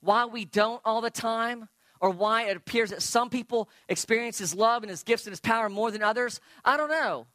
Why 0.00 0.26
we 0.26 0.44
don't 0.44 0.82
all 0.84 1.00
the 1.00 1.10
time, 1.10 1.68
or 2.00 2.10
why 2.10 2.44
it 2.44 2.56
appears 2.56 2.90
that 2.90 3.02
some 3.02 3.30
people 3.30 3.68
experience 3.88 4.38
His 4.38 4.54
love 4.54 4.82
and 4.82 4.90
His 4.90 5.02
gifts 5.02 5.26
and 5.26 5.32
His 5.32 5.40
power 5.40 5.68
more 5.68 5.90
than 5.90 6.02
others, 6.02 6.40
I 6.64 6.76
don't 6.76 6.90
know. 6.90 7.26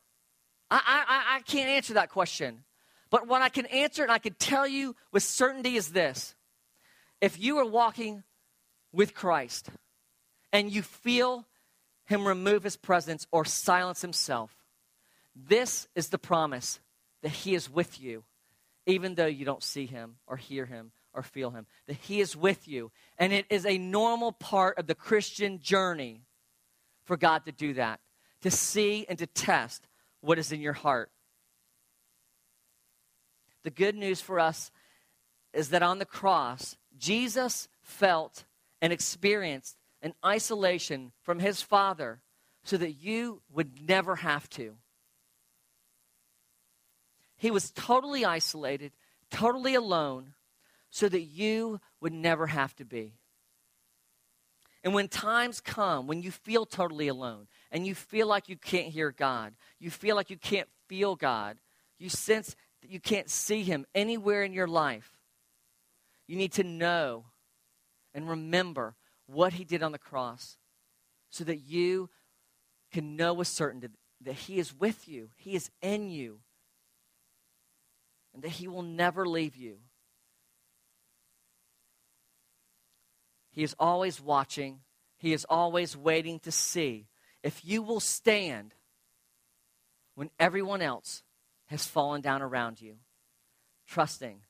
I, 0.70 0.82
I, 0.86 1.38
I 1.38 1.40
can't 1.42 1.70
answer 1.70 1.96
that 1.96 2.10
question. 2.10 2.64
But 3.10 3.28
what 3.28 3.42
I 3.42 3.50
can 3.50 3.66
answer 3.68 4.04
and 4.04 4.12
I 4.12 4.20
can 4.20 4.36
tell 4.36 4.68
you 4.68 4.96
with 5.12 5.24
certainty 5.24 5.76
is 5.76 5.90
this 5.90 6.36
if 7.22 7.40
you 7.40 7.58
are 7.58 7.66
walking 7.66 8.24
with 8.94 9.14
Christ 9.14 9.70
and 10.54 10.72
you 10.72 10.82
feel 10.82 11.46
him 12.10 12.28
remove 12.28 12.64
his 12.64 12.76
presence 12.76 13.28
or 13.32 13.46
silence 13.46 14.02
himself. 14.02 14.52
This 15.36 15.88
is 15.96 16.10
the 16.10 16.18
promise 16.18 16.80
that 17.22 17.30
he 17.30 17.54
is 17.54 17.70
with 17.70 18.02
you, 18.02 18.24
even 18.88 19.14
though 19.14 19.28
you 19.28 19.46
don't 19.46 19.64
see 19.64 19.86
him 19.86 20.16
or 20.26 20.36
hear 20.36 20.66
him 20.66 20.92
or 21.14 21.22
feel 21.22 21.52
him. 21.52 21.68
That 21.88 21.98
he 21.98 22.20
is 22.20 22.36
with 22.36 22.68
you. 22.68 22.92
And 23.20 23.32
it 23.32 23.46
is 23.52 23.64
a 23.66 23.78
normal 23.78 24.32
part 24.32 24.80
of 24.80 24.88
the 24.88 24.96
Christian 24.96 25.60
journey 25.60 26.24
for 27.06 27.16
God 27.16 27.46
to 27.46 27.52
do 27.52 27.76
that, 27.76 28.00
to 28.42 28.50
see 28.50 29.06
and 29.08 29.20
to 29.20 29.28
test 29.28 29.88
what 30.22 30.40
is 30.40 30.52
in 30.52 30.62
your 30.62 30.74
heart. 30.74 31.12
The 33.64 33.70
good 33.70 33.96
news 33.96 34.20
for 34.20 34.40
us 34.40 34.72
is 35.54 35.70
that 35.70 35.84
on 35.84 36.00
the 36.00 36.06
cross, 36.06 36.76
Jesus 36.98 37.68
felt 37.84 38.46
and 38.82 38.92
experienced 38.92 39.78
an 40.02 40.14
isolation 40.26 41.12
from 41.22 41.40
his 41.40 41.62
Father 41.62 42.22
so 42.64 42.78
that 42.78 42.94
you 42.94 43.42
would 43.52 43.88
never 43.88 44.18
have 44.18 44.50
to. 44.52 44.76
He 47.38 47.52
was 47.52 47.72
totally 47.72 48.26
isolated, 48.26 48.92
totally 49.32 49.76
alone, 49.76 50.34
so 50.90 51.08
that 51.08 51.22
you 51.22 51.80
would 52.02 52.14
never 52.14 52.48
have 52.48 52.76
to 52.78 52.86
be. 52.86 53.14
And 54.84 54.94
when 54.94 55.08
times 55.08 55.60
come, 55.60 56.08
when 56.08 56.22
you 56.22 56.32
feel 56.32 56.66
totally 56.66 57.08
alone, 57.08 57.48
and 57.72 57.86
you 57.86 57.96
feel 57.96 58.28
like 58.28 58.50
you 58.50 58.58
can't 58.58 58.88
hear 58.88 59.12
God, 59.12 59.54
you 59.80 59.90
feel 59.90 60.16
like 60.16 60.30
you 60.30 60.38
can't 60.38 60.70
feel 60.88 61.16
God, 61.16 61.58
you 61.98 62.10
sense 62.10 62.56
that 62.82 62.90
you 62.90 63.00
can't 63.00 63.30
see 63.30 63.64
him 63.64 63.86
anywhere 63.94 64.44
in 64.44 64.54
your 64.54 64.68
life, 64.68 65.12
you 66.28 66.38
need 66.38 66.54
to 66.54 66.64
know 66.64 67.26
and 68.14 68.30
remember 68.30 68.96
what 69.32 69.54
he 69.54 69.64
did 69.64 69.84
on 69.84 69.92
the 69.92 69.98
cross 69.98 70.58
so 71.30 71.44
that 71.44 71.58
you 71.58 72.10
can 72.92 73.16
know 73.16 73.34
with 73.34 73.48
certainty 73.48 73.90
that 74.22 74.34
he 74.34 74.60
is 74.60 74.74
with 74.74 75.08
you, 75.08 75.30
he 75.38 75.56
is 75.56 75.70
in 75.82 76.10
you, 76.10 76.40
and 78.34 78.44
that 78.44 78.50
he 78.50 78.68
will 78.68 78.82
never 78.82 79.26
leave 79.26 79.56
you. 79.56 79.78
He 83.52 83.64
is 83.64 83.76
always 83.80 84.22
watching, 84.22 84.82
he 85.18 85.34
is 85.34 85.46
always 85.50 85.96
waiting 85.96 86.40
to 86.40 86.52
see 86.52 87.08
if 87.44 87.64
you 87.64 87.82
will 87.82 88.00
stand 88.00 88.74
when 90.16 90.30
everyone 90.38 90.82
else 90.82 91.24
has 91.68 91.86
fallen 91.86 92.20
down 92.20 92.42
around 92.42 92.82
you, 92.82 92.96
trusting 93.88 94.42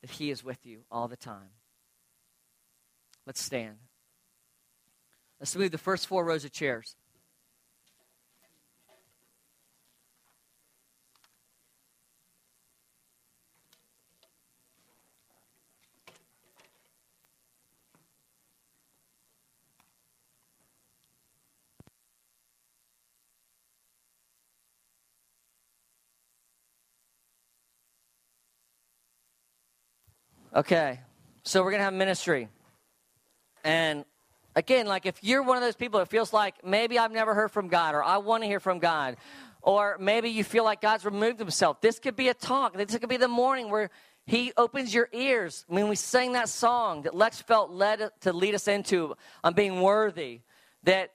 that 0.00 0.10
He 0.10 0.30
is 0.30 0.42
with 0.42 0.66
you 0.66 0.80
all 0.90 1.08
the 1.08 1.16
time. 1.16 1.50
Let's 3.26 3.40
stand. 3.42 3.76
Let's 5.40 5.56
move 5.56 5.72
the 5.72 5.78
first 5.78 6.06
four 6.06 6.24
rows 6.24 6.44
of 6.44 6.52
chairs. 6.52 6.96
Okay, 30.56 31.00
so 31.42 31.64
we're 31.64 31.72
going 31.72 31.80
to 31.80 31.84
have 31.84 31.94
ministry. 31.94 32.48
And 33.64 34.04
again, 34.56 34.86
like 34.86 35.06
if 35.06 35.22
you're 35.22 35.42
one 35.42 35.56
of 35.56 35.62
those 35.62 35.76
people 35.76 36.00
that 36.00 36.08
feels 36.08 36.32
like 36.32 36.64
maybe 36.64 36.98
I've 36.98 37.12
never 37.12 37.34
heard 37.34 37.50
from 37.50 37.68
God 37.68 37.94
or 37.94 38.02
I 38.02 38.18
want 38.18 38.42
to 38.42 38.46
hear 38.46 38.60
from 38.60 38.78
God, 38.78 39.16
or 39.62 39.96
maybe 39.98 40.28
you 40.28 40.44
feel 40.44 40.64
like 40.64 40.80
God's 40.80 41.04
removed 41.04 41.38
himself, 41.38 41.80
this 41.80 41.98
could 41.98 42.16
be 42.16 42.28
a 42.28 42.34
talk. 42.34 42.76
This 42.76 42.96
could 42.98 43.08
be 43.08 43.16
the 43.16 43.28
morning 43.28 43.70
where 43.70 43.90
he 44.26 44.52
opens 44.56 44.94
your 44.94 45.08
ears. 45.12 45.64
I 45.70 45.74
mean, 45.74 45.88
we 45.88 45.96
sang 45.96 46.32
that 46.32 46.48
song 46.48 47.02
that 47.02 47.14
Lex 47.14 47.40
felt 47.42 47.70
led 47.70 48.10
to 48.20 48.32
lead 48.32 48.54
us 48.54 48.68
into 48.68 49.14
on 49.42 49.54
being 49.54 49.80
worthy. 49.80 50.40
That, 50.84 51.10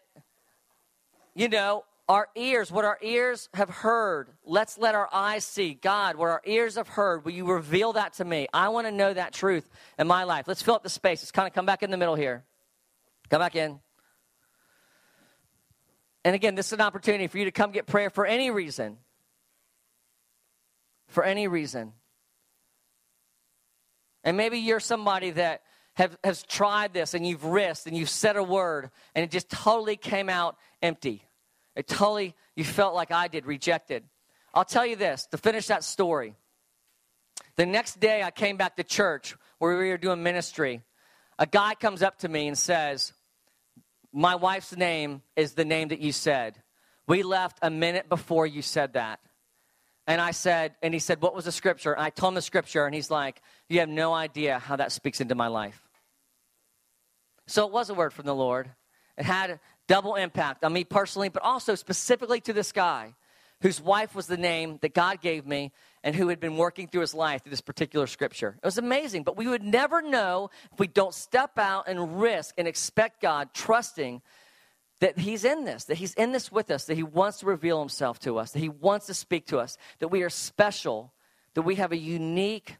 you 1.35 1.47
know, 1.47 1.85
our 2.07 2.27
ears, 2.35 2.71
what 2.71 2.85
our 2.85 2.97
ears 3.03 3.49
have 3.53 3.69
heard, 3.69 4.29
let's 4.43 4.79
let 4.79 4.95
our 4.95 5.07
eyes 5.13 5.45
see. 5.45 5.75
God, 5.75 6.15
what 6.15 6.29
our 6.29 6.41
ears 6.43 6.75
have 6.75 6.87
heard, 6.87 7.23
will 7.23 7.31
you 7.31 7.45
reveal 7.45 7.93
that 7.93 8.13
to 8.13 8.25
me? 8.25 8.47
I 8.51 8.69
want 8.69 8.87
to 8.87 8.91
know 8.91 9.13
that 9.13 9.31
truth 9.31 9.69
in 9.99 10.07
my 10.07 10.23
life. 10.23 10.47
Let's 10.47 10.63
fill 10.63 10.73
up 10.73 10.81
the 10.81 10.89
space. 10.89 11.21
Let's 11.21 11.31
kind 11.31 11.47
of 11.47 11.53
come 11.53 11.67
back 11.67 11.83
in 11.83 11.91
the 11.91 11.97
middle 11.97 12.15
here. 12.15 12.43
Come 13.29 13.39
back 13.39 13.55
in. 13.55 13.79
And 16.25 16.35
again, 16.35 16.55
this 16.55 16.67
is 16.67 16.73
an 16.73 16.81
opportunity 16.81 17.27
for 17.27 17.37
you 17.37 17.45
to 17.45 17.51
come 17.51 17.71
get 17.71 17.87
prayer 17.87 18.09
for 18.09 18.25
any 18.25 18.51
reason. 18.51 18.97
For 21.07 21.23
any 21.23 21.47
reason. 21.47 21.93
And 24.23 24.35
maybe 24.35 24.59
you're 24.59 24.79
somebody 24.79 25.31
that 25.31 25.61
have, 25.93 26.17
has 26.23 26.43
tried 26.43 26.93
this 26.93 27.13
and 27.13 27.25
you've 27.25 27.45
risked 27.45 27.87
and 27.87 27.95
you've 27.95 28.09
said 28.09 28.35
a 28.35 28.43
word 28.43 28.89
and 29.15 29.23
it 29.23 29.31
just 29.31 29.49
totally 29.49 29.95
came 29.95 30.29
out 30.29 30.57
empty. 30.81 31.23
It 31.75 31.87
totally, 31.87 32.35
you 32.55 32.63
felt 32.63 32.95
like 32.95 33.11
I 33.11 33.27
did, 33.27 33.45
rejected. 33.45 34.03
I'll 34.53 34.65
tell 34.65 34.85
you 34.85 34.95
this 34.95 35.27
to 35.27 35.37
finish 35.37 35.67
that 35.67 35.83
story. 35.83 36.35
The 37.55 37.65
next 37.65 37.99
day, 37.99 38.23
I 38.23 38.31
came 38.31 38.57
back 38.57 38.75
to 38.77 38.83
church 38.83 39.35
where 39.59 39.77
we 39.77 39.89
were 39.89 39.97
doing 39.97 40.23
ministry. 40.23 40.81
A 41.37 41.45
guy 41.45 41.75
comes 41.75 42.01
up 42.01 42.19
to 42.19 42.29
me 42.29 42.47
and 42.47 42.57
says, 42.57 43.13
My 44.11 44.35
wife's 44.35 44.75
name 44.75 45.21
is 45.35 45.53
the 45.53 45.65
name 45.65 45.89
that 45.89 45.99
you 45.99 46.11
said. 46.11 46.61
We 47.07 47.23
left 47.23 47.59
a 47.61 47.69
minute 47.69 48.09
before 48.09 48.45
you 48.45 48.61
said 48.61 48.93
that. 48.93 49.19
And 50.07 50.19
I 50.19 50.31
said, 50.31 50.75
and 50.81 50.93
he 50.93 50.99
said, 50.99 51.21
What 51.21 51.35
was 51.35 51.45
the 51.45 51.51
scripture? 51.51 51.93
And 51.93 52.01
I 52.01 52.09
told 52.09 52.31
him 52.31 52.35
the 52.35 52.41
scripture, 52.41 52.85
and 52.85 52.95
he's 52.95 53.11
like, 53.11 53.41
You 53.67 53.79
have 53.79 53.89
no 53.89 54.13
idea 54.13 54.57
how 54.57 54.75
that 54.75 54.91
speaks 54.91 55.21
into 55.21 55.35
my 55.35 55.47
life. 55.47 55.79
So 57.47 57.65
it 57.65 57.71
was 57.71 57.89
a 57.89 57.93
word 57.93 58.13
from 58.13 58.25
the 58.25 58.35
Lord. 58.35 58.71
It 59.17 59.25
had 59.25 59.59
double 59.87 60.15
impact 60.15 60.63
on 60.63 60.73
me 60.73 60.83
personally, 60.83 61.29
but 61.29 61.43
also 61.43 61.75
specifically 61.75 62.41
to 62.41 62.53
this 62.53 62.71
guy 62.71 63.15
whose 63.61 63.81
wife 63.81 64.15
was 64.15 64.27
the 64.27 64.37
name 64.37 64.79
that 64.81 64.93
God 64.93 65.21
gave 65.21 65.45
me 65.45 65.71
and 66.03 66.15
who 66.15 66.29
had 66.29 66.39
been 66.39 66.57
working 66.57 66.87
through 66.87 67.01
his 67.01 67.13
life 67.13 67.43
through 67.43 67.51
this 67.51 67.61
particular 67.61 68.07
scripture. 68.07 68.55
It 68.61 68.65
was 68.65 68.77
amazing, 68.77 69.23
but 69.23 69.37
we 69.37 69.47
would 69.47 69.63
never 69.63 70.01
know 70.01 70.49
if 70.71 70.79
we 70.79 70.87
don't 70.87 71.13
step 71.13 71.57
out 71.57 71.87
and 71.87 72.21
risk 72.21 72.55
and 72.57 72.67
expect 72.67 73.21
God, 73.21 73.49
trusting 73.53 74.21
that 74.99 75.17
He's 75.17 75.45
in 75.45 75.65
this, 75.65 75.85
that 75.85 75.97
He's 75.97 76.13
in 76.13 76.31
this 76.31 76.51
with 76.51 76.71
us, 76.71 76.85
that 76.85 76.95
He 76.95 77.03
wants 77.03 77.39
to 77.39 77.45
reveal 77.45 77.79
Himself 77.79 78.19
to 78.19 78.37
us, 78.37 78.51
that 78.51 78.59
He 78.59 78.69
wants 78.69 79.07
to 79.07 79.13
speak 79.13 79.47
to 79.47 79.59
us, 79.59 79.77
that 79.99 80.09
we 80.09 80.23
are 80.23 80.29
special, 80.29 81.13
that 81.53 81.61
we 81.63 81.75
have 81.75 81.91
a 81.91 81.97
unique 81.97 82.77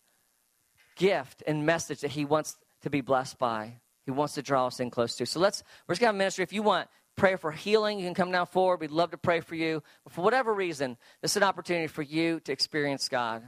gift 0.95 1.43
and 1.47 1.65
message 1.65 2.01
that 2.01 2.11
He 2.11 2.25
wants 2.25 2.57
to 2.81 2.89
be 2.89 3.01
blessed 3.01 3.37
by. 3.37 3.79
He 4.05 4.11
wants 4.11 4.33
to 4.35 4.41
draw 4.41 4.67
us 4.67 4.79
in 4.79 4.89
close 4.89 5.15
to. 5.17 5.25
So 5.25 5.39
let's, 5.39 5.63
we're 5.87 5.93
just 5.93 6.01
going 6.01 6.13
to 6.13 6.17
ministry. 6.17 6.43
If 6.43 6.53
you 6.53 6.63
want 6.63 6.87
prayer 7.19 7.37
for 7.37 7.51
healing, 7.51 7.99
you 7.99 8.05
can 8.05 8.13
come 8.13 8.31
now 8.31 8.45
forward. 8.45 8.79
We'd 8.79 8.91
love 8.91 9.11
to 9.11 9.17
pray 9.17 9.41
for 9.41 9.53
you. 9.53 9.83
But 10.05 10.13
for 10.13 10.21
whatever 10.21 10.53
reason, 10.53 10.97
this 11.21 11.31
is 11.31 11.37
an 11.37 11.43
opportunity 11.43 11.87
for 11.87 12.01
you 12.01 12.39
to 12.39 12.51
experience 12.53 13.09
God. 13.09 13.43